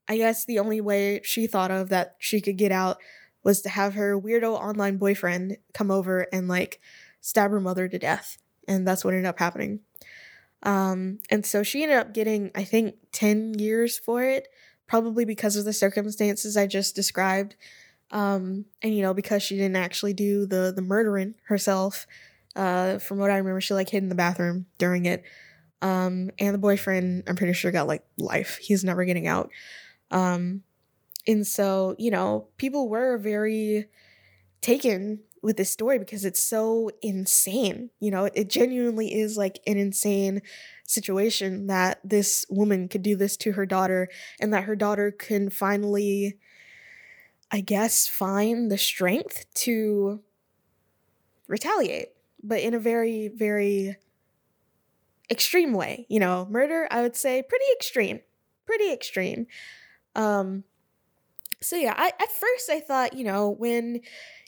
I 0.09 0.17
guess 0.17 0.45
the 0.45 0.59
only 0.59 0.81
way 0.81 1.21
she 1.25 1.47
thought 1.47 1.71
of 1.71 1.89
that 1.91 2.17
she 2.19 2.41
could 2.41 2.57
get 2.57 2.73
out 2.73 2.99
was 3.43 3.61
to 3.63 3.69
have 3.69 3.95
her 3.95 4.21
weirdo 4.21 4.55
online 4.55 4.97
boyfriend 4.97 5.59
come 5.73 5.91
over 5.91 6.27
and 6.33 6.49
like 6.49 6.81
stab 7.21 7.51
her 7.53 7.61
mother 7.61 7.89
to 7.89 7.99
death. 7.99 8.39
And 8.69 8.87
that's 8.87 9.05
what 9.05 9.15
ended 9.15 9.27
up 9.27 9.39
happening. 9.39 9.81
Um, 10.63 11.21
and 11.31 11.47
so 11.47 11.63
she 11.63 11.83
ended 11.83 11.99
up 11.99 12.13
getting, 12.13 12.51
I 12.55 12.65
think, 12.65 12.97
10 13.13 13.59
years 13.59 13.99
for 13.99 14.25
it, 14.25 14.49
probably 14.87 15.25
because 15.25 15.57
of 15.57 15.65
the 15.65 15.73
circumstances 15.73 16.57
I 16.57 16.67
just 16.67 16.95
described. 16.95 17.57
Um, 18.11 18.67
and 18.83 18.95
you 18.95 19.03
know, 19.03 19.15
because 19.15 19.43
she 19.43 19.57
didn't 19.57 19.77
actually 19.77 20.15
do 20.15 20.47
the 20.47 20.73
the 20.75 20.83
murdering 20.83 21.35
herself. 21.47 22.07
Uh, 22.55 22.99
from 22.99 23.19
what 23.19 23.31
I 23.31 23.37
remember, 23.37 23.61
she 23.61 23.75
like 23.75 23.91
hid 23.91 24.03
in 24.03 24.09
the 24.09 24.15
bathroom 24.15 24.67
during 24.79 25.05
it. 25.05 25.25
Um, 25.83 26.31
and 26.39 26.55
the 26.55 26.59
boyfriend, 26.59 27.25
I'm 27.27 27.37
pretty 27.37 27.53
sure, 27.53 27.71
got 27.71 27.87
like 27.87 28.03
life. 28.17 28.59
He's 28.63 28.83
never 28.83 29.05
getting 29.05 29.27
out. 29.27 29.51
Um, 30.11 30.63
and 31.27 31.47
so, 31.47 31.95
you 31.99 32.11
know, 32.11 32.49
people 32.57 32.89
were 32.89 33.19
very 33.19 33.87
taken 34.61 35.21
with 35.43 35.57
this 35.57 35.71
story 35.71 35.99
because 35.99 36.25
it's 36.25 36.43
so 36.43 36.91
insane. 37.03 37.91
You 38.01 38.11
know, 38.11 38.25
it 38.25 38.49
genuinely 38.49 39.15
is 39.15 39.37
like 39.37 39.61
an 39.67 39.77
insane 39.77 40.43
situation 40.87 41.67
that 41.67 42.01
this 42.05 42.47
woman 42.49 42.89
could 42.89 43.03
do 43.03 43.17
this 43.17 43.37
to 43.39 43.53
her 43.53 43.67
daughter 43.67 44.09
and 44.41 44.53
that 44.53 44.65
her 44.65 44.77
daughter 44.77 45.11
can 45.11 45.51
finally, 45.51 46.39
I 47.51 47.61
guess, 47.61 48.07
find 48.07 48.71
the 48.71 48.79
strength 48.79 49.47
to 49.55 50.21
retaliate, 51.49 52.09
but 52.43 52.61
in 52.61 52.75
a 52.75 52.79
very, 52.79 53.29
very 53.29 53.97
extreme 55.31 55.73
way. 55.73 56.07
You 56.09 56.21
know, 56.21 56.47
murder, 56.51 56.89
I 56.91 57.03
would 57.03 57.17
say, 57.17 57.43
pretty 57.43 57.65
extreme. 57.75 58.21
Pretty 58.65 58.93
extreme. 58.93 59.47
Um, 60.15 60.65
so 61.61 61.77
yeah, 61.77 61.95
I 61.97 62.09
at 62.09 62.33
first 62.33 62.71
I 62.71 62.81
thought, 62.81 63.15
you 63.15 63.25
know, 63.25 63.51
when 63.51 64.01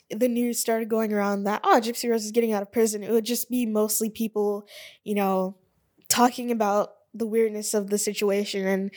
the 0.09 0.27
news 0.27 0.59
started 0.59 0.89
going 0.89 1.13
around 1.13 1.43
that 1.43 1.61
oh 1.63 1.79
Gypsy 1.81 2.09
Rose 2.09 2.25
is 2.25 2.31
getting 2.31 2.51
out 2.51 2.61
of 2.61 2.71
prison, 2.71 3.03
it 3.03 3.11
would 3.11 3.25
just 3.25 3.49
be 3.49 3.65
mostly 3.65 4.09
people, 4.09 4.67
you 5.03 5.15
know, 5.15 5.55
talking 6.09 6.51
about 6.51 6.95
the 7.13 7.25
weirdness 7.27 7.73
of 7.73 7.89
the 7.89 7.97
situation 7.97 8.65
and 8.67 8.91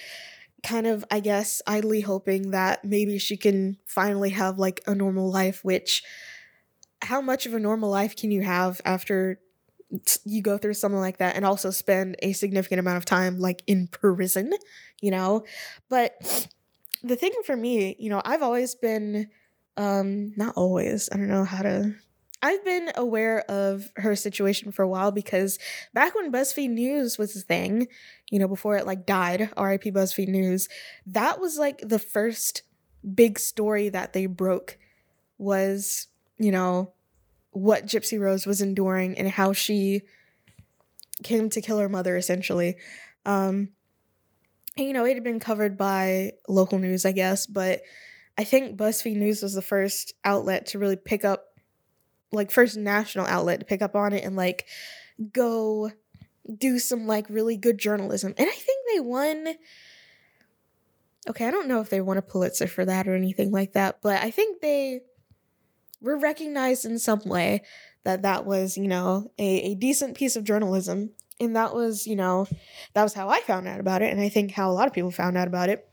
kind 0.63 0.87
of 0.87 1.05
I 1.11 1.21
guess 1.21 1.63
idly 1.67 2.03
hoping 2.03 2.53
that 2.53 2.85
maybe 2.85 3.19
she 3.19 3.37
can 3.37 3.79
finally 3.87 4.31
have 4.31 4.59
like 4.59 4.83
a 4.87 4.95
normal 4.95 5.31
life, 5.31 5.65
which 5.65 6.03
how 7.03 7.21
much 7.21 7.47
of 7.47 7.55
a 7.55 7.59
normal 7.61 7.91
life 7.91 8.17
can 8.17 8.31
you 8.31 8.43
have 8.43 8.81
after 8.85 9.41
you 10.25 10.43
go 10.43 10.59
through 10.59 10.75
something 10.75 11.01
like 11.01 11.19
that 11.19 11.37
and 11.37 11.45
also 11.45 11.71
spend 11.71 12.17
a 12.23 12.33
significant 12.33 12.81
amount 12.81 12.97
of 12.97 13.05
time 13.05 13.39
like 13.39 13.63
in 13.67 13.89
prison, 13.89 14.53
you 15.01 15.11
know? 15.11 15.45
But 15.89 16.49
the 17.03 17.17
thing 17.17 17.33
for 17.45 17.57
me, 17.57 17.97
you 17.99 18.11
know, 18.11 18.23
I've 18.25 18.43
always 18.43 18.75
been 18.75 19.29
um 19.77 20.33
not 20.37 20.55
always, 20.57 21.09
I 21.13 21.17
don't 21.17 21.29
know 21.29 21.45
how 21.45 21.63
to 21.63 21.95
I've 22.43 22.65
been 22.65 22.91
aware 22.97 23.49
of 23.49 23.91
her 23.97 24.17
situation 24.17 24.73
for 24.73 24.83
a 24.83 24.89
while 24.89 25.13
because 25.13 25.61
back 25.95 26.15
when 26.17 26.33
BuzzFeed 26.33 26.71
News 26.71 27.17
was 27.17 27.37
a 27.37 27.41
thing, 27.41 27.87
you 28.31 28.41
know, 28.41 28.49
before 28.49 28.77
it 28.77 28.87
like 28.87 29.07
died, 29.07 29.51
RIP 29.57 29.85
BuzzFeed 29.85 30.29
News, 30.29 30.69
that 31.07 31.39
was 31.39 31.57
like 31.57 31.79
the 31.79 32.01
first 32.01 32.63
big 33.15 33.39
story 33.39 33.89
that 33.91 34.13
they 34.13 34.27
broke 34.27 34.77
was, 35.39 36.09
you 36.39 36.51
know, 36.51 36.93
what 37.51 37.87
Gypsy 37.87 38.19
Rose 38.19 38.45
was 38.45 38.61
enduring 38.61 39.17
and 39.19 39.29
how 39.29 39.53
she 39.53 40.03
came 41.23 41.49
to 41.51 41.61
kill 41.61 41.79
her 41.79 41.89
mother 41.89 42.17
essentially. 42.17 42.77
Um 43.25 43.69
and, 44.77 44.87
you 44.87 44.95
know, 44.95 45.05
it 45.05 45.15
had 45.15 45.25
been 45.25 45.39
covered 45.39 45.77
by 45.77 46.33
local 46.49 46.79
news, 46.79 47.05
I 47.05 47.13
guess, 47.13 47.47
but 47.47 47.83
I 48.39 48.45
think 48.45 48.79
BuzzFeed 48.79 49.17
News 49.17 49.43
was 49.43 49.53
the 49.53 49.61
first 49.61 50.15
outlet 50.25 50.67
to 50.69 50.79
really 50.79 50.97
pick 50.97 51.25
up 51.25 51.52
like 52.33 52.51
first 52.51 52.77
national 52.77 53.27
outlet 53.27 53.61
to 53.61 53.67
pick 53.67 53.83
up 53.83 53.95
on 53.95 54.13
it 54.13 54.25
and 54.25 54.37
like 54.37 54.67
go 55.33 55.91
do 56.59 56.79
some 56.79 57.07
like 57.07 57.27
really 57.29 57.57
good 57.57 57.79
journalism. 57.79 58.35
And 58.37 58.49
I 58.49 58.53
think 58.53 58.79
they 58.93 59.01
won 59.01 59.55
Okay, 61.29 61.47
I 61.47 61.53
don't 61.53 61.69
know 61.69 61.81
if 61.81 61.89
they 61.89 62.01
won 62.01 62.19
a 62.19 62.23
Pulitzer 62.23 62.67
for 62.67 62.85
that 62.85 63.07
or 63.07 63.15
anything 63.15 63.53
like 63.53 63.75
that, 63.75 63.99
but 64.03 64.21
I 64.23 64.33
think 64.33 64.61
they 64.61 65.03
were 66.01 66.19
recognized 66.19 66.85
in 66.85 66.99
some 66.99 67.21
way 67.25 67.63
that 68.03 68.23
that 68.23 68.45
was, 68.45 68.77
you 68.77 68.89
know, 68.89 69.31
a, 69.39 69.71
a 69.71 69.75
decent 69.77 70.17
piece 70.17 70.35
of 70.35 70.43
journalism. 70.43 71.11
And 71.39 71.55
that 71.55 71.75
was, 71.75 72.09
you 72.09 72.17
know, 72.17 72.49
that 72.95 73.05
was 73.05 73.15
how 73.15 73.29
I 73.29 73.41
found 73.41 73.69
out 73.69 73.79
about 73.79 74.03
it. 74.03 74.13
And 74.13 74.21
I 74.21 74.29
think 74.29 74.51
how 74.51 74.69
a 74.71 74.75
lot 74.75 74.89
of 74.89 74.93
people 74.93 75.13
found 75.13 75.37
out 75.37 75.47
about 75.47 75.69
it. 75.69 75.89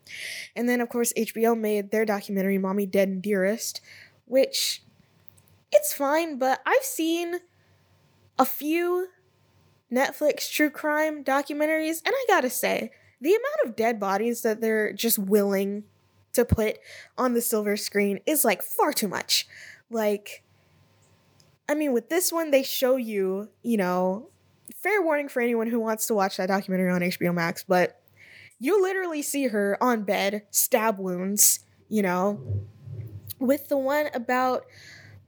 And 0.56 0.68
then, 0.68 0.82
of 0.82 0.90
course, 0.90 1.14
HBO 1.14 1.58
made 1.58 1.92
their 1.92 2.06
documentary, 2.06 2.58
Mommy 2.58 2.88
Dead 2.88 3.08
and 3.08 3.22
Dearest, 3.22 3.82
which 4.26 4.82
it's 5.72 5.94
fine, 5.94 6.38
but 6.38 6.62
I've 6.66 6.84
seen 6.84 7.40
a 8.38 8.46
few 8.46 9.08
Netflix 9.92 10.52
true 10.52 10.70
crime 10.70 11.24
documentaries, 11.24 12.02
and 12.06 12.14
I 12.16 12.26
gotta 12.28 12.50
say, 12.50 12.92
the 13.22 13.32
amount 13.32 13.66
of 13.66 13.76
dead 13.76 14.00
bodies 14.00 14.42
that 14.44 14.62
they're 14.62 14.94
just 14.94 15.20
willing 15.20 15.84
to 16.34 16.46
put 16.46 16.78
on 17.18 17.34
the 17.34 17.42
silver 17.42 17.76
screen 17.76 18.20
is 18.26 18.46
like 18.46 18.62
far 18.62 18.94
too 18.94 19.08
much. 19.08 19.48
Like, 19.90 20.44
I 21.68 21.76
mean, 21.76 21.92
with 21.92 22.10
this 22.10 22.32
one, 22.32 22.52
they 22.52 22.64
show 22.64 22.96
you, 22.96 23.50
you 23.62 23.78
know, 23.78 24.30
fair 24.76 25.02
warning 25.02 25.28
for 25.28 25.42
anyone 25.42 25.68
who 25.68 25.80
wants 25.80 26.08
to 26.08 26.14
watch 26.14 26.38
that 26.38 26.48
documentary 26.48 26.92
on 26.92 27.02
HBO 27.02 27.34
Max, 27.34 27.64
but 27.68 28.02
you 28.60 28.82
literally 28.82 29.22
see 29.22 29.48
her 29.48 29.78
on 29.82 30.04
bed, 30.04 30.44
stab 30.52 31.00
wounds, 31.00 31.60
you 31.88 32.02
know. 32.02 32.40
With 33.40 33.70
the 33.70 33.78
one 33.78 34.10
about 34.14 34.66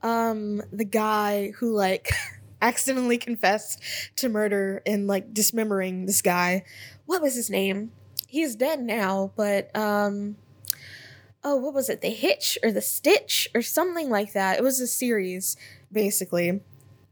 um 0.02 0.62
the 0.72 0.84
guy 0.84 1.52
who 1.58 1.74
like 1.74 2.10
accidentally 2.62 3.18
confessed 3.18 3.82
to 4.16 4.28
murder 4.28 4.82
and 4.86 5.06
like 5.06 5.34
dismembering 5.34 6.06
this 6.06 6.22
guy. 6.22 6.64
What 7.06 7.20
was 7.20 7.34
his 7.34 7.50
name? 7.50 7.92
He's 8.28 8.56
dead 8.56 8.80
now, 8.80 9.32
but 9.36 9.74
um 9.76 10.36
oh, 11.44 11.56
what 11.56 11.74
was 11.74 11.88
it? 11.88 12.00
The 12.00 12.10
Hitch 12.10 12.56
or 12.62 12.70
the 12.70 12.80
Stitch 12.80 13.48
or 13.54 13.62
something 13.62 14.08
like 14.08 14.32
that. 14.32 14.58
It 14.58 14.62
was 14.62 14.80
a 14.80 14.86
series 14.86 15.56
basically. 15.90 16.60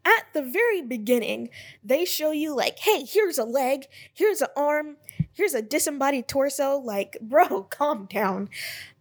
At 0.03 0.33
the 0.33 0.43
very 0.43 0.81
beginning, 0.81 1.51
they 1.85 2.07
show 2.07 2.31
you 2.31 2.57
like, 2.57 2.79
"Hey, 2.79 3.05
here's 3.05 3.37
a 3.37 3.45
leg, 3.45 3.87
here's 4.15 4.41
an 4.41 4.49
arm, 4.57 4.97
here's 5.33 5.53
a 5.53 5.61
disembodied 5.61 6.27
torso." 6.27 6.79
Like, 6.79 7.19
bro, 7.21 7.63
calm 7.71 8.07
down. 8.07 8.49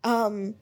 Um 0.03 0.55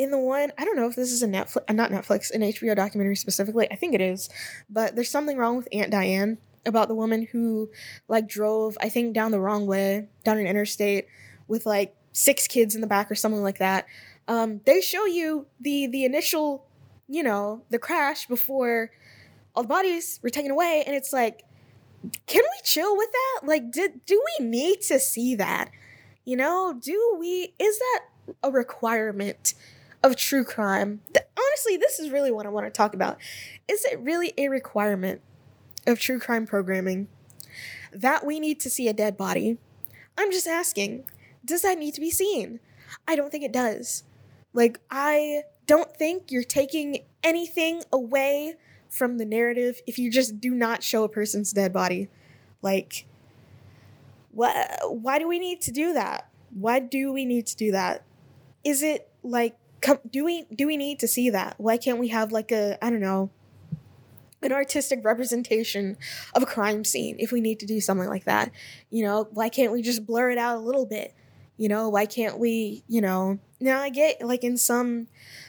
in 0.00 0.10
the 0.10 0.18
one, 0.18 0.50
I 0.56 0.64
don't 0.64 0.76
know 0.76 0.86
if 0.86 0.96
this 0.96 1.12
is 1.12 1.22
a 1.22 1.26
Netflix, 1.26 1.58
uh, 1.68 1.74
not 1.74 1.90
Netflix, 1.90 2.30
an 2.30 2.40
HBO 2.40 2.74
documentary 2.74 3.16
specifically. 3.16 3.70
I 3.70 3.76
think 3.76 3.94
it 3.94 4.00
is, 4.00 4.30
but 4.70 4.94
there's 4.94 5.10
something 5.10 5.36
wrong 5.36 5.58
with 5.58 5.68
Aunt 5.72 5.90
Diane 5.90 6.38
about 6.64 6.88
the 6.88 6.94
woman 6.94 7.28
who 7.30 7.70
like 8.08 8.26
drove, 8.26 8.78
I 8.80 8.88
think, 8.88 9.12
down 9.12 9.30
the 9.30 9.40
wrong 9.40 9.66
way 9.66 10.08
down 10.24 10.38
an 10.38 10.46
interstate 10.46 11.06
with 11.48 11.66
like 11.66 11.94
six 12.12 12.46
kids 12.46 12.74
in 12.74 12.80
the 12.80 12.86
back 12.86 13.10
or 13.10 13.14
something 13.14 13.42
like 13.42 13.58
that. 13.58 13.84
Um, 14.26 14.62
they 14.64 14.80
show 14.80 15.04
you 15.04 15.46
the 15.60 15.86
the 15.88 16.06
initial, 16.06 16.66
you 17.06 17.22
know, 17.22 17.62
the 17.68 17.78
crash 17.78 18.26
before 18.26 18.92
all 19.54 19.64
the 19.64 19.68
bodies 19.68 20.18
were 20.22 20.30
taken 20.30 20.50
away, 20.50 20.82
and 20.86 20.96
it's 20.96 21.12
like, 21.12 21.44
can 22.24 22.42
we 22.42 22.60
chill 22.64 22.96
with 22.96 23.10
that? 23.12 23.46
Like, 23.46 23.70
did 23.70 24.00
do 24.06 24.22
we 24.38 24.46
need 24.46 24.80
to 24.82 24.98
see 24.98 25.34
that? 25.34 25.70
You 26.24 26.38
know, 26.38 26.80
do 26.82 27.16
we? 27.20 27.52
Is 27.58 27.78
that 27.78 28.00
a 28.42 28.50
requirement? 28.50 29.52
Of 30.02 30.16
true 30.16 30.44
crime. 30.44 31.00
honestly, 31.14 31.76
this 31.76 31.98
is 31.98 32.10
really 32.10 32.30
what 32.30 32.46
I 32.46 32.48
want 32.48 32.66
to 32.66 32.70
talk 32.70 32.94
about. 32.94 33.18
Is 33.68 33.84
it 33.84 33.98
really 34.00 34.32
a 34.38 34.48
requirement 34.48 35.20
of 35.86 35.98
true 35.98 36.18
crime 36.18 36.46
programming 36.46 37.08
that 37.92 38.24
we 38.24 38.40
need 38.40 38.60
to 38.60 38.70
see 38.70 38.88
a 38.88 38.92
dead 38.92 39.16
body? 39.16 39.58
I'm 40.16 40.30
just 40.30 40.46
asking, 40.46 41.04
does 41.44 41.62
that 41.62 41.78
need 41.78 41.94
to 41.94 42.00
be 42.00 42.10
seen? 42.10 42.60
I 43.06 43.16
don't 43.16 43.30
think 43.30 43.44
it 43.44 43.52
does. 43.52 44.04
Like, 44.52 44.80
I 44.90 45.42
don't 45.66 45.94
think 45.94 46.30
you're 46.30 46.42
taking 46.42 47.04
anything 47.22 47.82
away 47.92 48.56
from 48.88 49.18
the 49.18 49.24
narrative 49.24 49.80
if 49.86 49.98
you 49.98 50.10
just 50.10 50.40
do 50.40 50.50
not 50.50 50.82
show 50.82 51.04
a 51.04 51.08
person's 51.08 51.52
dead 51.52 51.72
body. 51.72 52.08
Like, 52.62 53.06
what? 54.32 54.56
Why 54.88 55.18
do 55.18 55.28
we 55.28 55.38
need 55.38 55.60
to 55.62 55.70
do 55.70 55.92
that? 55.94 56.28
Why 56.52 56.80
do 56.80 57.12
we 57.12 57.24
need 57.24 57.46
to 57.46 57.56
do 57.56 57.72
that? 57.72 58.04
Is 58.64 58.82
it 58.82 59.08
like 59.22 59.56
come 59.80 59.98
do 60.08 60.24
we 60.24 60.44
do 60.54 60.66
we 60.66 60.76
need 60.76 60.98
to 61.00 61.08
see 61.08 61.30
that? 61.30 61.54
Why 61.58 61.76
can't 61.76 61.98
we 61.98 62.08
have 62.08 62.32
like 62.32 62.52
a 62.52 62.82
i 62.84 62.90
don't 62.90 63.00
know 63.00 63.30
an 64.42 64.52
artistic 64.52 65.04
representation 65.04 65.98
of 66.34 66.42
a 66.42 66.46
crime 66.46 66.82
scene 66.82 67.16
if 67.18 67.30
we 67.30 67.42
need 67.42 67.60
to 67.60 67.66
do 67.66 67.80
something 67.80 68.08
like 68.08 68.24
that? 68.24 68.50
You 68.90 69.04
know 69.04 69.28
why 69.32 69.48
can't 69.48 69.72
we 69.72 69.82
just 69.82 70.06
blur 70.06 70.30
it 70.30 70.38
out 70.38 70.56
a 70.56 70.60
little 70.60 70.86
bit? 70.86 71.14
You 71.56 71.68
know 71.68 71.88
why 71.88 72.06
can't 72.06 72.38
we 72.38 72.84
you 72.88 73.00
know 73.00 73.38
now 73.60 73.80
i 73.80 73.90
get 73.90 74.22
like 74.22 74.42
in 74.42 74.56
some 74.56 75.06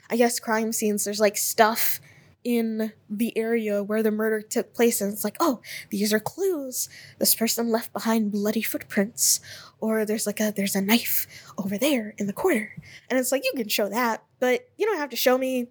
i 0.09 0.17
guess 0.17 0.39
crime 0.39 0.73
scenes 0.73 1.05
there's 1.05 1.21
like 1.21 1.37
stuff 1.37 2.01
in 2.43 2.91
the 3.09 3.37
area 3.37 3.83
where 3.83 4.01
the 4.01 4.11
murder 4.11 4.41
took 4.41 4.73
place 4.73 5.01
and 5.01 5.13
it's 5.13 5.23
like 5.23 5.37
oh 5.39 5.61
these 5.89 6.13
are 6.13 6.19
clues. 6.19 6.89
This 7.19 7.35
person 7.35 7.69
left 7.69 7.93
behind 7.93 8.31
bloody 8.31 8.61
footprints 8.61 9.39
or 9.79 10.05
there's 10.05 10.25
like 10.25 10.39
a 10.39 10.51
there's 10.55 10.75
a 10.75 10.81
knife 10.81 11.27
over 11.57 11.77
there 11.77 12.13
in 12.17 12.27
the 12.27 12.33
corner. 12.33 12.75
And 13.09 13.19
it's 13.19 13.31
like 13.31 13.43
you 13.45 13.53
can 13.55 13.67
show 13.67 13.89
that 13.89 14.23
but 14.39 14.69
you 14.77 14.85
don't 14.85 14.97
have 14.97 15.09
to 15.09 15.15
show 15.15 15.37
me 15.37 15.67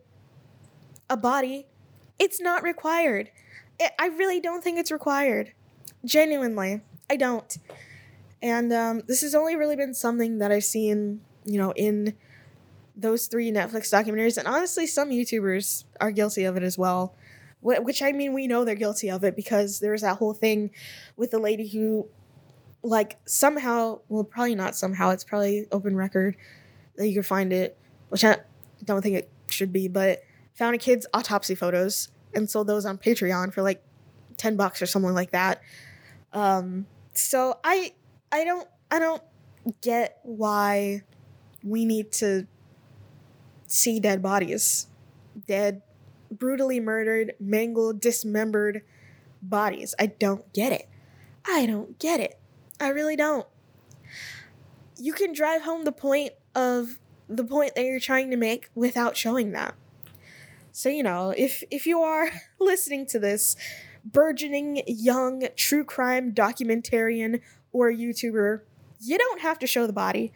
a 1.08 1.16
body. 1.16 1.66
It's 2.18 2.40
not 2.40 2.62
required. 2.62 3.30
I 3.98 4.08
really 4.08 4.40
don't 4.40 4.62
think 4.62 4.78
it's 4.78 4.92
required. 4.92 5.52
Genuinely 6.04 6.82
i 7.10 7.16
don't. 7.16 7.58
And 8.40 8.72
um, 8.72 9.02
this 9.06 9.20
has 9.20 9.34
only 9.34 9.56
really 9.56 9.76
been 9.76 9.92
something 9.92 10.38
that 10.38 10.50
i've 10.52 10.64
seen 10.64 11.20
you 11.44 11.58
know 11.58 11.72
in 11.72 12.14
those 13.00 13.26
three 13.26 13.50
Netflix 13.50 13.92
documentaries, 13.92 14.36
and 14.36 14.46
honestly, 14.46 14.86
some 14.86 15.10
YouTubers 15.10 15.84
are 16.00 16.10
guilty 16.10 16.44
of 16.44 16.56
it 16.56 16.62
as 16.62 16.76
well. 16.76 17.14
Which 17.62 18.00
I 18.00 18.12
mean, 18.12 18.32
we 18.32 18.46
know 18.46 18.64
they're 18.64 18.74
guilty 18.74 19.10
of 19.10 19.22
it 19.22 19.36
because 19.36 19.80
there 19.80 19.92
was 19.92 20.00
that 20.00 20.16
whole 20.16 20.32
thing 20.32 20.70
with 21.16 21.30
the 21.30 21.38
lady 21.38 21.68
who, 21.68 22.08
like, 22.82 23.18
somehow, 23.26 24.00
well, 24.08 24.24
probably 24.24 24.54
not 24.54 24.74
somehow, 24.74 25.10
it's 25.10 25.24
probably 25.24 25.66
open 25.70 25.94
record 25.94 26.36
that 26.96 27.06
you 27.06 27.12
can 27.12 27.22
find 27.22 27.52
it, 27.52 27.76
which 28.08 28.24
I 28.24 28.38
don't 28.84 29.02
think 29.02 29.16
it 29.16 29.30
should 29.50 29.74
be, 29.74 29.88
but 29.88 30.22
found 30.54 30.74
a 30.74 30.78
kid's 30.78 31.06
autopsy 31.12 31.54
photos 31.54 32.08
and 32.34 32.48
sold 32.48 32.66
those 32.66 32.86
on 32.86 32.96
Patreon 32.96 33.52
for 33.52 33.60
like 33.60 33.82
10 34.38 34.56
bucks 34.56 34.80
or 34.80 34.86
something 34.86 35.12
like 35.12 35.32
that. 35.32 35.60
Um, 36.32 36.86
so 37.12 37.58
I, 37.62 37.92
I 38.32 38.44
don't, 38.44 38.66
I 38.90 38.98
don't 39.00 39.22
get 39.82 40.18
why 40.22 41.02
we 41.62 41.84
need 41.84 42.12
to 42.12 42.46
see 43.70 44.00
dead 44.00 44.20
bodies. 44.20 44.88
Dead, 45.46 45.82
brutally 46.30 46.80
murdered, 46.80 47.34
mangled, 47.40 48.00
dismembered 48.00 48.82
bodies. 49.40 49.94
I 49.98 50.06
don't 50.06 50.52
get 50.52 50.72
it. 50.72 50.88
I 51.46 51.66
don't 51.66 51.98
get 51.98 52.20
it. 52.20 52.38
I 52.80 52.88
really 52.88 53.16
don't. 53.16 53.46
You 54.98 55.12
can 55.12 55.32
drive 55.32 55.62
home 55.62 55.84
the 55.84 55.92
point 55.92 56.32
of 56.54 56.98
the 57.28 57.44
point 57.44 57.74
that 57.76 57.84
you're 57.84 58.00
trying 58.00 58.30
to 58.30 58.36
make 58.36 58.68
without 58.74 59.16
showing 59.16 59.52
that. 59.52 59.74
So, 60.72 60.88
you 60.88 61.02
know, 61.02 61.32
if 61.36 61.62
if 61.70 61.86
you 61.86 62.00
are 62.00 62.30
listening 62.60 63.06
to 63.06 63.18
this 63.18 63.56
burgeoning 64.04 64.82
young 64.86 65.46
true 65.56 65.84
crime 65.84 66.32
documentarian 66.32 67.40
or 67.72 67.90
YouTuber, 67.90 68.60
you 69.00 69.16
don't 69.16 69.40
have 69.40 69.58
to 69.60 69.66
show 69.66 69.86
the 69.86 69.92
body. 69.92 70.32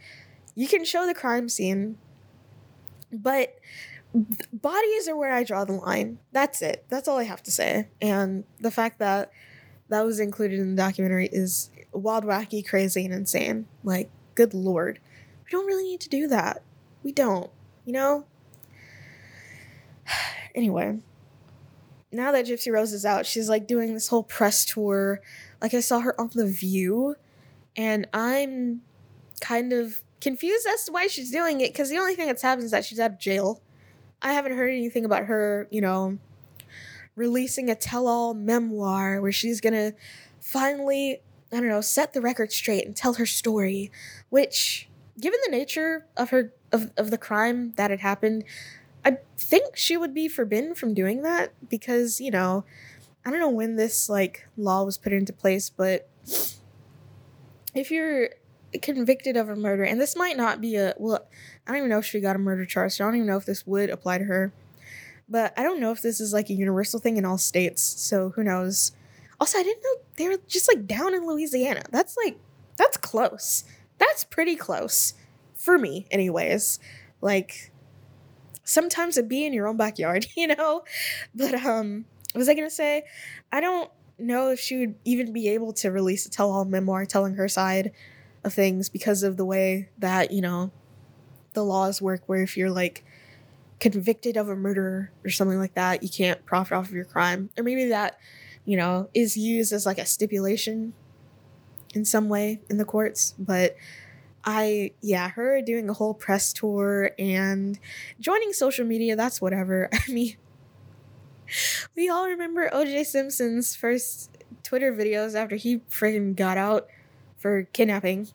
You 0.55 0.68
can 0.68 0.85
show 0.85 1.05
the 1.05 1.14
crime 1.14 1.49
scene 1.49 1.99
but 3.22 3.58
bodies 4.52 5.08
are 5.08 5.16
where 5.16 5.32
I 5.32 5.44
draw 5.44 5.64
the 5.64 5.72
line. 5.72 6.18
That's 6.32 6.62
it. 6.62 6.84
That's 6.88 7.08
all 7.08 7.18
I 7.18 7.24
have 7.24 7.42
to 7.44 7.50
say. 7.50 7.88
And 8.00 8.44
the 8.60 8.70
fact 8.70 8.98
that 9.00 9.32
that 9.88 10.04
was 10.04 10.20
included 10.20 10.60
in 10.60 10.74
the 10.74 10.82
documentary 10.82 11.28
is 11.30 11.70
wild, 11.92 12.24
wacky, 12.24 12.66
crazy, 12.66 13.04
and 13.04 13.14
insane. 13.14 13.66
Like, 13.82 14.10
good 14.34 14.54
lord. 14.54 14.98
We 15.44 15.50
don't 15.50 15.66
really 15.66 15.84
need 15.84 16.00
to 16.02 16.08
do 16.08 16.28
that. 16.28 16.62
We 17.02 17.12
don't, 17.12 17.50
you 17.84 17.92
know? 17.92 18.26
anyway, 20.54 20.98
now 22.12 22.32
that 22.32 22.46
Gypsy 22.46 22.72
Rose 22.72 22.92
is 22.92 23.04
out, 23.04 23.26
she's 23.26 23.48
like 23.48 23.66
doing 23.66 23.94
this 23.94 24.08
whole 24.08 24.22
press 24.22 24.64
tour. 24.64 25.20
Like, 25.60 25.74
I 25.74 25.80
saw 25.80 26.00
her 26.00 26.18
on 26.20 26.30
The 26.32 26.46
View, 26.46 27.16
and 27.76 28.06
I'm 28.12 28.82
kind 29.40 29.72
of 29.72 30.00
confused 30.25 30.66
as 30.66 30.85
to 30.85 30.93
why 30.93 31.07
she's 31.07 31.31
doing 31.31 31.61
it 31.61 31.72
because 31.72 31.91
the 31.91 31.99
only 31.99 32.14
thing 32.14 32.27
that's 32.27 32.43
happened 32.43 32.64
is 32.64 32.70
that 32.70 32.85
she's 32.85 32.99
out 32.99 33.12
of 33.12 33.18
jail. 33.18 33.61
I 34.22 34.33
haven't 34.33 34.57
heard 34.57 34.70
anything 34.70 35.05
about 35.05 35.25
her, 35.27 35.68
you 35.70 35.83
know, 35.83 36.18
releasing 37.14 37.68
a 37.68 37.75
tell 37.75 38.09
all 38.09 38.33
memoir 38.33 39.20
where 39.20 39.31
she's 39.31 39.61
gonna 39.61 39.93
finally, 40.41 41.20
I 41.53 41.57
don't 41.61 41.68
know, 41.68 41.83
set 41.83 42.14
the 42.14 42.22
record 42.22 42.53
straight 42.53 42.87
and 42.87 42.97
tell 42.97 43.14
her 43.14 43.27
story. 43.27 43.93
Which, 44.31 44.89
given 45.20 45.39
the 45.45 45.51
nature 45.51 46.07
of 46.16 46.31
her 46.31 46.55
of, 46.72 46.91
of 46.97 47.11
the 47.11 47.18
crime 47.18 47.75
that 47.77 47.91
had 47.91 48.01
happened, 48.01 48.45
I 49.05 49.18
think 49.37 49.77
she 49.77 49.99
would 49.99 50.14
be 50.14 50.27
forbidden 50.27 50.75
from 50.75 50.95
doing 50.95 51.20
that 51.20 51.53
because, 51.68 52.18
you 52.18 52.31
know, 52.31 52.64
I 53.27 53.31
don't 53.31 53.41
know 53.41 53.51
when 53.51 53.77
this 53.77 54.09
like 54.09 54.49
law 54.57 54.85
was 54.85 54.97
put 54.97 55.12
into 55.12 55.35
place, 55.35 55.68
but 55.68 56.09
if 57.75 57.91
you're 57.91 58.31
convicted 58.83 59.37
of 59.37 59.49
a 59.49 59.57
murder, 59.57 59.85
and 59.85 60.01
this 60.01 60.16
might 60.16 60.37
not 60.37 60.61
be 60.61 60.77
a 60.77 60.95
well, 60.99 61.27
I 61.66 61.70
don't 61.70 61.79
even 61.79 61.91
know 61.91 61.99
if 61.99 62.07
she 62.07 62.20
got 62.20 62.37
a 62.37 62.39
murder 62.39 62.64
charge. 62.64 62.93
So 62.93 63.05
I 63.05 63.09
don't 63.09 63.16
even 63.16 63.27
know 63.27 63.37
if 63.37 63.47
this 63.47 63.66
would 63.66 63.91
apply 63.91 64.18
to 64.18 64.25
her. 64.25 64.53
But 65.29 65.55
I 65.57 65.62
don't 65.62 65.81
know 65.81 65.91
if 65.91 66.03
this 66.03 66.20
is 66.20 66.33
like 66.33 66.51
a 66.51 66.55
universal 66.55 67.01
thing 67.01 67.16
in 67.16 67.25
all 67.25 67.39
states. 67.39 67.83
So 67.83 68.31
who 68.31 68.45
knows? 68.45 68.93
Also, 69.41 69.59
I 69.59 69.62
didn't 69.62 69.83
know 69.83 69.97
they 70.16 70.29
were 70.29 70.39
just 70.47 70.68
like 70.72 70.87
down 70.87 71.14
in 71.14 71.27
Louisiana. 71.27 71.83
That's 71.91 72.16
like 72.16 72.39
that's 72.77 72.97
close. 72.97 73.64
That's 73.99 74.25
pretty 74.25 74.57
close 74.57 75.14
for 75.55 75.79
me, 75.79 76.07
anyways. 76.11 76.79
Like 77.20 77.72
sometimes 78.64 79.16
it 79.16 79.29
be 79.29 79.45
in 79.45 79.53
your 79.53 79.66
own 79.66 79.77
backyard, 79.77 80.27
you 80.37 80.49
know. 80.49 80.85
But 81.35 81.55
um, 81.64 82.05
was 82.35 82.49
I 82.49 82.55
gonna 82.55 82.70
say? 82.70 83.05
I 83.51 83.61
don't 83.61 83.91
know 84.18 84.51
if 84.51 84.61
she 84.61 84.77
would 84.79 84.95
even 85.05 85.33
be 85.33 85.49
able 85.49 85.72
to 85.72 85.91
release 85.91 86.27
a 86.27 86.31
tell-all 86.31 86.64
memoir 86.64 87.05
telling 87.05 87.35
her 87.35 87.49
side 87.49 87.93
of 88.45 88.53
things 88.53 88.88
because 88.88 89.22
of 89.22 89.36
the 89.36 89.45
way 89.45 89.88
that 89.99 90.30
you 90.30 90.40
know 90.40 90.70
the 91.55 91.64
laws 91.64 92.01
work. 92.01 92.22
Where 92.26 92.42
if 92.42 92.57
you're 92.57 92.70
like 92.70 93.05
convicted 93.80 94.36
of 94.36 94.49
a 94.49 94.57
murder 94.57 95.11
or 95.24 95.30
something 95.30 95.59
like 95.59 95.74
that, 95.74 96.03
you 96.03 96.09
can't 96.09 96.45
profit 96.47 96.72
off 96.72 96.88
of 96.88 96.92
your 96.92 97.05
crime, 97.05 97.51
or 97.57 97.62
maybe 97.62 97.86
that 97.86 98.18
you 98.64 98.76
know 98.76 99.09
is 99.14 99.36
used 99.36 99.72
as 99.72 99.86
like 99.86 99.99
a 99.99 100.07
stipulation 100.07 100.92
in 101.95 102.05
some 102.05 102.28
way 102.28 102.61
in 102.68 102.76
the 102.76 102.84
courts, 102.84 103.34
but. 103.38 103.76
I, 104.47 104.90
yeah, 105.01 105.30
her 105.30 105.62
doing 105.62 105.88
a 105.88 105.95
whole 105.95 106.12
press 106.12 106.53
tour 106.53 107.12
and 107.18 107.78
joining 108.20 108.53
social 108.53 108.84
media, 108.84 109.16
that's 109.16 109.40
whatever. 109.40 109.88
I 109.95 110.12
mean, 110.12 110.36
we 111.97 112.11
all 112.11 112.26
remember 112.26 112.68
OJ 112.68 113.07
Simpson's 113.07 113.74
first 113.74 114.30
Twitter 114.62 114.92
videos 114.92 115.34
after 115.34 115.57
he 115.57 115.78
friggin' 115.90 116.34
got 116.34 116.57
out 116.57 116.88
for 117.45 117.64
kidnapping. 117.74 118.26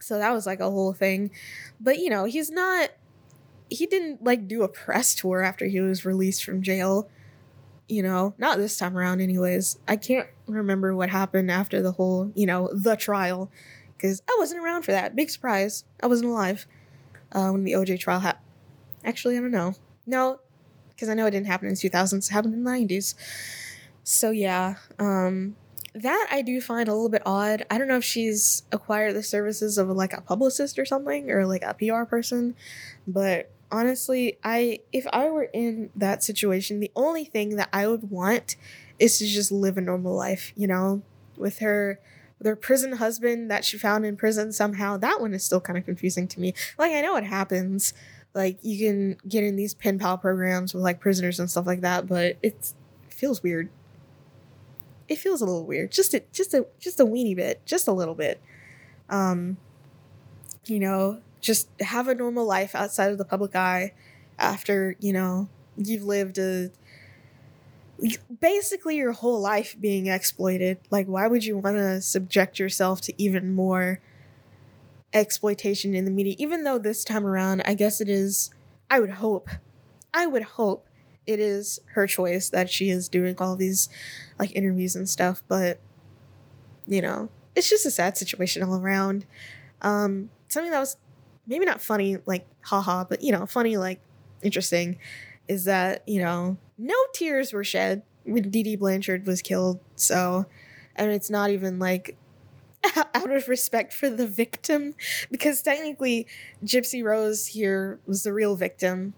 So 0.00 0.18
that 0.18 0.32
was 0.32 0.46
like 0.46 0.58
a 0.58 0.68
whole 0.68 0.92
thing. 0.92 1.30
But 1.80 2.00
you 2.00 2.10
know, 2.10 2.24
he's 2.24 2.50
not 2.50 2.90
he 3.70 3.86
didn't 3.86 4.24
like 4.24 4.48
do 4.48 4.64
a 4.64 4.68
press 4.68 5.14
tour 5.14 5.42
after 5.44 5.66
he 5.66 5.78
was 5.80 6.04
released 6.04 6.42
from 6.44 6.60
jail. 6.60 7.08
You 7.88 8.02
know, 8.02 8.34
not 8.36 8.58
this 8.58 8.76
time 8.76 8.98
around 8.98 9.20
anyways. 9.20 9.78
I 9.86 9.94
can't 9.94 10.26
remember 10.48 10.92
what 10.92 11.08
happened 11.08 11.52
after 11.52 11.80
the 11.80 11.92
whole, 11.92 12.32
you 12.34 12.46
know, 12.46 12.68
the 12.72 12.96
trial 12.96 13.48
cuz 14.00 14.22
I 14.28 14.34
wasn't 14.40 14.60
around 14.60 14.82
for 14.82 14.90
that. 14.90 15.14
Big 15.14 15.30
surprise. 15.30 15.84
I 16.02 16.08
wasn't 16.08 16.30
alive 16.30 16.66
uh, 17.30 17.50
when 17.50 17.62
the 17.62 17.74
OJ 17.74 18.00
trial 18.00 18.18
happened. 18.18 18.44
Actually, 19.04 19.38
I 19.38 19.40
don't 19.40 19.52
know. 19.52 19.76
No, 20.04 20.40
because 20.88 21.08
I 21.08 21.14
know 21.14 21.26
it 21.26 21.30
didn't 21.30 21.46
happen 21.46 21.68
in 21.68 21.76
2000s, 21.76 22.28
it 22.28 22.32
happened 22.32 22.54
in 22.54 22.64
the 22.64 22.70
90s. 22.70 23.14
So 24.02 24.32
yeah, 24.32 24.74
um, 24.98 25.54
that 26.02 26.28
I 26.30 26.42
do 26.42 26.60
find 26.60 26.88
a 26.88 26.94
little 26.94 27.08
bit 27.08 27.22
odd. 27.24 27.64
I 27.70 27.78
don't 27.78 27.88
know 27.88 27.96
if 27.96 28.04
she's 28.04 28.62
acquired 28.72 29.14
the 29.14 29.22
services 29.22 29.78
of 29.78 29.88
like 29.88 30.12
a 30.12 30.20
publicist 30.20 30.78
or 30.78 30.84
something 30.84 31.30
or 31.30 31.46
like 31.46 31.62
a 31.62 31.74
PR 31.74 32.04
person, 32.04 32.54
but 33.06 33.50
honestly, 33.70 34.38
I 34.42 34.80
if 34.92 35.06
I 35.12 35.28
were 35.30 35.48
in 35.52 35.90
that 35.96 36.22
situation, 36.22 36.80
the 36.80 36.92
only 36.96 37.24
thing 37.24 37.56
that 37.56 37.68
I 37.72 37.86
would 37.86 38.10
want 38.10 38.56
is 38.98 39.18
to 39.18 39.26
just 39.26 39.52
live 39.52 39.76
a 39.76 39.80
normal 39.80 40.14
life, 40.14 40.52
you 40.56 40.66
know, 40.66 41.02
with 41.36 41.58
her 41.58 42.00
with 42.38 42.46
her 42.46 42.56
prison 42.56 42.92
husband 42.92 43.50
that 43.50 43.64
she 43.64 43.78
found 43.78 44.06
in 44.06 44.16
prison 44.16 44.52
somehow. 44.52 44.96
That 44.96 45.20
one 45.20 45.34
is 45.34 45.44
still 45.44 45.60
kind 45.60 45.78
of 45.78 45.84
confusing 45.84 46.28
to 46.28 46.40
me. 46.40 46.54
Like 46.78 46.92
I 46.92 47.00
know 47.00 47.16
it 47.16 47.24
happens, 47.24 47.92
like 48.34 48.58
you 48.62 48.86
can 48.86 49.16
get 49.28 49.44
in 49.44 49.56
these 49.56 49.74
pen 49.74 49.98
pal 49.98 50.18
programs 50.18 50.72
with 50.74 50.82
like 50.82 51.00
prisoners 51.00 51.40
and 51.40 51.50
stuff 51.50 51.66
like 51.66 51.80
that, 51.80 52.06
but 52.06 52.36
it 52.42 52.72
feels 53.10 53.42
weird. 53.42 53.68
It 55.08 55.18
feels 55.18 55.40
a 55.40 55.46
little 55.46 55.64
weird. 55.64 55.90
Just 55.90 56.14
a 56.14 56.22
just 56.32 56.54
a 56.54 56.66
just 56.78 57.00
a 57.00 57.04
weeny 57.04 57.34
bit, 57.34 57.64
just 57.64 57.88
a 57.88 57.92
little 57.92 58.14
bit. 58.14 58.40
Um 59.08 59.56
you 60.66 60.78
know, 60.78 61.20
just 61.40 61.68
have 61.80 62.08
a 62.08 62.14
normal 62.14 62.44
life 62.44 62.74
outside 62.74 63.10
of 63.10 63.18
the 63.18 63.24
public 63.24 63.56
eye 63.56 63.94
after, 64.38 64.96
you 65.00 65.12
know, 65.12 65.48
you've 65.76 66.02
lived 66.04 66.38
a 66.38 66.70
basically 68.40 68.96
your 68.96 69.12
whole 69.12 69.40
life 69.40 69.76
being 69.80 70.06
exploited. 70.06 70.78
Like 70.90 71.06
why 71.06 71.26
would 71.26 71.44
you 71.44 71.58
want 71.58 71.76
to 71.76 72.00
subject 72.00 72.58
yourself 72.58 73.00
to 73.02 73.22
even 73.22 73.54
more 73.54 74.00
exploitation 75.12 75.94
in 75.94 76.04
the 76.04 76.10
media, 76.10 76.34
even 76.38 76.64
though 76.64 76.78
this 76.78 77.04
time 77.04 77.26
around, 77.26 77.62
I 77.64 77.74
guess 77.74 78.00
it 78.00 78.08
is, 78.08 78.50
I 78.90 79.00
would 79.00 79.10
hope, 79.10 79.48
I 80.12 80.26
would 80.26 80.42
hope 80.42 80.86
it 81.26 81.40
is 81.40 81.80
her 81.92 82.06
choice 82.06 82.48
that 82.50 82.70
she 82.70 82.90
is 82.90 83.08
doing 83.08 83.36
all 83.38 83.56
these 83.56 83.88
like 84.38 84.54
interviews 84.54 84.96
and 84.96 85.08
stuff, 85.08 85.42
but 85.48 85.80
you 86.86 87.02
know, 87.02 87.28
it's 87.54 87.68
just 87.68 87.86
a 87.86 87.90
sad 87.90 88.16
situation 88.16 88.62
all 88.62 88.80
around. 88.80 89.26
Um, 89.82 90.30
something 90.48 90.70
that 90.70 90.80
was 90.80 90.96
maybe 91.46 91.64
not 91.64 91.80
funny, 91.80 92.18
like 92.26 92.46
haha, 92.62 93.04
but 93.04 93.22
you 93.22 93.32
know, 93.32 93.46
funny, 93.46 93.76
like 93.76 94.00
interesting, 94.42 94.98
is 95.48 95.64
that, 95.64 96.02
you 96.06 96.22
know, 96.22 96.56
no 96.76 96.96
tears 97.12 97.52
were 97.52 97.64
shed 97.64 98.02
when 98.24 98.50
Dee 98.50 98.62
Dee 98.62 98.76
Blanchard 98.76 99.26
was 99.26 99.42
killed. 99.42 99.80
So, 99.96 100.46
and 100.96 101.10
it's 101.10 101.30
not 101.30 101.50
even 101.50 101.78
like 101.78 102.16
out 103.14 103.30
of 103.30 103.48
respect 103.48 103.92
for 103.92 104.08
the 104.08 104.26
victim 104.26 104.94
because 105.30 105.62
technically 105.62 106.26
Gypsy 106.64 107.02
Rose 107.02 107.48
here 107.48 107.98
was 108.06 108.22
the 108.22 108.32
real 108.32 108.56
victim 108.56 109.14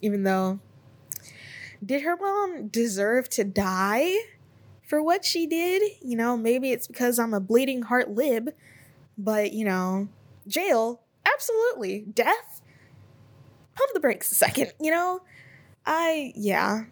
even 0.00 0.24
though 0.24 0.60
did 1.84 2.02
her 2.02 2.16
mom 2.16 2.68
deserve 2.68 3.28
to 3.30 3.44
die 3.44 4.16
for 4.86 5.02
what 5.02 5.24
she 5.24 5.46
did? 5.46 5.82
You 6.00 6.16
know, 6.16 6.36
maybe 6.36 6.72
it's 6.72 6.86
because 6.86 7.18
I'm 7.18 7.34
a 7.34 7.40
bleeding 7.40 7.82
heart 7.82 8.10
lib, 8.10 8.50
but 9.18 9.52
you 9.52 9.64
know, 9.64 10.08
jail, 10.46 11.02
absolutely. 11.24 12.06
Death? 12.12 12.62
Pump 13.74 13.90
the 13.92 14.00
brakes 14.00 14.32
a 14.32 14.34
second, 14.34 14.72
you 14.80 14.90
know? 14.90 15.20
I 15.84 16.32
yeah. 16.34 16.84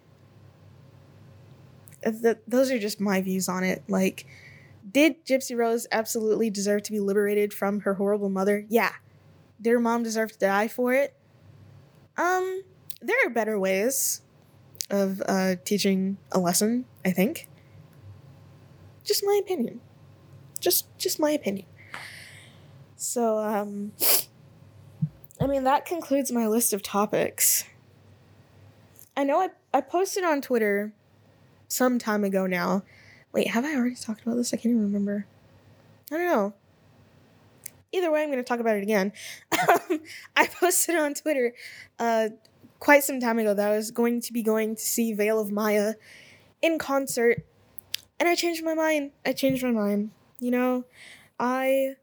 Those 2.47 2.71
are 2.71 2.79
just 2.79 3.01
my 3.01 3.23
views 3.23 3.49
on 3.49 3.65
it. 3.65 3.83
Like 3.89 4.27
did 4.91 5.25
Gypsy 5.25 5.57
Rose 5.57 5.87
absolutely 5.91 6.51
deserve 6.51 6.83
to 6.85 6.93
be 6.93 7.01
liberated 7.01 7.53
from 7.53 7.81
her 7.81 7.95
horrible 7.95 8.29
mother? 8.29 8.67
Yeah. 8.69 8.93
Did 9.61 9.73
her 9.73 9.81
mom 9.81 10.03
deserve 10.03 10.33
to 10.33 10.39
die 10.39 10.69
for 10.69 10.93
it? 10.93 11.17
Um, 12.17 12.63
there 13.01 13.17
are 13.27 13.31
better 13.31 13.59
ways 13.59 14.23
of 14.91 15.23
uh, 15.27 15.57
teaching 15.65 16.19
a 16.31 16.39
lesson, 16.39 16.85
I 17.05 17.11
think. 17.11 17.49
Just 19.05 19.23
my 19.25 19.41
opinion. 19.43 19.81
Just 20.61 20.87
just 20.99 21.21
my 21.21 21.31
opinion. 21.31 21.67
So, 22.97 23.39
um 23.39 23.93
I 25.41 25.47
mean 25.47 25.65
that 25.65 25.85
concludes 25.85 26.33
my 26.33 26.47
list 26.47 26.73
of 26.73 26.83
topics. 26.83 27.65
I 29.17 29.25
know 29.25 29.41
I, 29.41 29.51
I 29.73 29.81
posted 29.81 30.25
on 30.25 30.41
Twitter 30.41 30.93
some 31.69 31.99
time 31.99 32.25
ago 32.25 32.47
now 32.47 32.83
Wait, 33.35 33.49
have 33.49 33.65
I 33.65 33.75
already 33.75 33.97
talked 33.97 34.23
about 34.23 34.37
this? 34.37 34.55
I 34.55 34.57
can't 34.57 34.67
even 34.67 34.83
remember. 34.83 35.27
I 36.13 36.17
don't 36.17 36.27
know. 36.27 36.55
Either 37.91 38.13
way, 38.13 38.23
I'm 38.23 38.29
going 38.29 38.39
to 38.39 38.45
talk 38.45 38.61
about 38.61 38.77
it 38.77 38.85
again. 38.85 39.13
I 40.37 40.47
posted 40.47 40.95
on 40.95 41.15
Twitter 41.15 41.53
uh, 41.99 42.29
quite 42.79 43.03
some 43.03 43.19
time 43.19 43.41
ago 43.41 43.53
that 43.53 43.73
I 43.73 43.77
was 43.77 43.91
going 43.91 44.21
to 44.21 44.33
be 44.33 44.45
going 44.45 44.77
to 44.77 44.81
see 44.81 45.13
Veil 45.13 45.41
of 45.41 45.51
Maya 45.51 45.95
in 46.63 46.79
concert, 46.79 47.45
and 48.25 48.31
I 48.31 48.35
changed 48.35 48.65
my 48.65 48.73
mind. 48.73 49.11
I 49.27 49.35
changed 49.35 49.63
my 49.63 49.71
mind. 49.71 50.11
You 50.41 50.51
know, 50.51 50.85
I 51.39 51.97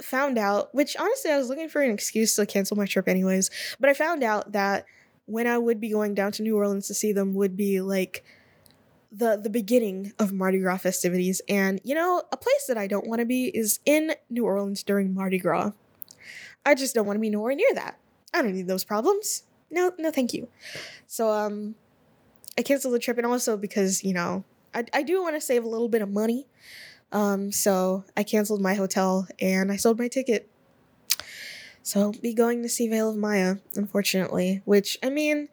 found 0.00 0.38
out, 0.38 0.72
which 0.72 0.96
honestly, 0.96 1.32
I 1.32 1.38
was 1.38 1.48
looking 1.48 1.68
for 1.68 1.82
an 1.82 1.90
excuse 1.90 2.36
to 2.36 2.46
cancel 2.46 2.76
my 2.76 2.86
trip 2.86 3.08
anyways, 3.08 3.50
but 3.80 3.90
I 3.90 3.94
found 3.94 4.22
out 4.22 4.52
that 4.52 4.86
when 5.26 5.48
I 5.48 5.58
would 5.58 5.80
be 5.80 5.90
going 5.90 6.14
down 6.14 6.30
to 6.32 6.44
New 6.44 6.56
Orleans 6.56 6.86
to 6.86 6.94
see 6.94 7.12
them 7.12 7.34
would 7.34 7.56
be 7.56 7.80
like 7.80 8.24
the 9.10 9.36
the 9.36 9.50
beginning 9.50 10.12
of 10.20 10.32
Mardi 10.32 10.60
Gras 10.60 10.78
festivities. 10.78 11.42
And 11.48 11.80
you 11.82 11.96
know, 11.96 12.22
a 12.30 12.36
place 12.36 12.66
that 12.68 12.78
I 12.78 12.86
don't 12.86 13.08
want 13.08 13.18
to 13.18 13.26
be 13.26 13.46
is 13.46 13.80
in 13.84 14.14
New 14.30 14.44
Orleans 14.44 14.84
during 14.84 15.12
Mardi 15.12 15.38
Gras. 15.38 15.72
I 16.64 16.76
just 16.76 16.94
don't 16.94 17.06
want 17.06 17.16
to 17.16 17.20
be 17.20 17.30
nowhere 17.30 17.56
near 17.56 17.74
that. 17.74 17.98
I 18.32 18.42
don't 18.42 18.54
need 18.54 18.68
those 18.68 18.84
problems. 18.84 19.42
No, 19.68 19.90
no, 19.98 20.12
thank 20.12 20.32
you. 20.32 20.46
So 21.08 21.32
um, 21.32 21.74
I 22.56 22.62
canceled 22.62 22.94
the 22.94 23.00
trip, 23.00 23.18
and 23.18 23.26
also 23.26 23.56
because 23.56 24.04
you 24.04 24.14
know 24.14 24.44
I 24.74 24.84
I 24.92 25.02
do 25.02 25.22
want 25.22 25.36
to 25.36 25.40
save 25.40 25.64
a 25.64 25.68
little 25.68 25.88
bit 25.88 26.02
of 26.02 26.10
money. 26.10 26.46
Um, 27.12 27.50
so 27.50 28.04
I 28.16 28.22
canceled 28.22 28.60
my 28.60 28.74
hotel 28.74 29.26
and 29.40 29.72
I 29.72 29.76
sold 29.76 29.98
my 29.98 30.08
ticket. 30.08 30.48
So 31.82 32.00
I'll 32.00 32.12
be 32.12 32.34
going 32.34 32.62
to 32.62 32.68
see 32.68 32.88
Veil 32.88 33.10
of 33.10 33.16
Maya, 33.16 33.56
unfortunately, 33.74 34.62
which 34.64 34.98
I 35.02 35.10
mean 35.10 35.48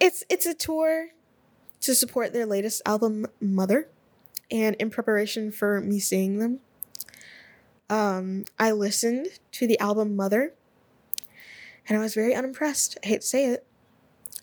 it's 0.00 0.24
it's 0.28 0.46
a 0.46 0.54
tour 0.54 1.08
to 1.80 1.94
support 1.94 2.32
their 2.32 2.46
latest 2.46 2.82
album 2.84 3.26
Mother 3.40 3.88
and 4.50 4.76
in 4.76 4.90
preparation 4.90 5.50
for 5.50 5.80
me 5.80 5.98
seeing 5.98 6.38
them 6.38 6.60
um 7.88 8.44
I 8.58 8.72
listened 8.72 9.28
to 9.52 9.66
the 9.66 9.78
album 9.78 10.16
Mother 10.16 10.54
and 11.88 11.98
I 11.98 12.00
was 12.00 12.14
very 12.14 12.34
unimpressed. 12.34 12.98
I 13.04 13.08
hate 13.08 13.20
to 13.22 13.26
say 13.26 13.46
it. 13.46 13.66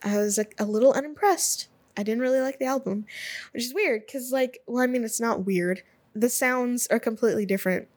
I 0.04 0.18
was 0.18 0.38
like 0.38 0.56
a 0.60 0.66
little 0.66 0.94
unimpressed. 0.94 1.68
I 1.98 2.04
didn't 2.04 2.22
really 2.22 2.40
like 2.40 2.60
the 2.60 2.66
album, 2.66 3.06
which 3.54 3.64
is 3.64 3.74
weird 3.74 4.06
because, 4.06 4.32
like, 4.32 4.60
well, 4.68 4.84
I 4.84 4.88
mean, 4.88 5.04
it's 5.04 5.20
not 5.20 5.46
weird. 5.46 5.84
The 6.14 6.30
sounds 6.30 6.88
are 6.88 7.00
completely 7.00 7.46
different. 7.46 7.88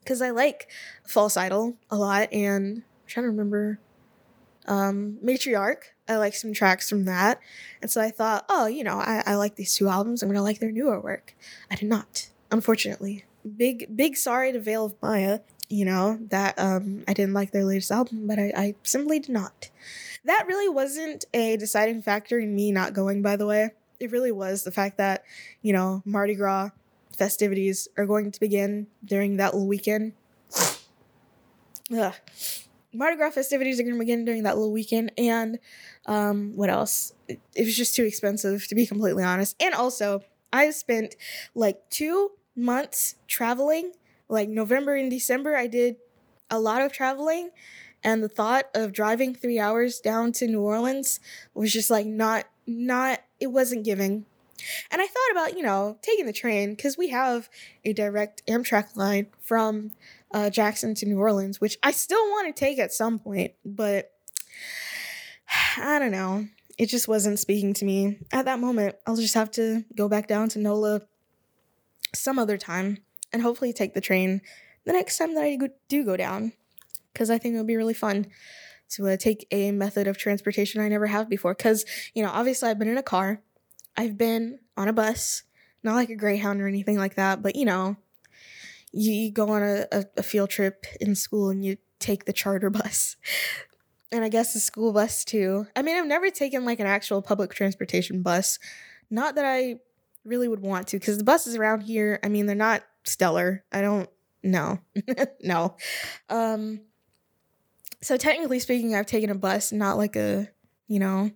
Because 0.00 0.20
I 0.20 0.30
like 0.30 0.68
False 1.06 1.36
Idol 1.36 1.76
a 1.90 1.96
lot, 1.96 2.32
and 2.32 2.78
I'm 2.78 2.84
trying 3.06 3.24
to 3.24 3.30
remember 3.30 3.78
um, 4.66 5.18
Matriarch. 5.24 5.92
I 6.06 6.16
like 6.16 6.34
some 6.34 6.52
tracks 6.52 6.88
from 6.90 7.06
that. 7.06 7.40
And 7.80 7.90
so 7.90 8.00
I 8.00 8.10
thought, 8.10 8.44
oh, 8.50 8.66
you 8.66 8.84
know, 8.84 8.98
I, 8.98 9.22
I 9.24 9.34
like 9.36 9.56
these 9.56 9.74
two 9.74 9.88
albums. 9.88 10.22
I'm 10.22 10.30
to 10.32 10.42
like 10.42 10.58
their 10.58 10.70
newer 10.70 11.00
work. 11.00 11.34
I 11.70 11.76
did 11.76 11.88
not, 11.88 12.28
unfortunately. 12.50 13.24
Big, 13.56 13.96
big 13.96 14.16
sorry 14.16 14.52
to 14.52 14.60
Veil 14.60 14.86
of 14.86 14.94
Maya 15.00 15.40
you 15.68 15.84
know, 15.84 16.18
that 16.28 16.58
um, 16.58 17.04
I 17.08 17.14
didn't 17.14 17.34
like 17.34 17.50
their 17.50 17.64
latest 17.64 17.90
album, 17.90 18.26
but 18.26 18.38
I, 18.38 18.52
I 18.56 18.74
simply 18.82 19.18
did 19.18 19.30
not. 19.30 19.70
That 20.24 20.46
really 20.46 20.68
wasn't 20.68 21.24
a 21.34 21.56
deciding 21.56 22.02
factor 22.02 22.38
in 22.38 22.54
me 22.54 22.72
not 22.72 22.92
going, 22.94 23.22
by 23.22 23.36
the 23.36 23.46
way. 23.46 23.70
It 24.00 24.10
really 24.10 24.32
was 24.32 24.64
the 24.64 24.70
fact 24.70 24.98
that, 24.98 25.24
you 25.62 25.72
know, 25.72 26.02
Mardi 26.04 26.34
Gras 26.34 26.70
festivities 27.16 27.88
are 27.96 28.06
going 28.06 28.32
to 28.32 28.40
begin 28.40 28.86
during 29.04 29.36
that 29.36 29.54
little 29.54 29.68
weekend. 29.68 30.14
Ugh. 31.96 32.14
Mardi 32.92 33.16
Gras 33.16 33.30
festivities 33.30 33.78
are 33.78 33.82
going 33.82 33.94
to 33.94 34.00
begin 34.00 34.24
during 34.24 34.44
that 34.44 34.56
little 34.56 34.72
weekend. 34.72 35.12
And 35.18 35.58
um, 36.06 36.52
what 36.56 36.70
else? 36.70 37.12
It, 37.28 37.40
it 37.54 37.64
was 37.64 37.76
just 37.76 37.94
too 37.94 38.04
expensive, 38.04 38.66
to 38.68 38.74
be 38.74 38.86
completely 38.86 39.24
honest. 39.24 39.56
And 39.60 39.74
also, 39.74 40.22
I 40.52 40.70
spent 40.70 41.16
like 41.54 41.90
two 41.90 42.32
months 42.56 43.16
traveling 43.26 43.92
like 44.28 44.48
November 44.48 44.94
and 44.94 45.10
December, 45.10 45.56
I 45.56 45.66
did 45.66 45.96
a 46.50 46.58
lot 46.58 46.82
of 46.82 46.92
traveling, 46.92 47.50
and 48.04 48.22
the 48.22 48.28
thought 48.28 48.66
of 48.74 48.92
driving 48.92 49.34
three 49.34 49.58
hours 49.58 49.98
down 49.98 50.32
to 50.32 50.46
New 50.46 50.60
Orleans 50.60 51.20
was 51.54 51.72
just 51.72 51.90
like 51.90 52.06
not, 52.06 52.44
not, 52.66 53.20
it 53.40 53.46
wasn't 53.46 53.84
giving. 53.84 54.26
And 54.90 55.00
I 55.00 55.06
thought 55.06 55.30
about, 55.32 55.56
you 55.56 55.62
know, 55.62 55.98
taking 56.02 56.26
the 56.26 56.32
train 56.32 56.74
because 56.74 56.98
we 56.98 57.08
have 57.08 57.48
a 57.84 57.94
direct 57.94 58.46
Amtrak 58.46 58.94
line 58.94 59.28
from 59.40 59.90
uh, 60.32 60.50
Jackson 60.50 60.94
to 60.96 61.06
New 61.06 61.18
Orleans, 61.18 61.60
which 61.60 61.78
I 61.82 61.92
still 61.92 62.22
want 62.30 62.54
to 62.54 62.58
take 62.58 62.78
at 62.78 62.92
some 62.92 63.18
point, 63.18 63.52
but 63.64 64.12
I 65.78 65.98
don't 65.98 66.12
know. 66.12 66.46
It 66.76 66.86
just 66.86 67.08
wasn't 67.08 67.38
speaking 67.38 67.72
to 67.74 67.84
me 67.84 68.18
at 68.32 68.44
that 68.44 68.58
moment. 68.58 68.96
I'll 69.06 69.16
just 69.16 69.34
have 69.34 69.50
to 69.52 69.84
go 69.96 70.08
back 70.08 70.26
down 70.26 70.48
to 70.50 70.58
NOLA 70.58 71.02
some 72.14 72.38
other 72.38 72.58
time 72.58 72.98
and 73.32 73.42
hopefully 73.42 73.72
take 73.72 73.94
the 73.94 74.00
train 74.00 74.42
the 74.84 74.92
next 74.92 75.16
time 75.16 75.34
that 75.34 75.44
I 75.44 75.58
do 75.88 76.04
go 76.04 76.16
down 76.16 76.52
because 77.14 77.30
I 77.30 77.38
think 77.38 77.54
it 77.54 77.58
would 77.58 77.66
be 77.66 77.76
really 77.76 77.94
fun 77.94 78.26
to 78.90 79.08
uh, 79.08 79.16
take 79.16 79.46
a 79.50 79.72
method 79.72 80.06
of 80.06 80.18
transportation 80.18 80.80
I 80.80 80.88
never 80.88 81.06
have 81.06 81.28
before. 81.28 81.54
Because, 81.54 81.84
you 82.12 82.22
know, 82.22 82.30
obviously 82.30 82.68
I've 82.68 82.78
been 82.78 82.88
in 82.88 82.98
a 82.98 83.02
car, 83.02 83.40
I've 83.96 84.18
been 84.18 84.58
on 84.76 84.88
a 84.88 84.92
bus, 84.92 85.44
not 85.82 85.94
like 85.94 86.10
a 86.10 86.16
Greyhound 86.16 86.60
or 86.60 86.68
anything 86.68 86.98
like 86.98 87.14
that, 87.14 87.42
but 87.42 87.56
you 87.56 87.64
know, 87.64 87.96
you, 88.92 89.30
go 89.30 89.48
on 89.50 89.62
a, 89.62 89.86
a, 89.90 90.04
a 90.18 90.22
field 90.22 90.50
trip 90.50 90.86
in 91.00 91.14
school 91.14 91.50
and 91.50 91.64
you 91.64 91.76
take 91.98 92.24
the 92.24 92.32
charter 92.32 92.70
bus. 92.70 93.16
And 94.12 94.24
I 94.24 94.28
guess 94.28 94.52
the 94.52 94.60
school 94.60 94.92
bus 94.92 95.24
too. 95.24 95.66
I 95.74 95.82
mean, 95.82 95.96
I've 95.96 96.06
never 96.06 96.30
taken 96.30 96.64
like 96.64 96.80
an 96.80 96.86
actual 96.86 97.22
public 97.22 97.52
transportation 97.52 98.22
bus. 98.22 98.58
Not 99.10 99.34
that 99.34 99.44
I 99.44 99.76
really 100.24 100.48
would 100.48 100.60
want 100.60 100.88
to, 100.88 100.98
because 100.98 101.18
the 101.18 101.24
buses 101.24 101.56
around 101.56 101.82
here, 101.82 102.20
I 102.22 102.28
mean, 102.28 102.46
they're 102.46 102.54
not 102.54 102.84
stellar. 103.04 103.64
I 103.72 103.80
don't 103.80 104.08
know. 104.42 104.78
no. 105.42 105.76
Um 106.28 106.80
so 108.04 108.18
technically 108.18 108.58
speaking, 108.58 108.94
I've 108.94 109.06
taken 109.06 109.30
a 109.30 109.34
bus, 109.34 109.72
not 109.72 109.96
like 109.96 110.14
a, 110.14 110.48
you 110.88 110.98
know, 110.98 111.30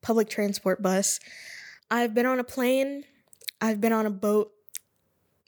public 0.00 0.30
transport 0.30 0.80
bus. 0.80 1.18
I've 1.90 2.14
been 2.14 2.26
on 2.26 2.38
a 2.38 2.44
plane, 2.44 3.02
I've 3.60 3.80
been 3.80 3.92
on 3.92 4.06
a 4.06 4.10
boat, 4.10 4.52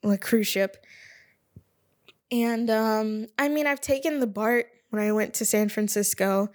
like 0.03 0.19
a 0.19 0.21
cruise 0.21 0.49
ship. 0.49 0.85
And 2.33 2.69
um 2.71 3.27
I 3.39 3.49
mean, 3.49 3.69
I've 3.69 3.81
taken 3.81 4.19
the 4.19 4.27
BART 4.27 4.67
when 4.91 5.01
I 5.01 5.13
went 5.13 5.33
to 5.35 5.45
San 5.45 5.69
Francisco. 5.69 6.49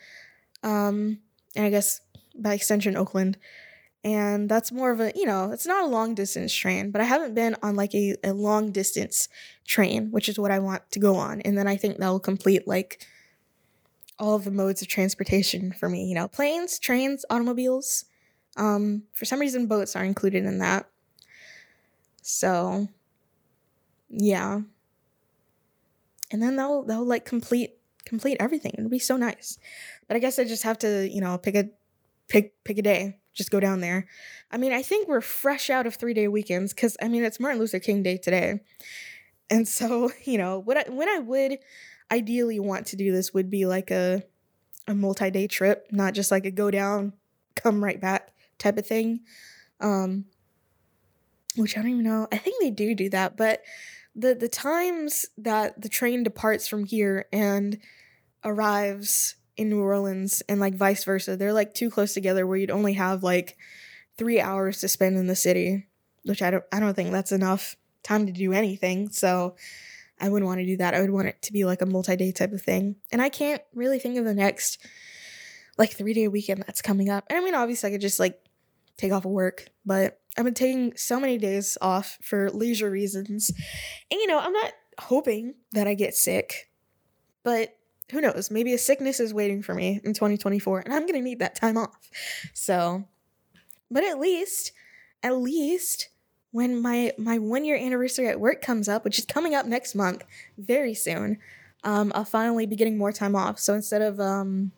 Um 0.62 1.20
and 1.56 1.66
I 1.66 1.70
guess 1.70 2.02
by 2.36 2.54
extension 2.54 2.98
Oakland 2.98 3.38
and 4.04 4.50
that's 4.50 4.72
more 4.72 4.92
of 4.92 5.00
a 5.00 5.12
you 5.16 5.26
know 5.26 5.52
it's 5.52 5.66
not 5.66 5.84
a 5.84 5.88
long 5.88 6.16
distance 6.16 6.54
train 6.54 6.90
but 6.90 7.02
i 7.02 7.04
haven't 7.04 7.36
been 7.36 7.54
on 7.62 7.76
like 7.76 7.94
a, 7.94 8.16
a 8.24 8.32
long 8.32 8.72
distance 8.72 9.28
train 9.68 10.10
which 10.10 10.30
is 10.30 10.40
what 10.40 10.52
i 10.52 10.58
want 10.58 10.82
to 10.90 11.00
go 11.00 11.18
on 11.18 11.42
and 11.42 11.58
then 11.58 11.68
i 11.68 11.76
think 11.76 11.98
that 11.98 12.08
will 12.08 12.18
complete 12.18 12.66
like 12.66 13.06
all 14.20 14.36
of 14.36 14.44
the 14.44 14.52
modes 14.52 14.82
of 14.82 14.88
transportation 14.88 15.72
for 15.72 15.90
me 15.90 16.06
you 16.06 16.16
know 16.16 16.28
planes 16.28 16.80
trains 16.80 17.26
automobiles. 17.30 18.06
Um 18.58 19.04
for 19.14 19.26
some 19.26 19.40
reason 19.40 19.68
boats 19.68 19.96
are 19.96 20.04
included 20.04 20.46
in 20.46 20.60
that. 20.60 20.90
So 22.22 22.88
yeah. 24.10 24.62
And 26.32 26.42
then 26.42 26.56
they'll 26.56 26.84
they'll 26.84 27.06
like 27.06 27.26
complete 27.26 27.76
complete 28.06 28.38
everything. 28.40 28.74
It'd 28.78 28.90
be 28.90 29.00
so 29.00 29.18
nice. 29.18 29.58
But 30.08 30.18
i 30.18 30.20
guess 30.20 30.40
i 30.40 30.44
just 30.44 30.64
have 30.64 30.80
to 30.80 31.08
you 31.10 31.22
know 31.22 31.38
pick 31.38 31.56
a 31.56 31.70
pick 32.30 32.64
pick 32.64 32.78
a 32.78 32.82
day. 32.82 33.20
Just 33.34 33.52
go 33.52 33.60
down 33.60 33.82
there. 33.82 34.08
I 34.52 34.58
mean, 34.58 34.74
I 34.74 34.82
think 34.82 35.08
we're 35.08 35.22
fresh 35.22 35.70
out 35.70 35.86
of 35.86 35.96
three 35.96 36.14
day 36.14 36.28
weekends 36.28 36.74
because 36.74 36.96
I 37.02 37.08
mean, 37.08 37.24
it's 37.24 37.40
Martin 37.40 37.60
Luther 37.60 37.80
King 37.80 38.04
Day 38.04 38.18
today. 38.18 38.62
And 39.50 39.68
so, 39.68 40.12
you 40.24 40.38
know, 40.38 40.60
what 40.60 40.78
I, 40.78 40.90
when 40.90 41.10
I 41.10 41.20
would 41.20 41.58
ideally 42.12 42.60
want 42.60 42.88
to 42.88 42.96
do 42.96 43.12
this 43.12 43.34
would 43.34 43.50
be 43.50 43.66
like 43.66 43.92
a, 43.92 44.24
a 44.88 44.94
multi 44.94 45.30
day 45.32 45.48
trip, 45.48 45.88
not 45.92 46.14
just 46.14 46.32
like 46.32 46.46
a 46.46 46.52
go 46.52 46.72
down, 46.72 47.14
come 47.56 47.84
right 47.84 48.00
back 48.00 48.32
type 48.58 48.78
of 48.78 48.86
thing. 48.86 49.22
Um, 49.80 50.26
which 51.56 51.78
I 51.78 51.82
don't 51.82 51.92
even 51.92 52.04
know. 52.04 52.28
I 52.32 52.38
think 52.38 52.62
they 52.62 52.72
do 52.72 52.94
do 52.96 53.10
that, 53.10 53.36
but 53.36 53.64
the 54.16 54.36
the 54.36 54.50
times 54.50 55.26
that 55.38 55.82
the 55.82 55.90
train 55.90 56.24
departs 56.24 56.68
from 56.68 56.86
here 56.86 57.26
and 57.32 57.80
arrives 58.44 59.36
in 59.58 59.70
New 59.70 59.82
Orleans 59.82 60.42
and 60.48 60.60
like 60.60 60.74
vice 60.74 61.04
versa. 61.04 61.36
They're 61.36 61.54
like 61.54 61.74
too 61.74 61.90
close 61.90 62.14
together 62.14 62.48
where 62.48 62.58
you'd 62.58 62.72
only 62.72 62.94
have 62.94 63.24
like 63.24 63.58
three 64.18 64.40
hours 64.40 64.80
to 64.80 64.88
spend 64.88 65.18
in 65.18 65.28
the 65.28 65.36
city, 65.36 65.88
which 66.24 66.42
I 66.42 66.52
don't 66.52 66.64
I 66.72 66.80
don't 66.80 66.94
think 66.94 67.12
that's 67.12 67.32
enough 67.32 67.76
time 68.04 68.26
to 68.26 68.32
do 68.32 68.54
anything. 68.54 69.10
So 69.10 69.56
I 70.20 70.30
wouldn't 70.30 70.48
want 70.48 70.60
to 70.60 70.66
do 70.66 70.78
that. 70.78 70.94
I 70.94 71.02
would 71.02 71.12
want 71.12 71.28
it 71.28 71.42
to 71.44 71.54
be 71.54 71.66
like 71.66 71.82
a 71.82 71.86
multi-day 71.86 72.32
type 72.32 72.52
of 72.52 72.62
thing. 72.62 72.98
And 73.12 73.22
I 73.22 73.30
can't 73.30 73.62
really 73.74 74.00
think 74.00 74.18
of 74.18 74.26
the 74.26 74.34
next 74.34 74.86
like 75.78 75.92
three 75.94 76.14
day 76.14 76.28
weekend 76.28 76.64
that's 76.66 76.82
coming 76.82 77.10
up. 77.10 77.26
I 77.30 77.40
mean 77.40 77.56
obviously 77.56 77.90
I 77.90 77.92
could 77.92 78.02
just 78.02 78.20
like 78.20 78.40
take 78.98 79.12
off 79.12 79.26
of 79.26 79.32
work, 79.32 79.70
but 79.86 80.20
I've 80.38 80.46
been 80.46 80.54
taking 80.54 80.96
so 80.96 81.20
many 81.20 81.38
days 81.38 81.78
off 81.82 82.18
for 82.22 82.50
leisure 82.52 82.90
reasons. 82.90 83.50
And 84.12 84.20
you 84.20 84.28
know, 84.28 84.40
I'm 84.40 84.54
not 84.54 84.74
hoping 85.00 85.56
that 85.72 85.88
I 85.88 85.94
get 85.94 86.16
sick, 86.16 86.70
but 87.44 87.76
who 88.12 88.22
knows? 88.22 88.50
Maybe 88.52 88.74
a 88.74 88.78
sickness 88.78 89.20
is 89.20 89.34
waiting 89.34 89.62
for 89.62 89.74
me 89.74 90.02
in 90.04 90.14
2024 90.14 90.82
and 90.82 90.94
I'm 90.94 91.04
going 91.04 91.14
to 91.14 91.22
need 91.22 91.40
that 91.40 91.56
time 91.56 91.78
off. 91.78 92.10
So, 92.54 93.06
but 93.90 94.04
at 94.04 94.20
least, 94.20 94.72
at 95.24 95.38
least 95.38 96.10
when 96.52 96.82
my 96.82 97.14
my 97.18 97.38
1 97.38 97.66
year 97.66 97.78
anniversary 97.78 98.28
at 98.28 98.40
work 98.40 98.62
comes 98.62 98.90
up, 98.90 99.04
which 99.04 99.20
is 99.20 99.26
coming 99.26 99.56
up 99.56 99.66
next 99.66 99.96
month, 99.96 100.24
very 100.58 100.94
soon, 100.94 101.38
um, 101.84 102.12
I'll 102.16 102.26
finally 102.26 102.66
be 102.66 102.76
getting 102.76 102.98
more 102.98 103.12
time 103.12 103.36
off. 103.36 103.60
So 103.60 103.74
instead 103.74 104.02
of 104.02 104.20
um, 104.20 104.72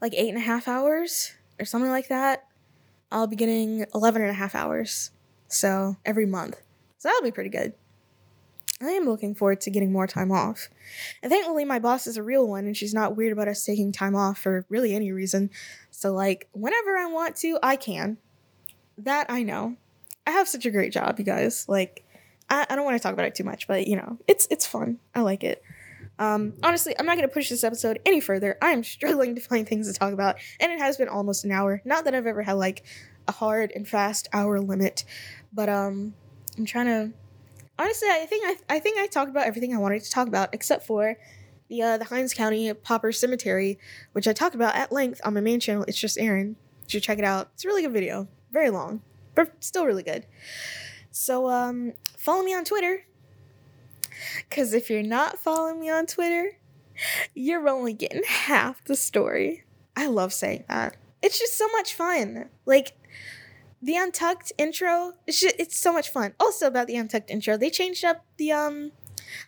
like 0.00 0.14
eight 0.14 0.28
and 0.28 0.38
a 0.38 0.42
half 0.42 0.68
hours 0.68 1.32
or 1.58 1.64
something 1.64 1.90
like 1.90 2.08
that, 2.08 2.46
I'll 3.10 3.26
be 3.26 3.36
getting 3.36 3.86
11 3.94 4.22
and 4.22 4.30
a 4.30 4.34
half 4.34 4.54
hours. 4.54 5.10
So 5.48 5.96
every 6.04 6.26
month. 6.26 6.60
So 6.98 7.08
that'll 7.08 7.22
be 7.22 7.30
pretty 7.30 7.50
good. 7.50 7.74
I 8.82 8.90
am 8.90 9.04
looking 9.04 9.34
forward 9.34 9.60
to 9.62 9.70
getting 9.70 9.92
more 9.92 10.06
time 10.06 10.32
off. 10.32 10.68
And 11.22 11.30
thankfully, 11.30 11.64
my 11.64 11.78
boss 11.78 12.06
is 12.06 12.16
a 12.16 12.22
real 12.22 12.46
one 12.46 12.66
and 12.66 12.76
she's 12.76 12.92
not 12.92 13.16
weird 13.16 13.32
about 13.32 13.48
us 13.48 13.64
taking 13.64 13.92
time 13.92 14.16
off 14.16 14.38
for 14.38 14.66
really 14.68 14.94
any 14.94 15.12
reason. 15.12 15.50
So, 15.90 16.12
like, 16.12 16.48
whenever 16.52 16.96
I 16.96 17.06
want 17.06 17.36
to, 17.36 17.58
I 17.62 17.76
can. 17.76 18.18
That 18.98 19.26
I 19.28 19.42
know. 19.42 19.76
I 20.26 20.32
have 20.32 20.48
such 20.48 20.66
a 20.66 20.70
great 20.70 20.92
job, 20.92 21.18
you 21.18 21.24
guys. 21.24 21.68
Like, 21.68 22.04
I, 22.48 22.66
I 22.68 22.76
don't 22.76 22.84
want 22.84 22.96
to 22.96 23.02
talk 23.02 23.12
about 23.12 23.26
it 23.26 23.34
too 23.34 23.44
much, 23.44 23.66
but 23.66 23.86
you 23.86 23.96
know, 23.96 24.18
it's 24.26 24.46
it's 24.50 24.66
fun. 24.66 24.98
I 25.14 25.20
like 25.20 25.44
it. 25.44 25.62
Um, 26.18 26.54
honestly, 26.62 26.94
I'm 26.98 27.06
not 27.06 27.16
going 27.16 27.28
to 27.28 27.32
push 27.32 27.48
this 27.48 27.64
episode 27.64 27.98
any 28.06 28.20
further. 28.20 28.56
I 28.62 28.70
am 28.70 28.84
struggling 28.84 29.34
to 29.34 29.40
find 29.40 29.68
things 29.68 29.92
to 29.92 29.98
talk 29.98 30.12
about, 30.12 30.36
and 30.60 30.72
it 30.72 30.78
has 30.78 30.96
been 30.96 31.08
almost 31.08 31.44
an 31.44 31.52
hour. 31.52 31.82
Not 31.84 32.04
that 32.04 32.14
I've 32.14 32.26
ever 32.26 32.42
had 32.42 32.54
like 32.54 32.84
a 33.26 33.32
hard 33.32 33.72
and 33.74 33.88
fast 33.88 34.28
hour 34.32 34.60
limit, 34.60 35.04
but 35.52 35.68
um, 35.68 36.14
I'm 36.56 36.66
trying 36.66 36.86
to 36.86 37.12
honestly, 37.78 38.08
I 38.10 38.26
think 38.26 38.44
I, 38.46 38.76
I 38.76 38.78
think 38.78 38.98
I 38.98 39.06
talked 39.06 39.30
about 39.30 39.46
everything 39.46 39.74
I 39.74 39.78
wanted 39.78 40.02
to 40.04 40.10
talk 40.10 40.28
about 40.28 40.50
except 40.52 40.86
for 40.86 41.16
the 41.68 41.82
uh, 41.82 41.98
the 41.98 42.04
Hinds 42.04 42.34
County 42.34 42.72
Pauper 42.74 43.12
Cemetery, 43.12 43.78
which 44.12 44.28
I 44.28 44.32
talked 44.32 44.54
about 44.54 44.74
at 44.74 44.92
length 44.92 45.20
on 45.24 45.34
my 45.34 45.40
main 45.40 45.60
channel. 45.60 45.84
It's 45.88 45.98
just 45.98 46.18
Erin. 46.18 46.56
You 46.84 46.88
should 46.88 47.02
check 47.02 47.18
it 47.18 47.24
out. 47.24 47.50
It's 47.54 47.64
a 47.64 47.68
really 47.68 47.82
good 47.82 47.92
video. 47.92 48.28
Very 48.52 48.70
long, 48.70 49.00
but 49.34 49.52
still 49.60 49.86
really 49.86 50.02
good. 50.02 50.26
So 51.10 51.48
um, 51.48 51.92
follow 52.16 52.42
me 52.42 52.54
on 52.54 52.64
Twitter. 52.64 53.06
Cause 54.50 54.72
if 54.72 54.90
you're 54.90 55.02
not 55.02 55.38
following 55.38 55.80
me 55.80 55.90
on 55.90 56.06
Twitter, 56.06 56.58
you're 57.34 57.68
only 57.68 57.92
getting 57.92 58.22
half 58.24 58.84
the 58.84 58.96
story. 58.96 59.64
I 59.96 60.06
love 60.06 60.32
saying 60.32 60.64
that. 60.68 60.96
It's 61.22 61.38
just 61.38 61.56
so 61.56 61.66
much 61.68 61.94
fun. 61.94 62.48
Like 62.66 62.92
the 63.82 63.96
Untucked 63.96 64.52
intro, 64.58 65.12
it's 65.26 65.40
just, 65.40 65.56
it's 65.58 65.78
so 65.78 65.92
much 65.92 66.10
fun. 66.10 66.34
Also 66.38 66.66
about 66.66 66.86
the 66.86 66.96
Untucked 66.96 67.30
intro, 67.30 67.56
they 67.56 67.70
changed 67.70 68.04
up 68.04 68.24
the 68.36 68.52
um 68.52 68.92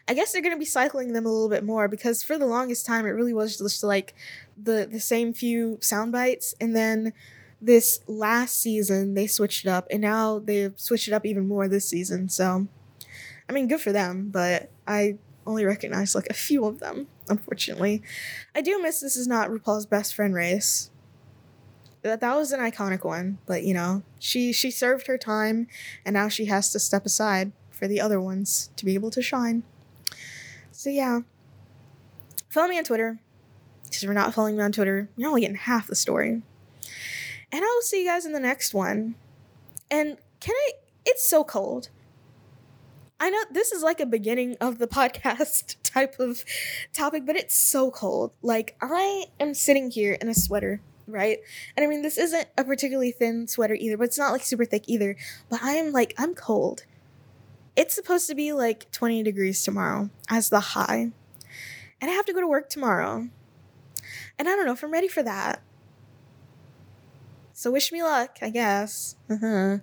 I 0.09 0.15
guess 0.15 0.33
they're 0.33 0.43
gonna 0.43 0.57
be 0.57 0.65
cycling 0.65 1.13
them 1.13 1.27
a 1.27 1.31
little 1.31 1.49
bit 1.49 1.65
more 1.65 1.89
because 1.89 2.23
for 2.23 2.39
the 2.39 2.47
longest 2.47 2.87
time 2.87 3.07
it 3.07 3.11
really 3.11 3.35
was 3.35 3.59
just 3.59 3.83
like 3.83 4.15
the 4.57 4.89
the 4.91 5.01
same 5.01 5.33
few 5.33 5.79
sound 5.81 6.13
bites 6.13 6.55
and 6.61 6.75
then 6.75 7.13
this 7.61 8.01
last 8.07 8.61
season 8.61 9.15
they 9.15 9.27
switched 9.27 9.65
it 9.65 9.69
up 9.69 9.87
and 9.91 10.03
now 10.03 10.39
they've 10.39 10.75
switched 10.77 11.09
it 11.09 11.15
up 11.15 11.25
even 11.25 11.49
more 11.49 11.69
this 11.69 11.89
season 11.89 12.29
so 12.29 12.67
i 13.49 13.53
mean 13.53 13.67
good 13.67 13.81
for 13.81 13.93
them 13.93 14.29
but 14.31 14.71
i 14.87 15.17
only 15.47 15.65
recognize 15.65 16.15
like 16.15 16.27
a 16.29 16.35
few 16.35 16.65
of 16.65 16.81
them 16.81 17.07
unfortunately. 17.29 18.03
I 18.55 18.61
do 18.61 18.81
miss 18.81 19.01
this 19.01 19.17
is 19.17 19.27
not 19.27 19.51
rupaul's 19.51 19.87
best 19.87 20.15
friend 20.15 20.35
race. 20.35 20.91
That 22.03 22.21
that 22.21 22.37
was 22.37 22.53
an 22.53 22.61
iconic 22.61 23.05
one 23.05 23.39
but 23.47 23.65
you 23.65 23.75
know 23.75 24.03
she 24.19 24.53
she 24.53 24.71
served 24.71 25.07
her 25.07 25.19
time 25.19 25.67
and 26.05 26.15
now 26.15 26.29
she 26.29 26.47
has 26.47 26.71
to 26.73 26.79
step 26.79 27.05
aside 27.05 27.53
for 27.71 27.89
the 27.89 28.01
other 28.01 28.21
ones 28.21 28.71
to 28.77 28.85
be 28.85 28.95
able 28.95 29.11
to 29.11 29.23
shine. 29.23 29.65
So 30.71 30.91
yeah. 30.91 31.21
Follow 32.49 32.69
me 32.69 32.79
on 32.79 32.85
twitter 32.85 33.19
because 33.85 33.99
if 33.99 34.05
you're 34.05 34.15
not 34.15 34.33
following 34.33 34.57
me 34.57 34.63
on 34.63 34.73
twitter 34.73 35.11
you're 35.17 35.29
only 35.29 35.43
getting 35.43 35.57
half 35.57 35.87
the 35.89 35.95
story 35.95 36.43
and 37.53 37.65
I'll 37.65 37.83
see 37.83 38.03
you 38.03 38.09
guys 38.09 38.27
in 38.27 38.33
the 38.33 38.41
next 38.41 38.75
one. 38.75 39.15
And 39.91 40.19
can 40.41 40.55
I? 40.55 40.73
It's 41.05 41.29
so 41.29 41.45
cold. 41.45 41.89
I 43.19 43.31
know 43.31 43.39
this 43.51 43.73
is 43.73 43.83
like 43.83 44.01
a 44.01 44.07
beginning 44.07 44.57
of 44.61 44.79
the 44.79 44.87
podcast 44.87 45.77
type 45.83 46.19
of 46.19 46.45
topic, 46.93 47.25
but 47.25 47.37
it's 47.37 47.55
so 47.55 47.91
cold. 47.91 48.33
Like, 48.43 48.77
I 48.81 49.27
am 49.41 49.55
sitting 49.55 49.91
here 49.91 50.15
in 50.15 50.29
a 50.29 50.35
sweater, 50.35 50.81
right? 51.07 51.39
And 51.77 51.85
I 51.85 51.89
mean, 51.89 52.03
this 52.03 52.19
isn't 52.19 52.49
a 52.59 52.65
particularly 52.65 53.13
thin 53.13 53.49
sweater 53.49 53.75
either, 53.75 53.97
but 53.97 54.05
it's 54.05 54.19
not 54.19 54.33
like 54.33 54.43
super 54.43 54.65
thick 54.65 54.85
either. 54.87 55.17
But 55.49 55.63
I 55.63 55.73
am 55.73 55.93
like, 55.93 56.15
I'm 56.19 56.35
cold. 56.35 56.85
It's 57.75 57.95
supposed 57.95 58.27
to 58.29 58.35
be 58.35 58.53
like 58.53 58.91
20 58.91 59.23
degrees 59.23 59.63
tomorrow 59.63 60.11
as 60.29 60.51
the 60.51 60.61
high. 60.61 61.13
And 62.01 62.11
I 62.11 62.15
have 62.15 62.27
to 62.27 62.33
go 62.33 62.41
to 62.41 62.47
work 62.47 62.69
tomorrow. 62.69 63.29
And 64.39 64.49
I 64.49 64.57
don't 64.57 64.67
know 64.67 64.73
if 64.73 64.83
I'm 64.83 64.93
ready 64.93 65.09
for 65.09 65.23
that. 65.23 65.63
So 67.57 67.71
wish 67.71 67.91
me 67.91 68.03
luck, 68.03 68.37
I 68.43 68.51
guess. 68.51 69.17
Uh-huh. 69.31 69.79